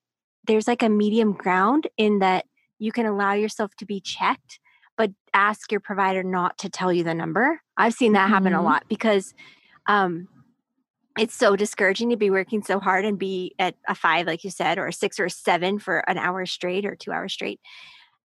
there's 0.47 0.69
like 0.69 0.83
a 0.83 0.91
medium 0.91 1.33
ground 1.33 1.87
in 1.97 2.19
that 2.19 2.45
you 2.79 2.93
can 2.93 3.07
allow 3.07 3.33
yourself 3.33 3.75
to 3.77 3.87
be 3.87 3.99
checked 3.99 4.61
but 5.03 5.11
ask 5.35 5.73
your 5.73 5.81
provider 5.81 6.23
not 6.23 6.57
to 6.59 6.71
tell 6.71 6.93
you 6.93 7.03
the 7.03 7.13
number. 7.13 7.61
I've 7.77 7.93
seen 7.93 8.13
that 8.13 8.27
mm-hmm. 8.27 8.35
happen 8.35 8.53
a 8.53 8.59
mm-hmm. 8.59 8.67
lot 8.67 8.85
because 8.89 9.35
um, 9.89 10.29
it's 11.19 11.35
so 11.35 11.57
discouraging 11.57 12.11
to 12.11 12.17
be 12.17 12.31
working 12.31 12.63
so 12.63 12.79
hard 12.79 13.05
and 13.05 13.19
be 13.19 13.53
at 13.59 13.75
a 13.89 13.97
five, 13.97 14.29
like 14.29 14.45
you 14.45 14.51
said, 14.51 14.79
or 14.79 14.87
a 14.87 14.93
six 14.93 15.19
or 15.19 15.25
a 15.25 15.31
seven 15.31 15.81
for 15.81 16.09
an 16.09 16.19
hour 16.19 16.47
straight 16.47 16.87
or 16.87 16.95
two 16.95 17.11
hours 17.11 17.33
straight. 17.33 17.59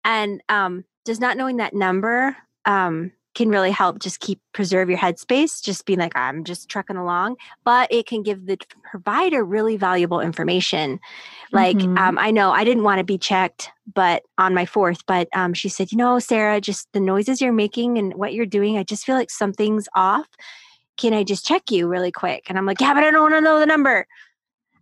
And 0.03 0.41
um, 0.49 0.83
just 1.07 1.21
not 1.21 1.37
knowing 1.37 1.57
that 1.57 1.73
number 1.73 2.35
um, 2.65 3.13
can 3.35 3.49
really 3.49 3.69
help 3.69 3.99
just 3.99 4.21
keep 4.21 4.39
preserve 4.53 4.89
your 4.89 4.97
headspace 4.97 5.61
just 5.61 5.85
being 5.85 5.99
like 5.99 6.15
i'm 6.15 6.43
just 6.43 6.69
trucking 6.69 6.95
along 6.95 7.35
but 7.63 7.91
it 7.91 8.07
can 8.07 8.23
give 8.23 8.45
the 8.47 8.57
provider 8.89 9.43
really 9.43 9.77
valuable 9.77 10.21
information. 10.21 10.99
Like 11.51 11.77
mm-hmm. 11.77 11.97
um, 11.97 12.17
i 12.17 12.31
know 12.31 12.51
i 12.51 12.63
didn't 12.63 12.83
want 12.83 12.99
to 12.99 13.03
be 13.03 13.17
checked 13.17 13.69
but 13.93 14.23
on 14.37 14.53
my 14.53 14.65
fourth 14.65 15.05
but 15.05 15.27
um, 15.35 15.53
she 15.53 15.69
said 15.69 15.91
you 15.91 15.97
know 15.97 16.17
sarah 16.17 16.59
just 16.59 16.87
the 16.93 16.99
noises 16.99 17.41
you're 17.41 17.53
making 17.53 17.97
and 17.97 18.15
what 18.15 18.33
you're 18.33 18.45
doing 18.45 18.77
i 18.77 18.83
just 18.83 19.05
feel 19.05 19.15
like 19.15 19.29
something's 19.29 19.87
off. 19.95 20.27
Can 20.97 21.13
i 21.13 21.23
just 21.23 21.45
check 21.45 21.69
you 21.69 21.87
really 21.87 22.11
quick? 22.11 22.45
And 22.49 22.57
i'm 22.57 22.65
like 22.65 22.81
yeah 22.81 22.93
but 22.93 23.03
i 23.03 23.11
don't 23.11 23.21
want 23.21 23.35
to 23.35 23.41
know 23.41 23.59
the 23.59 23.65
number. 23.65 24.07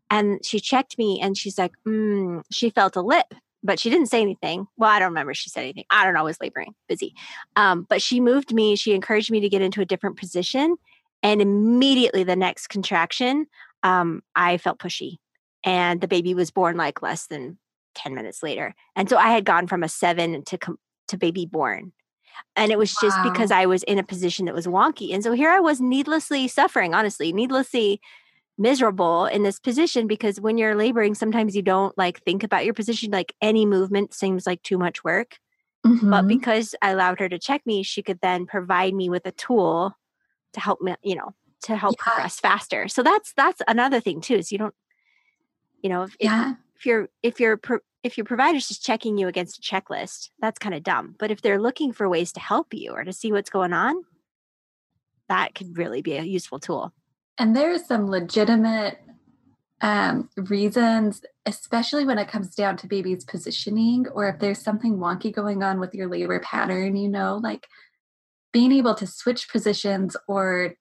And 0.10 0.45
she 0.45 0.60
checked 0.60 0.97
me 0.99 1.20
and 1.22 1.36
she's 1.36 1.58
like 1.58 1.74
mm, 1.88 2.43
she 2.51 2.70
felt 2.70 2.95
a 2.95 3.01
lip 3.01 3.34
but 3.64 3.80
she 3.80 3.89
didn't 3.89 4.07
say 4.07 4.22
anything. 4.22 4.68
Well, 4.78 4.89
I 4.89 4.99
don't 4.99 5.09
remember 5.09 5.34
she 5.34 5.49
said 5.49 5.61
anything. 5.61 5.86
I 5.89 6.03
don't 6.03 6.14
know. 6.14 6.20
I 6.20 6.24
was 6.24 6.39
laboring, 6.41 6.74
busy. 6.88 7.16
Um, 7.55 7.86
but 7.89 8.01
she 8.01 8.20
moved 8.20 8.53
me. 8.53 8.76
She 8.76 8.93
encouraged 8.93 9.32
me 9.32 9.39
to 9.39 9.49
get 9.49 9.61
into 9.61 9.82
a 9.82 9.86
different 9.86 10.18
position. 10.18 10.76
And 11.22 11.41
immediately 11.41 12.24
the 12.24 12.36
next 12.36 12.68
contraction, 12.68 13.47
um, 13.82 14.22
I 14.36 14.57
felt 14.57 14.80
pushy. 14.80 15.18
And 15.64 16.01
the 16.01 16.07
baby 16.07 16.34
was 16.34 16.51
born 16.51 16.76
like 16.76 17.01
less 17.01 17.28
than 17.28 17.57
10 17.95 18.14
minutes 18.14 18.43
later. 18.43 18.76
And 18.95 19.09
so 19.09 19.18
I 19.18 19.30
had 19.30 19.45
gone 19.45 19.68
from 19.68 19.84
a 19.84 19.89
seven 19.89 20.43
to, 20.43 20.57
to 21.07 21.18
baby 21.18 21.45
born. 21.45 21.93
And 22.55 22.72
it 22.72 22.78
was 22.78 22.93
wow. 23.01 23.07
just 23.07 23.24
because 23.24 23.51
I 23.51 23.66
was 23.66 23.84
in 23.84 23.99
a 23.99 24.03
position 24.03 24.45
that 24.45 24.55
was 24.55 24.68
wonky. 24.68 25.14
And 25.14 25.24
so 25.24 25.32
here 25.32 25.49
I 25.49 25.59
was 25.59 25.80
needlessly 25.80 26.47
suffering, 26.47 26.93
honestly, 26.93 27.32
needlessly 27.32 28.01
miserable 28.58 29.26
in 29.26 29.43
this 29.43 29.60
position 29.60 30.08
because 30.08 30.39
when 30.39 30.58
you're 30.58 30.76
laboring 30.76 31.16
sometimes 31.16 31.56
you 31.56 31.62
don't 31.62 31.97
like 31.97 32.22
think 32.22 32.43
about 32.43 32.66
your 32.66 32.74
position 32.74 33.12
like 33.12 33.34
any 33.41 33.66
movement 33.66 34.14
seems 34.14 34.45
like 34.45 34.62
too 34.62 34.78
much 34.78 35.04
work 35.04 35.39
mm-hmm. 35.86 36.10
but 36.10 36.28
because 36.28 36.76
i 36.82 36.91
allowed 36.91 37.20
her 37.20 37.28
to 37.28 37.39
check 37.39 37.66
me 37.66 37.82
she 37.82 38.04
could 38.04 38.20
then 38.22 38.45
provide 38.45 38.93
me 38.93 39.10
with 39.10 39.26
a 39.26 39.32
tool 39.32 39.97
to 40.54 40.60
help 40.60 40.82
me 40.82 40.93
you 41.01 41.16
know 41.16 41.34
to 41.62 41.76
help 41.76 41.95
yeah. 41.97 42.04
progress 42.04 42.39
faster 42.39 42.88
so 42.88 43.01
that's 43.01 43.34
that's 43.36 43.62
another 43.68 43.99
thing 43.99 44.22
too 44.22 44.36
is 44.36 44.51
you 44.51 44.60
don't 44.60 44.76
you 45.82 45.89
know 45.89 46.04
if, 46.04 46.16
yeah. 46.20 46.54
if 46.76 46.86
you're 46.86 47.10
if 47.24 47.39
you're 47.39 47.60
if 48.04 48.18
your 48.18 48.26
provider's 48.26 48.68
just 48.68 48.84
checking 48.84 49.18
you 49.18 49.28
against 49.28 49.58
a 49.58 49.62
checklist 49.62 50.30
that's 50.39 50.60
kind 50.60 50.76
of 50.76 50.84
dumb 50.84 51.16
but 51.18 51.32
if 51.32 51.41
they're 51.41 51.62
looking 51.62 51.91
for 51.91 52.08
ways 52.08 52.32
to 52.32 52.39
help 52.39 52.72
you 52.72 52.91
or 52.91 53.04
to 53.04 53.14
see 53.14 53.32
what's 53.32 53.49
going 53.49 53.74
on 53.74 53.95
that 55.28 55.56
could 55.56 55.76
really 55.76 56.04
be 56.04 56.18
a 56.18 56.22
useful 56.22 56.60
tool 56.60 56.93
and 57.38 57.55
there 57.55 57.73
are 57.73 57.79
some 57.79 58.07
legitimate 58.07 58.99
um, 59.81 60.29
reasons, 60.38 61.23
especially 61.45 62.05
when 62.05 62.17
it 62.17 62.29
comes 62.29 62.55
down 62.55 62.77
to 62.77 62.88
baby's 62.88 63.25
positioning, 63.25 64.07
or 64.13 64.29
if 64.29 64.39
there's 64.39 64.59
something 64.59 64.97
wonky 64.97 65.34
going 65.34 65.61
on 65.61 65.79
with 65.79 65.93
your 65.93 66.07
labor 66.07 66.39
pattern, 66.39 66.95
you 66.95 67.09
know, 67.09 67.39
like 67.43 67.67
being 68.53 68.71
able 68.71 68.95
to 68.95 69.07
switch 69.07 69.49
positions 69.49 70.15
or 70.27 70.75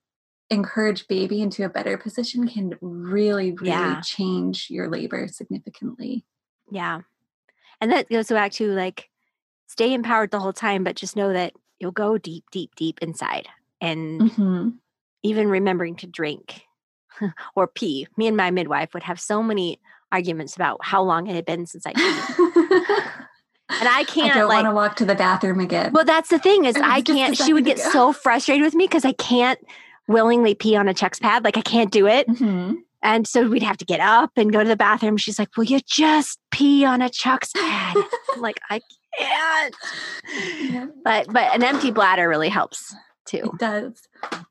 encourage 0.50 1.08
baby 1.08 1.40
into 1.40 1.64
a 1.64 1.68
better 1.68 1.96
position 1.96 2.46
can 2.46 2.78
really, 2.80 3.52
really 3.52 3.70
yeah. 3.70 4.00
change 4.02 4.68
your 4.70 4.88
labor 4.88 5.26
significantly. 5.26 6.24
Yeah. 6.70 7.00
And 7.80 7.90
that 7.90 8.08
goes 8.08 8.28
back 8.28 8.52
to 8.52 8.68
like 8.68 9.08
stay 9.66 9.94
empowered 9.94 10.30
the 10.30 10.38
whole 10.38 10.52
time, 10.52 10.84
but 10.84 10.94
just 10.94 11.16
know 11.16 11.32
that 11.32 11.54
you'll 11.80 11.90
go 11.90 12.18
deep, 12.18 12.44
deep, 12.52 12.74
deep 12.76 12.98
inside. 13.00 13.48
And 13.80 14.20
mm-hmm 14.20 14.68
even 15.22 15.48
remembering 15.48 15.96
to 15.96 16.06
drink 16.06 16.62
or 17.56 17.66
pee. 17.66 18.06
Me 18.16 18.26
and 18.26 18.36
my 18.36 18.50
midwife 18.50 18.94
would 18.94 19.02
have 19.02 19.20
so 19.20 19.42
many 19.42 19.80
arguments 20.10 20.54
about 20.56 20.78
how 20.82 21.02
long 21.02 21.26
it 21.26 21.34
had 21.34 21.44
been 21.44 21.66
since 21.66 21.86
I 21.86 21.92
peed. 21.92 23.12
And 23.80 23.88
I 23.88 24.04
can't 24.04 24.36
I 24.36 24.40
don't 24.40 24.48
like 24.48 24.64
want 24.64 24.72
to 24.72 24.74
walk 24.74 24.96
to 24.96 25.04
the 25.06 25.14
bathroom 25.14 25.58
again. 25.58 25.92
Well, 25.92 26.04
that's 26.04 26.28
the 26.28 26.38
thing 26.38 26.66
is 26.66 26.76
I 26.82 27.00
can't 27.00 27.36
she 27.36 27.54
would 27.54 27.64
get 27.64 27.78
so 27.78 28.12
frustrated 28.12 28.62
with 28.64 28.74
me 28.74 28.84
because 28.84 29.04
I 29.04 29.12
can't 29.12 29.58
willingly 30.08 30.54
pee 30.54 30.76
on 30.76 30.88
a 30.88 30.94
Chux 30.94 31.18
pad. 31.18 31.42
Like 31.44 31.56
I 31.56 31.62
can't 31.62 31.90
do 31.90 32.06
it. 32.06 32.28
Mhm. 32.28 32.76
And 33.02 33.26
so 33.26 33.48
we'd 33.48 33.62
have 33.62 33.78
to 33.78 33.84
get 33.84 33.98
up 34.00 34.30
and 34.36 34.52
go 34.52 34.62
to 34.62 34.68
the 34.68 34.76
bathroom. 34.76 35.16
She's 35.16 35.38
like, 35.38 35.56
Will 35.56 35.64
you 35.64 35.80
just 35.86 36.38
pee 36.50 36.84
on 36.84 37.00
a 37.02 37.08
Chux 37.08 37.52
pad? 37.52 37.96
I'm 38.34 38.40
like, 38.42 38.60
I 38.68 38.80
can't. 39.18 39.74
Yeah. 40.60 40.86
But 41.02 41.32
but 41.32 41.54
an 41.54 41.62
empty 41.62 41.90
bladder 41.92 42.28
really 42.28 42.50
helps 42.50 42.94
too. 43.24 43.50
It 43.52 43.58
does. 43.58 44.02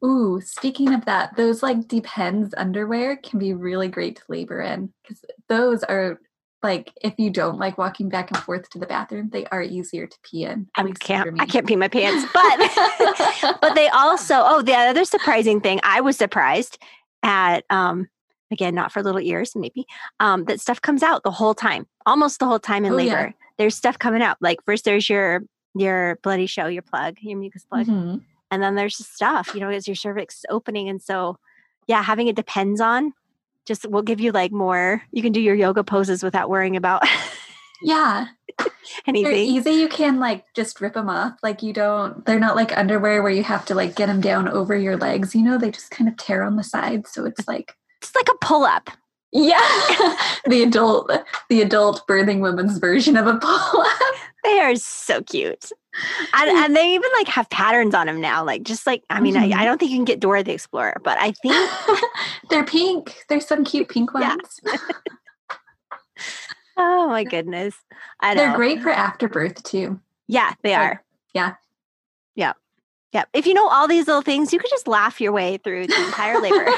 Ooh, 0.04 0.42
speaking 0.42 0.94
of 0.94 1.06
that, 1.06 1.36
those 1.36 1.62
like 1.64 1.88
depends 1.88 2.54
underwear 2.58 3.16
can 3.18 3.40
be 3.40 3.54
really 3.54 3.88
great 3.88 4.18
to 4.18 4.24
labor 4.30 4.62
in 4.62 4.94
because 5.04 5.24
those 5.50 5.84
are 5.84 6.20
like 6.64 6.92
if 7.02 7.14
you 7.18 7.32
don't 7.32 7.58
like 7.58 7.78
walking 7.78 8.08
back 8.08 8.30
and 8.30 8.40
forth 8.40 8.70
to 8.70 8.80
the 8.80 8.86
bathroom, 8.86 9.30
they 9.32 9.46
are 9.48 9.64
easier 9.64 10.06
to 10.06 10.18
pee 10.24 10.44
in. 10.44 10.68
I 10.76 10.82
at 10.82 10.86
least 10.86 11.02
for 11.02 11.08
can't 11.08 11.42
I 11.42 11.46
can't 11.46 11.68
pee 11.68 11.76
my 11.76 11.88
pants. 11.88 12.24
But 12.34 13.58
but 13.62 13.74
they 13.76 13.90
also 13.90 14.36
oh 14.38 14.62
the 14.62 14.74
other 14.74 15.06
surprising 15.06 15.60
thing 15.62 15.80
i 15.84 16.02
was 16.02 16.18
surprised 16.18 16.78
at 17.24 17.64
um 17.70 18.08
again 18.52 18.76
not 18.76 18.92
for 18.92 19.02
little 19.04 19.20
ears 19.22 19.54
maybe 19.56 19.86
um 20.20 20.46
that 20.46 20.60
stuff 20.60 20.82
comes 20.82 21.04
out 21.04 21.24
the 21.24 21.32
whole 21.32 21.54
time 21.54 21.86
almost 22.06 22.40
the 22.40 22.46
whole 22.46 22.60
time 22.60 22.86
in 22.86 22.94
Oh, 22.94 22.98
yeah. 22.98 23.14
labor 23.14 23.34
there's 23.58 23.76
stuff 23.76 23.98
coming 24.00 24.22
out 24.22 24.38
like 24.42 24.60
first 24.66 24.86
there's 24.86 25.10
your 25.10 25.42
your 25.76 26.18
bloody 26.24 26.46
show 26.48 26.68
your 26.68 26.82
plug 26.82 27.16
your 27.22 27.38
mucus 27.40 27.64
plug 27.66 27.88
Mhm. 27.88 28.22
And 28.52 28.62
then 28.62 28.76
there's 28.76 28.98
stuff 28.98 29.52
you 29.54 29.60
know 29.60 29.70
as 29.70 29.88
your 29.88 29.96
cervix 29.96 30.44
opening 30.50 30.88
and 30.90 31.02
so 31.02 31.38
yeah 31.88 32.04
having 32.04 32.28
it 32.28 32.36
depends 32.36 32.80
on 32.80 33.14
just 33.66 33.90
will 33.90 34.02
give 34.02 34.20
you 34.20 34.32
like 34.32 34.52
more 34.52 35.02
you 35.12 35.22
can 35.22 35.32
do 35.32 35.42
your 35.42 35.56
yoga 35.56 35.84
poses 35.84 36.24
without 36.24 36.50
worrying 36.50 36.76
about 36.76 37.04
Yeah, 37.84 38.28
they're 38.60 38.68
anything 39.08 39.34
easy. 39.34 39.72
You 39.72 39.88
can 39.88 40.20
like 40.20 40.46
just 40.54 40.80
rip 40.82 40.94
them 40.94 41.10
off. 41.10 41.34
Like 41.42 41.64
you 41.64 41.74
don't. 41.74 42.24
They're 42.28 42.40
not 42.40 42.56
like 42.56 42.78
underwear 42.78 43.24
where 43.24 43.32
you 43.32 43.42
have 43.42 43.66
to 43.66 43.74
like 43.74 43.96
get 43.96 44.06
them 44.06 44.22
down 44.22 44.48
over 44.48 44.76
your 44.76 44.98
legs. 44.98 45.34
You 45.34 45.42
know, 45.42 45.58
they 45.58 45.72
just 45.72 45.90
kind 45.90 46.08
of 46.08 46.16
tear 46.16 46.44
on 46.44 46.58
the 46.58 46.64
sides. 46.64 47.12
So 47.12 47.26
it's 47.26 47.48
like 47.48 47.74
it's 48.00 48.14
like 48.14 48.30
a 48.30 48.46
pull-up 48.46 48.92
yeah, 49.32 49.60
the 50.46 50.64
adult, 50.64 51.12
the 51.50 51.62
adult 51.62 52.06
birthing 52.08 52.42
woman's 52.42 52.78
version 52.78 53.16
of 53.16 53.28
a 53.28 53.38
pull-up. 53.38 54.16
They 54.44 54.60
are 54.60 54.76
so 54.76 55.22
cute. 55.22 55.72
And, 56.34 56.50
Mm. 56.50 56.66
and 56.66 56.76
they 56.76 56.94
even 56.94 57.10
like 57.18 57.28
have 57.28 57.50
patterns 57.50 57.94
on 57.94 58.08
them 58.08 58.22
now. 58.22 58.44
Like 58.46 58.64
just 58.64 58.88
like 58.88 59.04
I 59.10 59.20
mean, 59.20 59.36
Mhm. 59.36 59.54
I, 59.54 59.62
I 59.62 59.66
don't 59.66 59.78
think 59.78 59.92
you 59.92 59.98
can 59.98 60.06
get 60.06 60.20
Dora 60.20 60.44
the 60.44 60.54
Explorer, 60.54 60.98
but 61.04 61.18
I 61.20 61.32
think 61.32 61.56
They're 62.50 62.64
pink. 62.66 63.16
There's 63.30 63.46
some 63.46 63.64
cute 63.64 63.90
pink 63.90 64.10
Yeah. 64.20 64.30
ones. 64.36 64.60
oh 66.78 67.08
my 67.08 67.24
goodness. 67.24 67.76
I. 68.20 68.36
They're 68.36 68.56
great 68.56 68.82
for 68.82 68.90
afterbirth 68.90 69.62
too. 69.64 70.00
Yeah, 70.28 70.54
they 70.64 70.72
Like, 70.72 70.80
are. 70.80 71.04
yeah. 71.34 71.54
Yeah. 72.36 72.54
Yeah. 73.12 73.26
If 73.34 73.46
you 73.46 73.54
know 73.54 73.68
all 73.68 73.88
these 73.88 74.08
little 74.08 74.22
things, 74.22 74.54
you 74.54 74.60
could 74.60 74.70
just 74.70 74.88
laugh 74.88 75.20
your 75.20 75.34
way 75.34 75.58
through 75.58 75.88
the 75.88 76.06
entire 76.06 76.40
labor. 76.40 76.72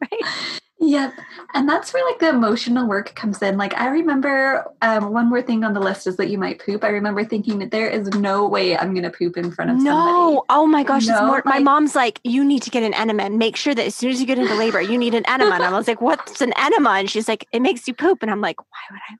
right? 0.00 0.60
Yep. 0.86 1.14
And 1.54 1.68
that's 1.68 1.94
where 1.94 2.04
like 2.04 2.18
the 2.18 2.28
emotional 2.28 2.86
work 2.86 3.14
comes 3.14 3.40
in. 3.40 3.56
Like 3.56 3.74
I 3.74 3.88
remember 3.88 4.64
um, 4.82 5.12
one 5.12 5.28
more 5.30 5.40
thing 5.40 5.64
on 5.64 5.72
the 5.72 5.80
list 5.80 6.06
is 6.06 6.16
that 6.16 6.28
you 6.28 6.36
might 6.36 6.58
poop. 6.64 6.84
I 6.84 6.88
remember 6.88 7.24
thinking 7.24 7.58
that 7.60 7.70
there 7.70 7.88
is 7.88 8.08
no 8.08 8.46
way 8.46 8.76
I'm 8.76 8.92
gonna 8.94 9.10
poop 9.10 9.36
in 9.36 9.50
front 9.50 9.70
of 9.70 9.76
somebody. 9.78 9.96
No. 9.96 10.44
Oh 10.50 10.66
my 10.66 10.82
gosh. 10.82 11.02
it's 11.02 11.08
No, 11.10 11.26
more, 11.26 11.42
my 11.44 11.52
like- 11.52 11.64
mom's 11.64 11.94
like, 11.94 12.20
you 12.24 12.44
need 12.44 12.62
to 12.64 12.70
get 12.70 12.82
an 12.82 12.92
enema 12.94 13.22
and 13.22 13.38
make 13.38 13.56
sure 13.56 13.74
that 13.74 13.86
as 13.86 13.94
soon 13.94 14.10
as 14.10 14.20
you 14.20 14.26
get 14.26 14.38
into 14.38 14.54
labor, 14.54 14.80
you 14.82 14.98
need 14.98 15.14
an 15.14 15.24
enema. 15.26 15.54
And 15.54 15.64
I 15.64 15.70
was 15.78 15.88
like, 15.88 16.00
what's 16.00 16.40
an 16.40 16.52
enema? 16.58 16.90
And 16.90 17.08
she's 17.10 17.28
like, 17.28 17.46
it 17.52 17.60
makes 17.60 17.88
you 17.88 17.94
poop. 17.94 18.22
And 18.22 18.30
I'm 18.30 18.40
like, 18.40 18.60
why 18.60 18.84
would 18.90 19.00
I, 19.10 19.14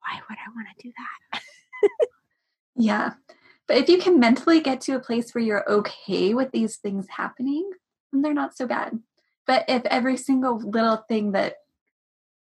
why 0.00 0.20
would 0.28 0.38
I 0.38 0.50
want 0.54 0.68
to 0.76 0.82
do 0.82 0.92
that? 1.32 1.40
Yeah. 2.80 3.14
But 3.66 3.76
if 3.78 3.88
you 3.88 3.98
can 3.98 4.20
mentally 4.20 4.60
get 4.60 4.80
to 4.82 4.92
a 4.92 5.00
place 5.00 5.34
where 5.34 5.42
you're 5.42 5.68
okay 5.70 6.32
with 6.32 6.52
these 6.52 6.76
things 6.76 7.06
happening, 7.10 7.68
then 8.12 8.22
they're 8.22 8.32
not 8.32 8.56
so 8.56 8.66
bad. 8.66 8.98
But 9.48 9.64
if 9.66 9.84
every 9.86 10.16
single 10.18 10.58
little 10.60 10.98
thing 11.08 11.32
that, 11.32 11.56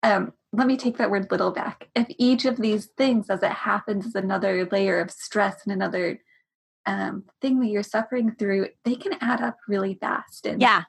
um, 0.04 0.32
let 0.54 0.68
me 0.68 0.78
take 0.78 0.98
that 0.98 1.10
word 1.12 1.30
little 1.32 1.52
back. 1.52 1.90
If 1.96 2.08
each 2.18 2.46
of 2.46 2.58
these 2.58 2.86
things, 2.98 3.30
as 3.30 3.42
it 3.44 3.52
happens, 3.52 4.06
is 4.06 4.16
another 4.16 4.66
layer 4.72 5.00
of 5.00 5.12
stress 5.12 5.64
and 5.66 5.74
another 5.74 6.22
um, 6.86 7.24
thing 7.42 7.60
that 7.60 7.68
you're 7.68 7.84
suffering 7.84 8.36
through, 8.38 8.68
they 8.86 8.96
can 8.96 9.14
add 9.20 9.42
up 9.42 9.58
really 9.68 9.96
fast. 9.96 10.46
And 10.46 10.62
Yeah. 10.62 10.84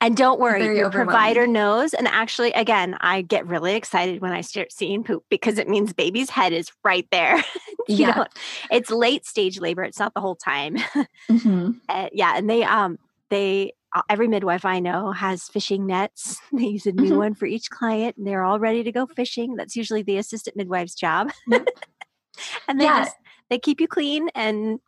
And 0.00 0.16
don't 0.16 0.38
worry, 0.38 0.76
your 0.78 0.88
provider 0.90 1.48
knows. 1.48 1.94
And 1.94 2.06
actually, 2.06 2.52
again, 2.52 2.96
I 3.00 3.22
get 3.22 3.44
really 3.46 3.74
excited 3.74 4.20
when 4.20 4.30
I 4.30 4.40
start 4.42 4.72
seeing 4.72 5.02
poop 5.02 5.24
because 5.30 5.58
it 5.58 5.68
means 5.68 5.92
baby's 5.92 6.30
head 6.30 6.52
is 6.52 6.70
right 6.84 7.08
there. 7.10 7.42
You 7.86 7.96
Yeah. 7.96 8.12
don't- 8.14 8.38
it's 8.70 8.90
late 8.90 9.26
stage 9.26 9.60
labor. 9.60 9.82
It's 9.82 9.98
not 9.98 10.14
the 10.14 10.20
whole 10.22 10.36
time. 10.36 10.76
Mhm. 11.28 11.80
Uh, 11.88 12.08
yeah, 12.12 12.34
and 12.36 12.48
they 12.48 12.62
um 12.62 12.98
they 13.28 13.72
every 14.08 14.28
midwife 14.28 14.64
I 14.64 14.80
know 14.80 15.12
has 15.12 15.44
fishing 15.48 15.86
nets. 15.86 16.40
They 16.52 16.66
use 16.66 16.86
a 16.86 16.92
new 16.92 17.12
Mhm. 17.12 17.16
one 17.18 17.34
for 17.34 17.46
each 17.46 17.70
client, 17.70 18.16
and 18.16 18.26
they're 18.26 18.42
all 18.44 18.58
ready 18.58 18.82
to 18.82 18.92
go 18.92 19.06
fishing. 19.06 19.56
That's 19.56 19.76
usually 19.76 20.02
the 20.02 20.18
assistant 20.18 20.56
midwife's 20.56 20.94
job. 20.94 21.30
Yep. 21.48 21.68
and 22.68 22.80
they 22.80 22.84
Yeah. 22.84 23.04
just 23.04 23.16
they 23.50 23.58
keep 23.58 23.80
you 23.80 23.88
clean 23.88 24.28
and 24.34 24.80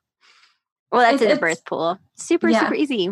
well, 0.92 1.00
that's 1.02 1.16
It's- 1.16 1.22
in 1.22 1.28
a 1.30 1.34
it's- 1.34 1.40
birth 1.40 1.64
pool. 1.64 1.98
Super 2.16 2.48
yeah. 2.48 2.60
super 2.60 2.74
easy. 2.74 3.10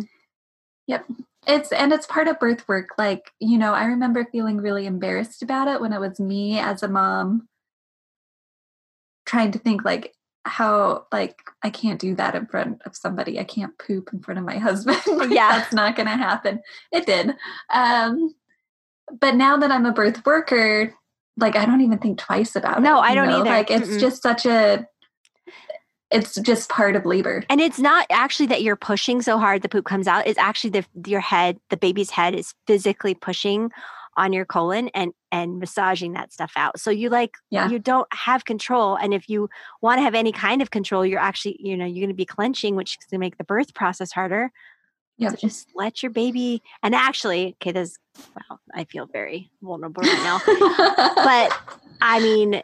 Yep. 0.86 1.07
It's 1.47 1.72
and 1.72 1.92
it's 1.92 2.07
part 2.07 2.28
of 2.28 2.38
birth 2.38 2.66
work. 2.68 2.90
Like, 2.99 3.32
you 3.40 3.59
know, 3.59 3.74
I 3.74 3.84
remember 3.84 4.24
feeling 4.24 4.59
really 4.59 4.86
embarrassed 4.86 5.42
about 5.42 5.68
it 5.68 5.80
when 5.80 5.92
it 5.92 6.01
was 6.01 6.18
me 6.18 6.59
as 6.59 6.82
a 6.82 6.88
mom 6.88 7.49
trying 9.26 9.51
to 9.53 9.59
think 9.59 9.84
like 9.84 10.14
how 10.45 11.07
like 11.12 11.36
I 11.62 11.70
can't 11.70 12.01
do 12.01 12.14
that 12.16 12.34
in 12.34 12.47
front 12.47 12.82
of 12.84 12.97
somebody. 12.97 13.38
I 13.40 13.45
can't 13.45 13.76
poop 13.78 14.11
in 14.12 14.20
front 14.20 14.38
of 14.38 14.45
my 14.45 14.59
husband. 14.68 14.99
Yeah. 15.07 15.59
That's 15.59 15.72
not 15.72 15.97
gonna 15.97 16.16
happen. 16.16 16.61
It 16.92 17.07
did. 17.07 17.34
Um 17.72 18.34
but 19.20 19.34
now 19.34 19.57
that 19.57 19.70
I'm 19.70 19.86
a 19.86 19.92
birth 19.92 20.24
worker, 20.24 20.95
like 21.36 21.57
I 21.57 21.64
don't 21.64 21.80
even 21.80 21.99
think 21.99 22.18
twice 22.18 22.57
about 22.57 22.78
it. 22.78 22.82
No, 22.82 23.01
I 23.01 23.14
don't 23.14 23.28
know? 23.28 23.40
either. 23.40 23.51
Like 23.51 23.70
it's 23.70 23.88
Mm-mm. 23.88 24.01
just 24.01 24.22
such 24.22 24.47
a 24.47 24.86
it's 26.11 26.34
just 26.36 26.68
part 26.68 26.95
of 26.95 27.05
labor. 27.05 27.42
And 27.49 27.61
it's 27.61 27.80
not 27.80 28.07
actually 28.11 28.47
that 28.47 28.62
you're 28.62 28.76
pushing 28.76 29.20
so 29.20 29.38
hard 29.38 29.62
the 29.62 29.68
poop 29.68 29.84
comes 29.84 30.07
out. 30.07 30.26
It's 30.26 30.38
actually 30.38 30.70
the 30.70 30.84
your 31.07 31.20
head, 31.20 31.59
the 31.70 31.76
baby's 31.76 32.11
head 32.11 32.34
is 32.34 32.55
physically 32.66 33.14
pushing 33.14 33.70
on 34.16 34.32
your 34.32 34.44
colon 34.44 34.88
and 34.94 35.12
and 35.32 35.58
massaging 35.58 36.12
that 36.12 36.32
stuff 36.32 36.52
out. 36.56 36.78
So 36.78 36.90
you 36.90 37.08
like 37.10 37.34
Yeah. 37.50 37.68
you 37.68 37.78
don't 37.78 38.06
have 38.12 38.44
control. 38.44 38.96
And 38.96 39.12
if 39.12 39.28
you 39.28 39.48
want 39.82 39.98
to 39.98 40.02
have 40.02 40.14
any 40.14 40.32
kind 40.32 40.62
of 40.62 40.70
control, 40.70 41.04
you're 41.04 41.20
actually, 41.20 41.56
you 41.58 41.76
know, 41.76 41.84
you're 41.84 42.06
gonna 42.06 42.14
be 42.14 42.24
clenching, 42.24 42.76
which 42.76 42.96
is 42.98 43.06
gonna 43.10 43.18
make 43.20 43.36
the 43.38 43.44
birth 43.44 43.74
process 43.74 44.12
harder. 44.12 44.50
Yeah. 45.18 45.30
So 45.30 45.36
just 45.36 45.68
let 45.74 46.02
your 46.02 46.10
baby 46.10 46.62
and 46.82 46.94
actually, 46.94 47.56
okay, 47.62 47.72
this 47.72 47.96
wow, 48.36 48.58
I 48.74 48.84
feel 48.84 49.06
very 49.06 49.50
vulnerable 49.62 50.02
right 50.02 50.22
now. 50.24 50.40
but 51.16 51.56
I 52.00 52.20
mean, 52.20 52.62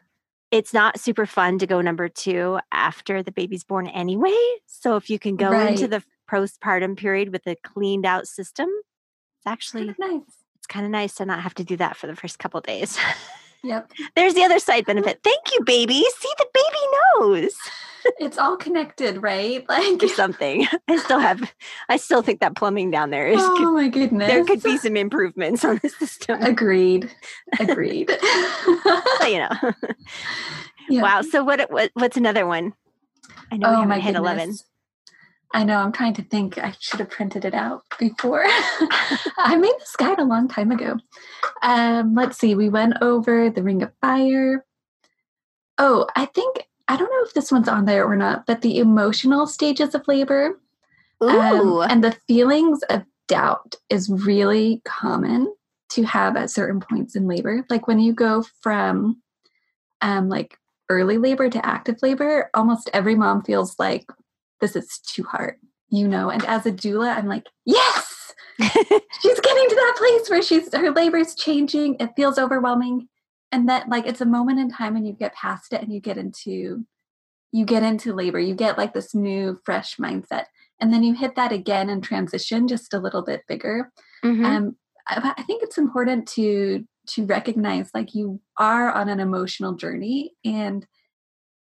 it's 0.51 0.75
not 0.75 0.99
super 0.99 1.27
fun 1.27 1.59
to 1.59 1.67
go 1.67 1.81
number 1.81 2.09
two 2.09 2.59
after 2.73 3.23
the 3.23 3.31
baby's 3.33 3.63
born 3.63 3.87
anyway. 3.87 4.37
So 4.67 4.97
if 4.97 5.09
you 5.09 5.19
can 5.19 5.37
go 5.37 5.53
into 5.69 5.87
the 5.87 6.03
postpartum 6.31 6.97
period 6.97 7.31
with 7.33 7.47
a 7.47 7.55
cleaned 7.63 8.05
out 8.05 8.27
system, 8.27 8.69
it's 9.39 9.47
actually 9.47 9.95
nice. 9.99 10.21
Kind 10.71 10.87
of 10.87 10.91
nice 10.93 11.17
to 11.17 11.27
not 11.27 11.43
have 11.43 11.53
to 11.57 11.65
do 11.65 11.77
that 11.77 11.97
for 11.99 12.07
the 12.07 12.17
first 12.17 12.39
couple 12.39 12.61
days. 12.63 12.99
Yep. 13.63 13.93
There's 14.17 14.33
the 14.33 14.43
other 14.43 14.59
side 14.59 14.87
benefit. 14.91 15.21
Thank 15.23 15.53
you, 15.53 15.63
baby. 15.67 16.03
See, 16.19 16.29
the 16.39 16.47
baby 16.55 16.79
knows 17.21 17.55
It's 18.19 18.39
all 18.39 18.57
connected, 18.57 19.23
right? 19.23 19.67
Like 19.69 20.03
or 20.03 20.09
something. 20.09 20.67
I 20.89 20.97
still 20.97 21.19
have, 21.19 21.53
I 21.91 21.99
still 21.99 22.23
think 22.23 22.41
that 22.41 22.57
plumbing 22.57 22.91
down 22.91 23.11
there 23.11 23.27
is. 23.29 23.39
Oh 23.39 23.55
could, 23.59 23.75
my 23.75 23.89
goodness. 23.89 24.29
there 24.29 24.47
could 24.47 24.63
be 24.63 24.79
some 24.79 24.97
improvements 24.97 25.63
on 25.63 25.79
the 25.83 25.91
system. 25.91 26.41
Agreed. 26.43 27.11
Agreed. 27.59 28.07
but, 28.09 29.31
you 29.31 29.41
know. 29.41 29.51
Yeah. 30.89 31.03
Wow. 31.03 31.21
So 31.21 31.45
what, 31.45 31.71
what? 31.71 31.91
What's 31.93 32.17
another 32.17 32.47
one? 32.47 32.73
I 33.53 33.59
know 33.59 33.69
we 33.69 33.75
Oh 33.75 33.81
haven't 33.81 33.89
my 33.91 33.99
hit 34.01 34.15
goodness. 34.15 34.19
eleven. 34.21 34.57
I 35.53 35.65
know. 35.65 35.79
I'm 35.79 35.93
trying 35.93 36.15
to 36.15 36.23
think. 36.23 36.59
I 36.59 36.75
should 36.79 37.01
have 37.01 37.11
printed 37.11 37.45
it 37.45 37.55
out 37.55 37.83
before. 37.99 38.45
I 38.47 39.57
made 39.59 39.75
this 39.81 39.97
guide 39.97 40.19
a 40.21 40.25
long 40.25 40.47
time 40.47 40.71
ago. 40.71 40.97
Um, 41.63 42.15
let's 42.15 42.39
see. 42.39 42.55
We 42.55 42.69
went 42.69 42.95
over 43.01 43.51
the 43.51 43.63
Ring 43.63 43.83
of 43.83 43.93
Fire. 44.01 44.65
Oh, 45.79 46.07
I 46.15 46.27
think 46.27 46.69
I 46.87 46.97
don't 46.97 47.11
know 47.11 47.25
if 47.25 47.35
this 47.35 47.51
one's 47.51 47.69
on 47.69 47.85
there 47.85 48.05
or 48.05 48.17
not, 48.17 48.47
but 48.47 48.63
the 48.63 48.79
emotional 48.79 49.47
stages 49.47 49.95
of 49.95 50.07
labor 50.07 50.61
um, 51.21 51.83
and 51.89 52.03
the 52.03 52.17
feelings 52.27 52.83
of 52.91 53.05
doubt 53.29 53.77
is 53.89 54.11
really 54.11 54.83
common 54.85 55.53
to 55.91 56.03
have 56.03 56.37
at 56.37 56.51
certain 56.51 56.81
points 56.81 57.15
in 57.17 57.27
labor. 57.27 57.65
Like 57.71 57.87
when 57.87 57.99
you 57.99 58.13
go 58.13 58.45
from 58.61 59.23
um, 60.01 60.29
like 60.29 60.57
early 60.89 61.19
labor 61.19 61.49
to 61.49 61.65
active 61.65 61.97
labor, 62.03 62.51
almost 62.55 62.91
every 62.93 63.15
mom 63.15 63.43
feels 63.43 63.79
like 63.79 64.07
this 64.61 64.77
is 64.77 64.99
too 64.99 65.25
hard, 65.25 65.57
you 65.89 66.07
know. 66.07 66.31
And 66.31 66.45
as 66.47 66.67
a 66.67 66.73
doula, 66.73 67.17
I'm 67.17 67.27
like, 67.27 67.47
yes, 67.65 68.33
she's 68.61 69.41
getting 69.41 69.69
to 69.69 69.75
that 69.75 69.95
place 69.97 70.31
where 70.31 70.43
she's 70.43 70.75
her 70.75 70.91
labor's 70.91 71.35
changing. 71.35 71.97
It 72.01 72.11
feels 72.17 72.39
overwhelming, 72.39 73.09
and 73.53 73.69
that 73.69 73.89
like 73.89 74.07
it's 74.07 74.21
a 74.21 74.27
moment 74.27 74.61
in 74.61 74.71
time, 74.71 74.97
and 74.97 75.07
you 75.07 75.13
get 75.13 75.35
past 75.35 75.73
it, 75.73 75.83
and 75.83 75.93
you 75.93 76.01
get 76.01 76.19
into 76.19 76.85
you 77.53 77.65
get 77.65 77.83
into 77.83 78.15
labor, 78.15 78.39
you 78.39 78.55
get 78.55 78.79
like 78.79 78.95
this 78.95 79.15
new, 79.15 79.61
fresh 79.65 79.97
mindset. 79.97 80.45
And 80.81 80.93
then 80.93 81.03
you 81.03 81.15
hit 81.15 81.35
that 81.35 81.53
again 81.53 81.91
and 81.91 82.03
transition, 82.03 82.69
just 82.69 82.95
a 82.95 82.99
little 82.99 83.23
bit 83.23 83.43
bigger. 83.49 83.91
Mm-hmm. 84.25 84.45
Um, 84.45 84.77
I, 85.09 85.35
I 85.37 85.43
think 85.43 85.63
it's 85.63 85.79
important 85.79 86.29
to 86.29 86.85
to 87.09 87.27
recognize 87.27 87.91
like 87.93 88.15
you 88.15 88.41
are 88.57 88.93
on 88.93 89.09
an 89.09 89.19
emotional 89.19 89.75
journey 89.75 90.33
and 90.45 90.87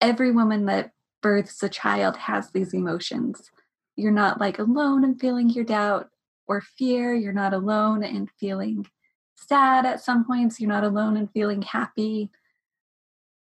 every 0.01 0.31
woman 0.31 0.67
that 0.67 0.93
births 1.25 1.63
a 1.63 1.71
child 1.71 2.19
has 2.19 2.51
these 2.51 2.75
emotions. 2.75 3.51
You're 3.97 4.13
not 4.13 4.39
like 4.39 4.59
alone 4.59 5.05
in 5.05 5.15
feeling 5.15 5.49
your 5.49 5.65
doubt 5.65 6.11
or 6.47 6.61
fear. 6.61 7.15
You're 7.15 7.33
not 7.33 7.55
alone 7.55 8.05
in 8.05 8.29
feeling 8.39 8.87
sad 9.35 9.87
at 9.87 10.03
some 10.03 10.27
points. 10.27 10.61
You're 10.61 10.69
not 10.69 10.85
alone 10.85 11.17
in 11.17 11.29
feeling 11.29 11.63
happy. 11.63 12.31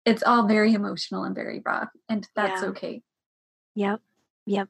It's 0.05 0.23
all 0.23 0.47
very 0.47 0.75
emotional 0.75 1.25
and 1.25 1.35
very 1.35 1.63
raw 1.65 1.87
and 2.07 2.29
that's 2.37 2.61
yeah. 2.61 2.69
okay. 2.69 3.03
Yep. 3.77 4.01
Yep. 4.45 4.69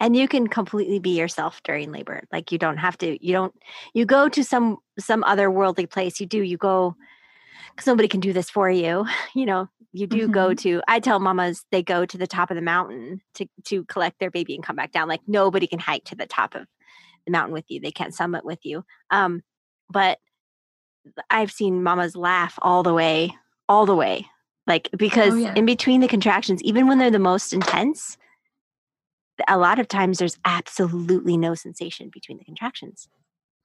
And 0.00 0.16
you 0.16 0.26
can 0.26 0.46
completely 0.46 1.00
be 1.00 1.18
yourself 1.18 1.62
during 1.64 1.92
labor. 1.92 2.22
Like 2.32 2.50
you 2.50 2.56
don't 2.56 2.78
have 2.78 2.96
to 2.98 3.22
you 3.24 3.34
don't 3.34 3.54
you 3.92 4.06
go 4.06 4.30
to 4.30 4.42
some 4.42 4.78
some 4.98 5.22
other 5.24 5.50
worldly 5.50 5.84
place. 5.84 6.18
You 6.18 6.26
do 6.26 6.40
you 6.40 6.56
go 6.56 6.96
because 7.70 7.86
nobody 7.86 8.08
can 8.08 8.20
do 8.20 8.32
this 8.32 8.48
for 8.48 8.70
you 8.70 9.04
you 9.34 9.44
know 9.44 9.68
you 9.92 10.06
do 10.06 10.22
mm-hmm. 10.22 10.32
go 10.32 10.54
to 10.54 10.82
i 10.88 10.98
tell 10.98 11.18
mamas 11.18 11.64
they 11.70 11.82
go 11.82 12.04
to 12.04 12.18
the 12.18 12.26
top 12.26 12.50
of 12.50 12.54
the 12.54 12.62
mountain 12.62 13.20
to 13.34 13.46
to 13.64 13.84
collect 13.84 14.18
their 14.18 14.30
baby 14.30 14.54
and 14.54 14.64
come 14.64 14.76
back 14.76 14.92
down 14.92 15.08
like 15.08 15.20
nobody 15.26 15.66
can 15.66 15.78
hike 15.78 16.04
to 16.04 16.16
the 16.16 16.26
top 16.26 16.54
of 16.54 16.66
the 17.26 17.32
mountain 17.32 17.52
with 17.52 17.64
you 17.68 17.80
they 17.80 17.90
can't 17.90 18.14
summit 18.14 18.44
with 18.44 18.64
you 18.64 18.84
um 19.10 19.42
but 19.90 20.18
i've 21.30 21.52
seen 21.52 21.82
mamas 21.82 22.16
laugh 22.16 22.58
all 22.62 22.82
the 22.82 22.94
way 22.94 23.32
all 23.68 23.86
the 23.86 23.94
way 23.94 24.26
like 24.66 24.88
oh, 24.92 24.96
because 24.96 25.32
oh, 25.34 25.36
yeah. 25.36 25.54
in 25.54 25.66
between 25.66 26.00
the 26.00 26.08
contractions 26.08 26.62
even 26.62 26.86
when 26.86 26.98
they're 26.98 27.10
the 27.10 27.18
most 27.18 27.52
intense 27.52 28.16
a 29.48 29.58
lot 29.58 29.78
of 29.78 29.88
times 29.88 30.18
there's 30.18 30.38
absolutely 30.44 31.36
no 31.36 31.54
sensation 31.54 32.10
between 32.12 32.38
the 32.38 32.44
contractions. 32.44 33.08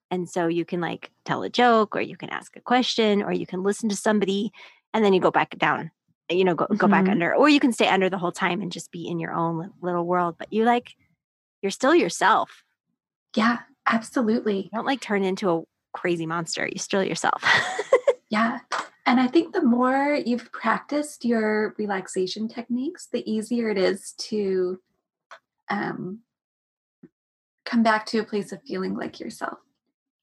And 0.09 0.29
so 0.29 0.47
you 0.47 0.63
can 0.65 0.79
like 0.79 1.11
tell 1.25 1.43
a 1.43 1.49
joke 1.49 1.95
or 1.95 2.01
you 2.01 2.15
can 2.15 2.29
ask 2.29 2.55
a 2.55 2.61
question 2.61 3.21
or 3.21 3.33
you 3.33 3.45
can 3.45 3.63
listen 3.63 3.89
to 3.89 3.95
somebody 3.95 4.51
and 4.93 5.03
then 5.03 5.13
you 5.13 5.19
go 5.19 5.31
back 5.31 5.57
down, 5.57 5.91
you 6.29 6.43
know, 6.43 6.55
go, 6.55 6.65
mm-hmm. 6.65 6.75
go 6.75 6.87
back 6.87 7.03
mm-hmm. 7.03 7.11
under, 7.11 7.35
or 7.35 7.49
you 7.49 7.59
can 7.59 7.71
stay 7.71 7.87
under 7.87 8.09
the 8.09 8.17
whole 8.17 8.31
time 8.31 8.61
and 8.61 8.71
just 8.71 8.91
be 8.91 9.07
in 9.07 9.19
your 9.19 9.33
own 9.33 9.71
little 9.81 10.05
world. 10.05 10.35
But 10.37 10.51
you 10.51 10.65
like, 10.65 10.95
you're 11.61 11.71
still 11.71 11.95
yourself. 11.95 12.63
Yeah, 13.35 13.59
absolutely. 13.85 14.63
You 14.63 14.69
don't 14.73 14.85
like 14.85 15.01
turn 15.01 15.23
into 15.23 15.49
a 15.49 15.63
crazy 15.93 16.25
monster. 16.25 16.67
You're 16.67 16.79
still 16.79 17.03
yourself. 17.03 17.43
yeah. 18.29 18.59
And 19.05 19.19
I 19.21 19.27
think 19.27 19.53
the 19.53 19.63
more 19.63 20.19
you've 20.25 20.51
practiced 20.51 21.23
your 21.23 21.73
relaxation 21.77 22.47
techniques, 22.47 23.07
the 23.11 23.29
easier 23.29 23.69
it 23.69 23.77
is 23.77 24.13
to 24.19 24.79
um, 25.69 26.19
come 27.65 27.83
back 27.83 28.05
to 28.07 28.19
a 28.19 28.23
place 28.23 28.51
of 28.51 28.61
feeling 28.63 28.95
like 28.95 29.19
yourself. 29.19 29.59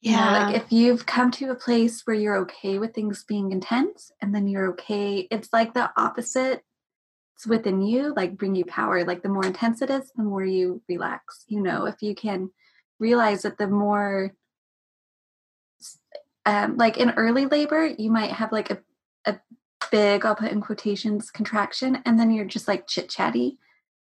Yeah. 0.04 0.10
You 0.10 0.16
know, 0.16 0.46
like 0.46 0.62
if 0.62 0.70
you've 0.70 1.06
come 1.06 1.30
to 1.32 1.50
a 1.50 1.54
place 1.54 2.02
where 2.04 2.14
you're 2.14 2.36
okay 2.40 2.78
with 2.78 2.92
things 2.92 3.24
being 3.26 3.52
intense 3.52 4.12
and 4.20 4.34
then 4.34 4.46
you're 4.46 4.68
okay, 4.72 5.26
it's 5.30 5.50
like 5.50 5.72
the 5.72 5.90
opposite. 5.96 6.62
It's 7.36 7.46
within 7.46 7.80
you, 7.80 8.12
like 8.14 8.36
bring 8.36 8.54
you 8.54 8.66
power. 8.66 9.02
Like 9.04 9.22
the 9.22 9.30
more 9.30 9.46
intense 9.46 9.80
it 9.80 9.88
is, 9.88 10.12
the 10.14 10.22
more 10.22 10.44
you 10.44 10.82
relax. 10.90 11.44
You 11.48 11.62
know, 11.62 11.86
if 11.86 12.02
you 12.02 12.14
can 12.14 12.50
realize 13.00 13.42
that 13.42 13.56
the 13.56 13.66
more 13.66 14.34
um, 16.44 16.76
like 16.76 16.98
in 16.98 17.12
early 17.12 17.46
labor, 17.46 17.86
you 17.86 18.10
might 18.10 18.32
have 18.32 18.52
like 18.52 18.70
a, 18.70 18.78
a 19.24 19.40
big, 19.90 20.26
I'll 20.26 20.36
put 20.36 20.52
in 20.52 20.60
quotations, 20.60 21.30
contraction, 21.30 22.02
and 22.04 22.20
then 22.20 22.30
you're 22.30 22.44
just 22.44 22.68
like 22.68 22.86
chit 22.86 23.08
chatty. 23.08 23.56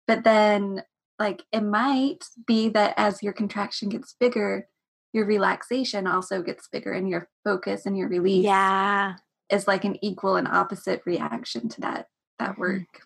But 0.05 0.23
then 0.23 0.83
like 1.17 1.41
it 1.51 1.63
might 1.63 2.23
be 2.45 2.69
that 2.69 2.93
as 2.97 3.23
your 3.23 3.33
contraction 3.33 3.89
gets 3.89 4.15
bigger 4.19 4.67
your 5.13 5.25
relaxation 5.25 6.07
also 6.07 6.41
gets 6.41 6.67
bigger 6.67 6.91
and 6.91 7.09
your 7.09 7.29
focus 7.43 7.85
and 7.85 7.97
your 7.97 8.09
release 8.09 8.43
yeah. 8.43 9.15
is 9.49 9.67
like 9.67 9.85
an 9.85 9.97
equal 10.03 10.35
and 10.35 10.47
opposite 10.47 11.01
reaction 11.05 11.69
to 11.69 11.81
that 11.81 12.07
that 12.39 12.51
mm-hmm. 12.51 12.61
work. 12.61 13.01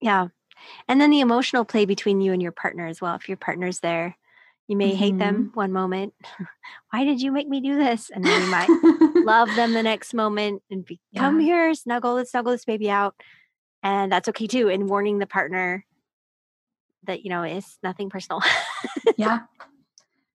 Yeah. 0.00 0.28
And 0.88 1.00
then 1.00 1.10
the 1.10 1.20
emotional 1.20 1.64
play 1.64 1.84
between 1.84 2.20
you 2.20 2.32
and 2.32 2.42
your 2.42 2.52
partner 2.52 2.86
as 2.86 3.00
well 3.00 3.14
if 3.14 3.28
your 3.28 3.36
partner's 3.36 3.80
there. 3.80 4.16
You 4.68 4.76
may 4.76 4.90
mm-hmm. 4.90 4.98
hate 4.98 5.18
them 5.18 5.36
mm-hmm. 5.36 5.54
one 5.54 5.72
moment 5.72 6.14
why 6.90 7.04
did 7.04 7.22
you 7.22 7.30
make 7.30 7.48
me 7.48 7.60
do 7.60 7.76
this? 7.76 8.10
And 8.10 8.24
then 8.24 8.42
you 8.42 8.50
might 8.50 8.68
love 9.24 9.48
them 9.54 9.72
the 9.72 9.82
next 9.82 10.12
moment 10.12 10.62
and 10.70 10.84
be, 10.84 11.00
come 11.16 11.38
here 11.38 11.72
snuggle 11.74 12.14
let's 12.14 12.32
snuggle 12.32 12.52
this 12.52 12.64
baby 12.64 12.90
out. 12.90 13.14
And 13.82 14.10
that's 14.10 14.28
okay 14.30 14.48
too 14.48 14.68
and 14.68 14.88
warning 14.88 15.18
the 15.18 15.26
partner 15.26 15.84
that 17.04 17.22
you 17.22 17.30
know 17.30 17.44
is 17.44 17.78
nothing 17.82 18.10
personal. 18.10 18.42
Yeah 19.16 19.40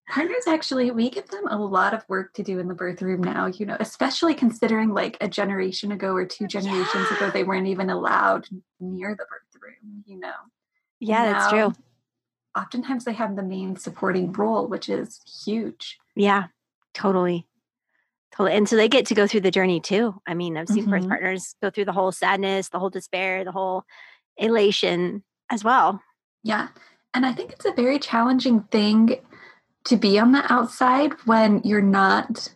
partners 0.08 0.46
actually 0.46 0.90
we 0.90 1.08
give 1.08 1.28
them 1.28 1.46
a 1.48 1.56
lot 1.56 1.94
of 1.94 2.04
work 2.08 2.32
to 2.34 2.42
do 2.42 2.58
in 2.58 2.68
the 2.68 2.74
birth 2.74 3.00
room 3.02 3.22
now 3.22 3.46
you 3.46 3.64
know 3.64 3.76
especially 3.80 4.34
considering 4.34 4.92
like 4.92 5.16
a 5.20 5.28
generation 5.28 5.92
ago 5.92 6.12
or 6.12 6.26
two 6.26 6.46
generations 6.46 7.06
yeah. 7.10 7.16
ago 7.16 7.30
they 7.30 7.44
weren't 7.44 7.68
even 7.68 7.88
allowed 7.88 8.46
near 8.80 9.10
the 9.10 9.24
birth 9.24 9.62
room 9.62 10.02
you 10.06 10.18
know 10.18 10.32
yeah 11.00 11.24
now, 11.24 11.32
that's 11.32 11.50
true 11.50 11.72
oftentimes 12.56 13.04
they 13.04 13.12
have 13.12 13.36
the 13.36 13.42
main 13.42 13.76
supporting 13.76 14.32
role 14.32 14.66
which 14.66 14.88
is 14.88 15.20
huge 15.44 15.98
yeah 16.16 16.46
totally 16.94 17.46
totally 18.32 18.56
and 18.56 18.68
so 18.68 18.76
they 18.76 18.88
get 18.88 19.06
to 19.06 19.14
go 19.14 19.26
through 19.26 19.40
the 19.40 19.50
journey 19.50 19.80
too 19.80 20.14
i 20.26 20.34
mean 20.34 20.56
i've 20.56 20.68
seen 20.68 20.82
mm-hmm. 20.82 20.90
birth 20.90 21.08
partners 21.08 21.54
go 21.62 21.70
through 21.70 21.84
the 21.84 21.92
whole 21.92 22.12
sadness 22.12 22.68
the 22.68 22.78
whole 22.78 22.90
despair 22.90 23.44
the 23.44 23.52
whole 23.52 23.84
elation 24.36 25.22
as 25.50 25.62
well 25.62 26.00
yeah. 26.42 26.68
And 27.14 27.26
I 27.26 27.32
think 27.32 27.52
it's 27.52 27.64
a 27.64 27.72
very 27.72 27.98
challenging 27.98 28.62
thing 28.64 29.16
to 29.84 29.96
be 29.96 30.18
on 30.18 30.32
the 30.32 30.52
outside 30.52 31.12
when 31.24 31.60
you're 31.64 31.82
not 31.82 32.52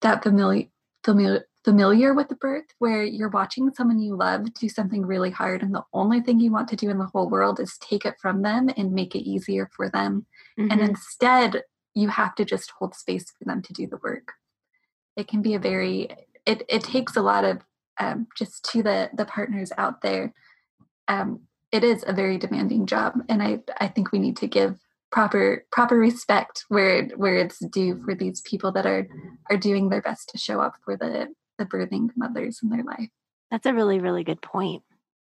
that 0.00 0.22
familiar 0.22 0.66
familiar 1.04 1.44
familiar 1.64 2.14
with 2.14 2.28
the 2.28 2.36
birth 2.36 2.64
where 2.78 3.02
you're 3.02 3.28
watching 3.28 3.70
someone 3.74 3.98
you 3.98 4.16
love 4.16 4.54
do 4.54 4.68
something 4.68 5.04
really 5.04 5.30
hard 5.30 5.62
and 5.62 5.74
the 5.74 5.82
only 5.92 6.20
thing 6.20 6.40
you 6.40 6.50
want 6.50 6.68
to 6.68 6.76
do 6.76 6.88
in 6.88 6.98
the 6.98 7.06
whole 7.12 7.28
world 7.28 7.60
is 7.60 7.76
take 7.78 8.06
it 8.06 8.14
from 8.20 8.42
them 8.42 8.70
and 8.76 8.92
make 8.92 9.14
it 9.14 9.28
easier 9.28 9.68
for 9.76 9.90
them. 9.90 10.24
Mm-hmm. 10.58 10.70
and 10.70 10.80
instead 10.80 11.62
you 11.94 12.08
have 12.08 12.34
to 12.36 12.44
just 12.44 12.70
hold 12.78 12.94
space 12.94 13.30
for 13.36 13.44
them 13.44 13.60
to 13.62 13.72
do 13.72 13.86
the 13.86 13.98
work. 14.02 14.32
It 15.16 15.28
can 15.28 15.42
be 15.42 15.54
a 15.54 15.58
very 15.58 16.08
it, 16.46 16.62
it 16.68 16.84
takes 16.84 17.16
a 17.16 17.22
lot 17.22 17.44
of 17.44 17.60
um, 17.98 18.28
just 18.36 18.64
to 18.70 18.82
the 18.82 19.10
the 19.12 19.24
partners 19.24 19.72
out 19.76 20.00
there. 20.00 20.32
Um, 21.08 21.40
it 21.70 21.84
is 21.84 22.04
a 22.06 22.12
very 22.12 22.38
demanding 22.38 22.86
job 22.86 23.14
and 23.28 23.42
i 23.42 23.60
i 23.78 23.86
think 23.86 24.10
we 24.10 24.18
need 24.18 24.36
to 24.38 24.46
give 24.46 24.78
proper 25.10 25.64
proper 25.70 25.96
respect 25.96 26.64
where 26.68 27.06
where 27.16 27.36
it's 27.36 27.58
due 27.58 28.02
for 28.04 28.14
these 28.14 28.40
people 28.42 28.72
that 28.72 28.86
are 28.86 29.06
are 29.50 29.56
doing 29.56 29.88
their 29.88 30.02
best 30.02 30.28
to 30.30 30.38
show 30.38 30.60
up 30.60 30.74
for 30.84 30.96
the 30.96 31.28
the 31.58 31.64
birthing 31.64 32.08
mothers 32.16 32.60
in 32.62 32.68
their 32.68 32.84
life. 32.84 33.08
That's 33.50 33.66
a 33.66 33.74
really 33.74 33.98
really 34.00 34.24
good 34.24 34.42
point. 34.42 34.82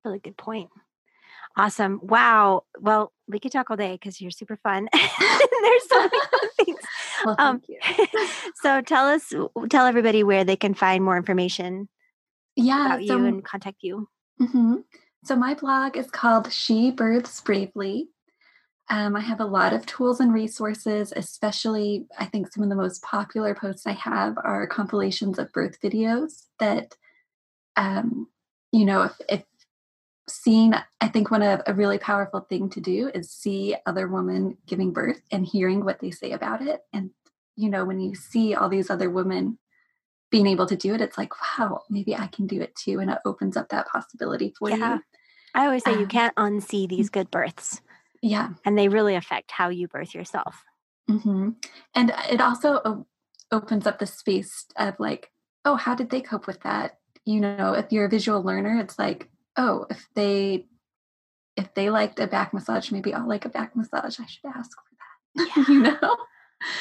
Really 0.06 0.20
good 0.20 0.38
point. 0.38 0.70
Awesome. 1.58 2.00
Wow. 2.02 2.64
Well 2.80 3.12
we 3.28 3.40
could 3.40 3.52
talk 3.52 3.70
all 3.70 3.78
day 3.78 3.94
because 3.94 4.22
you're 4.22 4.32
super 4.32 4.58
fun. 4.58 4.88
There's 4.94 5.90
so 5.90 6.00
many 6.00 6.10
things. 6.66 6.80
Well, 7.26 7.36
um, 7.40 7.62
so 8.62 8.82
tell 8.82 9.08
us 9.08 9.34
tell 9.70 9.86
everybody 9.86 10.24
where 10.24 10.44
they 10.44 10.56
can 10.56 10.74
find 10.74 11.04
more 11.04 11.18
information 11.18 11.88
yeah 12.56 12.88
about 12.88 13.08
so, 13.08 13.18
you 13.18 13.26
and 13.26 13.44
contact 13.44 13.78
you. 13.82 14.08
Mm-hmm. 14.42 14.76
So, 15.24 15.36
my 15.36 15.54
blog 15.54 15.98
is 15.98 16.10
called 16.10 16.52
She 16.52 16.90
Births 16.90 17.42
Bravely. 17.42 18.10
Um, 18.90 19.16
I 19.16 19.22
have 19.22 19.40
a 19.40 19.46
lot 19.46 19.74
of 19.74 19.86
tools 19.86 20.20
and 20.20 20.34
resources, 20.34 21.14
especially 21.16 22.08
I 22.20 22.26
think 22.26 22.52
some 22.52 22.64
of 22.64 22.70
the 22.70 22.76
most 22.76 23.02
popular 23.04 23.56
posts 23.56 23.88
I 23.88 23.94
have 23.94 24.38
are 24.44 24.68
compilations 24.68 25.40
of 25.40 25.52
birth 25.54 25.80
videos 25.82 26.48
that, 26.60 26.96
um, 27.78 28.28
you 28.74 28.84
know, 28.84 29.04
if, 29.04 29.14
if 29.30 29.44
seeing, 30.28 30.74
I 31.00 31.08
think 31.08 31.32
one 31.32 31.42
of 31.42 31.62
a 31.68 31.74
really 31.74 32.00
powerful 32.00 32.42
thing 32.42 32.70
to 32.72 32.82
do 32.82 33.10
is 33.14 33.32
see 33.32 33.76
other 33.86 34.08
women 34.08 34.58
giving 34.66 34.92
birth 34.92 35.22
and 35.32 35.46
hearing 35.46 35.86
what 35.86 36.00
they 36.00 36.12
say 36.12 36.32
about 36.32 36.62
it. 36.62 36.82
And, 36.92 37.12
you 37.56 37.70
know, 37.70 37.86
when 37.86 38.00
you 38.00 38.16
see 38.16 38.56
all 38.56 38.68
these 38.68 38.90
other 38.90 39.10
women 39.10 39.58
being 40.32 40.48
able 40.48 40.66
to 40.66 40.76
do 40.76 40.94
it, 40.94 41.02
it's 41.02 41.18
like, 41.18 41.32
wow, 41.60 41.84
maybe 41.90 42.16
I 42.16 42.28
can 42.28 42.48
do 42.48 42.62
it 42.62 42.76
too. 42.76 43.00
And 43.00 43.12
it 43.12 43.20
opens 43.26 43.56
up 43.56 43.70
that 43.70 43.88
possibility 43.88 44.54
for 44.58 44.70
yeah. 44.70 44.96
you. 44.96 45.02
I 45.54 45.66
always 45.66 45.84
say 45.84 45.92
you 45.92 46.00
um, 46.00 46.08
can't 46.08 46.36
unsee 46.36 46.88
these 46.88 47.10
mm. 47.10 47.14
good 47.14 47.32
births. 47.32 47.82
Yeah. 48.22 48.49
And 48.65 48.78
they 48.78 48.88
really 48.88 49.15
affect 49.15 49.51
how 49.51 49.69
you 49.69 49.88
birth 49.88 50.13
yourself. 50.13 50.63
Mm-hmm. 51.09 51.49
And 51.95 52.13
it 52.30 52.41
also 52.41 53.05
opens 53.51 53.88
up 53.88 53.99
the 53.99 54.05
space 54.05 54.65
of 54.78 54.95
like, 54.99 55.32
oh, 55.65 55.76
how 55.76 55.95
did 55.95 56.09
they 56.09 56.22
cope 56.22 56.47
with 56.47 56.61
that? 56.61 56.99
You 57.26 57.39
know, 57.39 57.74
if 57.74 57.91
you're 57.91 58.05
a 58.05 58.09
visual 58.09 58.41
learner, 58.41 58.80
it's 58.80 58.97
like, 58.97 59.30
oh, 59.57 59.86
if 59.89 60.07
they 60.15 60.65
if 61.57 61.74
they 61.74 61.89
liked 61.89 62.19
a 62.19 62.28
back 62.28 62.53
massage, 62.53 62.91
maybe 62.91 63.13
I'll 63.13 63.28
like 63.28 63.45
a 63.45 63.49
back 63.49 63.76
massage. 63.76 64.19
I 64.19 64.26
should 64.26 64.45
ask 64.45 64.72
for 64.72 64.84
that. 64.86 65.47
Yeah. 65.55 65.63
you 65.67 65.82
know? 65.82 66.17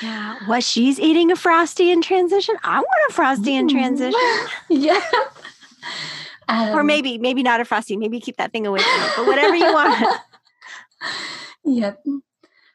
Yeah. 0.02 0.36
Was 0.48 0.66
she's 0.66 1.00
eating 1.00 1.30
a 1.30 1.36
frosty 1.36 1.90
in 1.90 2.02
transition? 2.02 2.56
I 2.62 2.78
want 2.78 3.10
a 3.10 3.12
frosty 3.12 3.54
in 3.54 3.68
transition. 3.68 4.20
yeah. 4.68 5.00
Um, 6.48 6.70
or 6.70 6.82
maybe, 6.82 7.18
maybe 7.18 7.42
not 7.42 7.60
a 7.60 7.64
frosty. 7.64 7.96
Maybe 7.96 8.20
keep 8.20 8.36
that 8.36 8.52
thing 8.52 8.66
away 8.66 8.80
from 8.80 9.02
it, 9.02 9.12
but 9.16 9.26
whatever 9.26 9.54
you 9.54 9.72
want. 9.72 10.20
yep. 11.64 12.02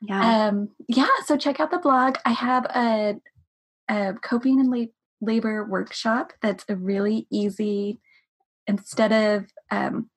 Yeah. 0.01 0.47
Um, 0.47 0.69
yeah. 0.87 1.07
So 1.25 1.37
check 1.37 1.59
out 1.59 1.71
the 1.71 1.79
blog. 1.79 2.17
I 2.25 2.31
have 2.31 2.65
a, 2.65 3.15
a 3.89 4.13
coping 4.21 4.59
and 4.59 4.69
la- 4.69 4.93
labor 5.21 5.65
workshop 5.65 6.33
that's 6.41 6.65
a 6.69 6.75
really 6.75 7.27
easy, 7.31 7.99
instead 8.67 9.11
of, 9.11 9.45
um, 9.71 10.09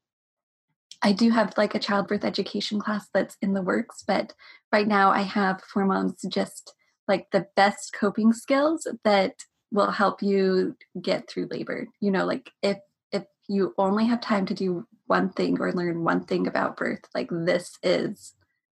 I 1.00 1.12
do 1.12 1.30
have 1.30 1.56
like 1.56 1.74
a 1.74 1.78
childbirth 1.78 2.24
education 2.24 2.80
class 2.80 3.08
that's 3.14 3.36
in 3.40 3.54
the 3.54 3.62
works, 3.62 4.02
but 4.06 4.34
right 4.72 4.88
now 4.88 5.10
I 5.10 5.22
have 5.22 5.62
for 5.62 5.84
moms 5.84 6.22
just 6.28 6.74
like 7.06 7.30
the 7.30 7.46
best 7.54 7.92
coping 7.98 8.32
skills 8.32 8.86
that 9.04 9.44
will 9.70 9.92
help 9.92 10.22
you 10.22 10.76
get 11.00 11.28
through 11.28 11.48
labor. 11.50 11.86
You 12.00 12.10
know, 12.10 12.26
like 12.26 12.50
if 12.62 12.78
if 13.12 13.24
you 13.48 13.74
only 13.78 14.06
have 14.06 14.20
time 14.20 14.44
to 14.46 14.54
do 14.54 14.86
one 15.08 15.30
thing 15.30 15.60
or 15.60 15.72
learn 15.72 16.04
one 16.04 16.24
thing 16.24 16.46
about 16.46 16.76
birth, 16.76 17.00
like 17.14 17.28
this 17.30 17.76
is 17.82 18.34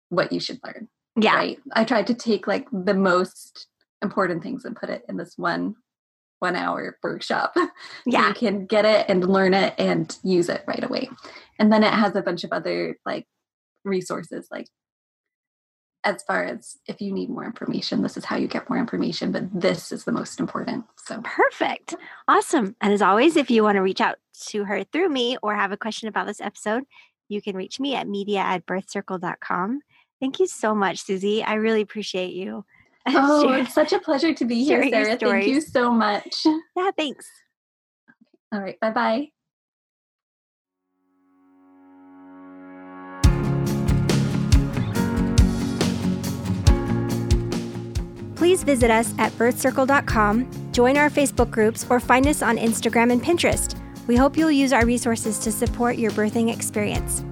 what 0.08 0.32
you 0.32 0.40
should 0.40 0.60
learn. 0.64 0.88
Yeah. 1.16 1.34
Right. 1.34 1.58
I 1.72 1.84
tried 1.84 2.06
to 2.08 2.14
take 2.14 2.46
like 2.46 2.68
the 2.70 2.94
most 2.94 3.66
important 4.02 4.42
things 4.42 4.64
and 4.64 4.76
put 4.76 4.90
it 4.90 5.02
in 5.08 5.16
this 5.16 5.34
one 5.36 5.74
one 6.38 6.54
hour 6.54 6.96
workshop. 7.02 7.54
Yeah. 8.06 8.22
so 8.22 8.28
you 8.28 8.34
can 8.34 8.66
get 8.66 8.84
it 8.84 9.06
and 9.08 9.28
learn 9.28 9.54
it 9.54 9.74
and 9.76 10.16
use 10.22 10.48
it 10.48 10.62
right 10.68 10.84
away. 10.84 11.10
And 11.58 11.72
then 11.72 11.82
it 11.82 11.92
has 11.92 12.14
a 12.14 12.22
bunch 12.22 12.44
of 12.44 12.52
other 12.52 12.96
like 13.04 13.26
resources 13.84 14.46
like 14.50 14.68
as 16.04 16.22
far 16.22 16.44
as 16.44 16.78
if 16.86 17.00
you 17.00 17.12
need 17.12 17.28
more 17.28 17.44
information, 17.44 18.02
this 18.02 18.16
is 18.16 18.24
how 18.24 18.36
you 18.36 18.46
get 18.46 18.68
more 18.68 18.78
information, 18.78 19.32
but 19.32 19.48
this 19.52 19.92
is 19.92 20.04
the 20.04 20.12
most 20.12 20.40
important. 20.40 20.84
So 20.96 21.20
perfect. 21.22 21.94
Awesome. 22.28 22.76
And 22.80 22.92
as 22.92 23.02
always, 23.02 23.36
if 23.36 23.50
you 23.50 23.62
want 23.62 23.76
to 23.76 23.82
reach 23.82 24.00
out 24.00 24.16
to 24.48 24.64
her 24.64 24.84
through 24.84 25.08
me 25.08 25.36
or 25.42 25.54
have 25.54 25.72
a 25.72 25.76
question 25.76 26.08
about 26.08 26.26
this 26.26 26.40
episode, 26.40 26.84
you 27.28 27.42
can 27.42 27.56
reach 27.56 27.80
me 27.80 27.94
at 27.94 28.08
media 28.08 28.40
at 28.40 28.64
birthcircle.com. 28.66 29.80
Thank 30.20 30.40
you 30.40 30.46
so 30.46 30.74
much, 30.74 31.04
Suzzie. 31.04 31.42
I 31.42 31.54
really 31.54 31.82
appreciate 31.82 32.32
you. 32.32 32.64
Oh, 33.10 33.52
it's 33.54 33.72
such 33.72 33.94
a 33.94 33.98
pleasure 33.98 34.34
to 34.34 34.44
be 34.44 34.64
here, 34.64 34.86
Sarah. 34.90 35.16
Thank 35.16 35.46
you 35.46 35.62
so 35.62 35.90
much. 35.90 36.44
Yeah, 36.76 36.90
thanks. 36.94 37.26
All 38.52 38.60
right. 38.60 38.78
Bye 38.80 38.90
bye. 38.90 39.28
Please 48.38 48.62
visit 48.62 48.88
us 48.88 49.12
at 49.18 49.32
birthcircle.com, 49.32 50.70
join 50.70 50.96
our 50.96 51.10
Facebook 51.10 51.50
groups, 51.50 51.84
or 51.90 51.98
find 51.98 52.24
us 52.28 52.40
on 52.40 52.56
Instagram 52.56 53.10
and 53.10 53.20
Pinterest. 53.20 53.76
We 54.06 54.14
hope 54.14 54.36
you'll 54.36 54.52
use 54.52 54.72
our 54.72 54.86
resources 54.86 55.40
to 55.40 55.50
support 55.50 55.96
your 55.96 56.12
birthing 56.12 56.54
experience. 56.54 57.24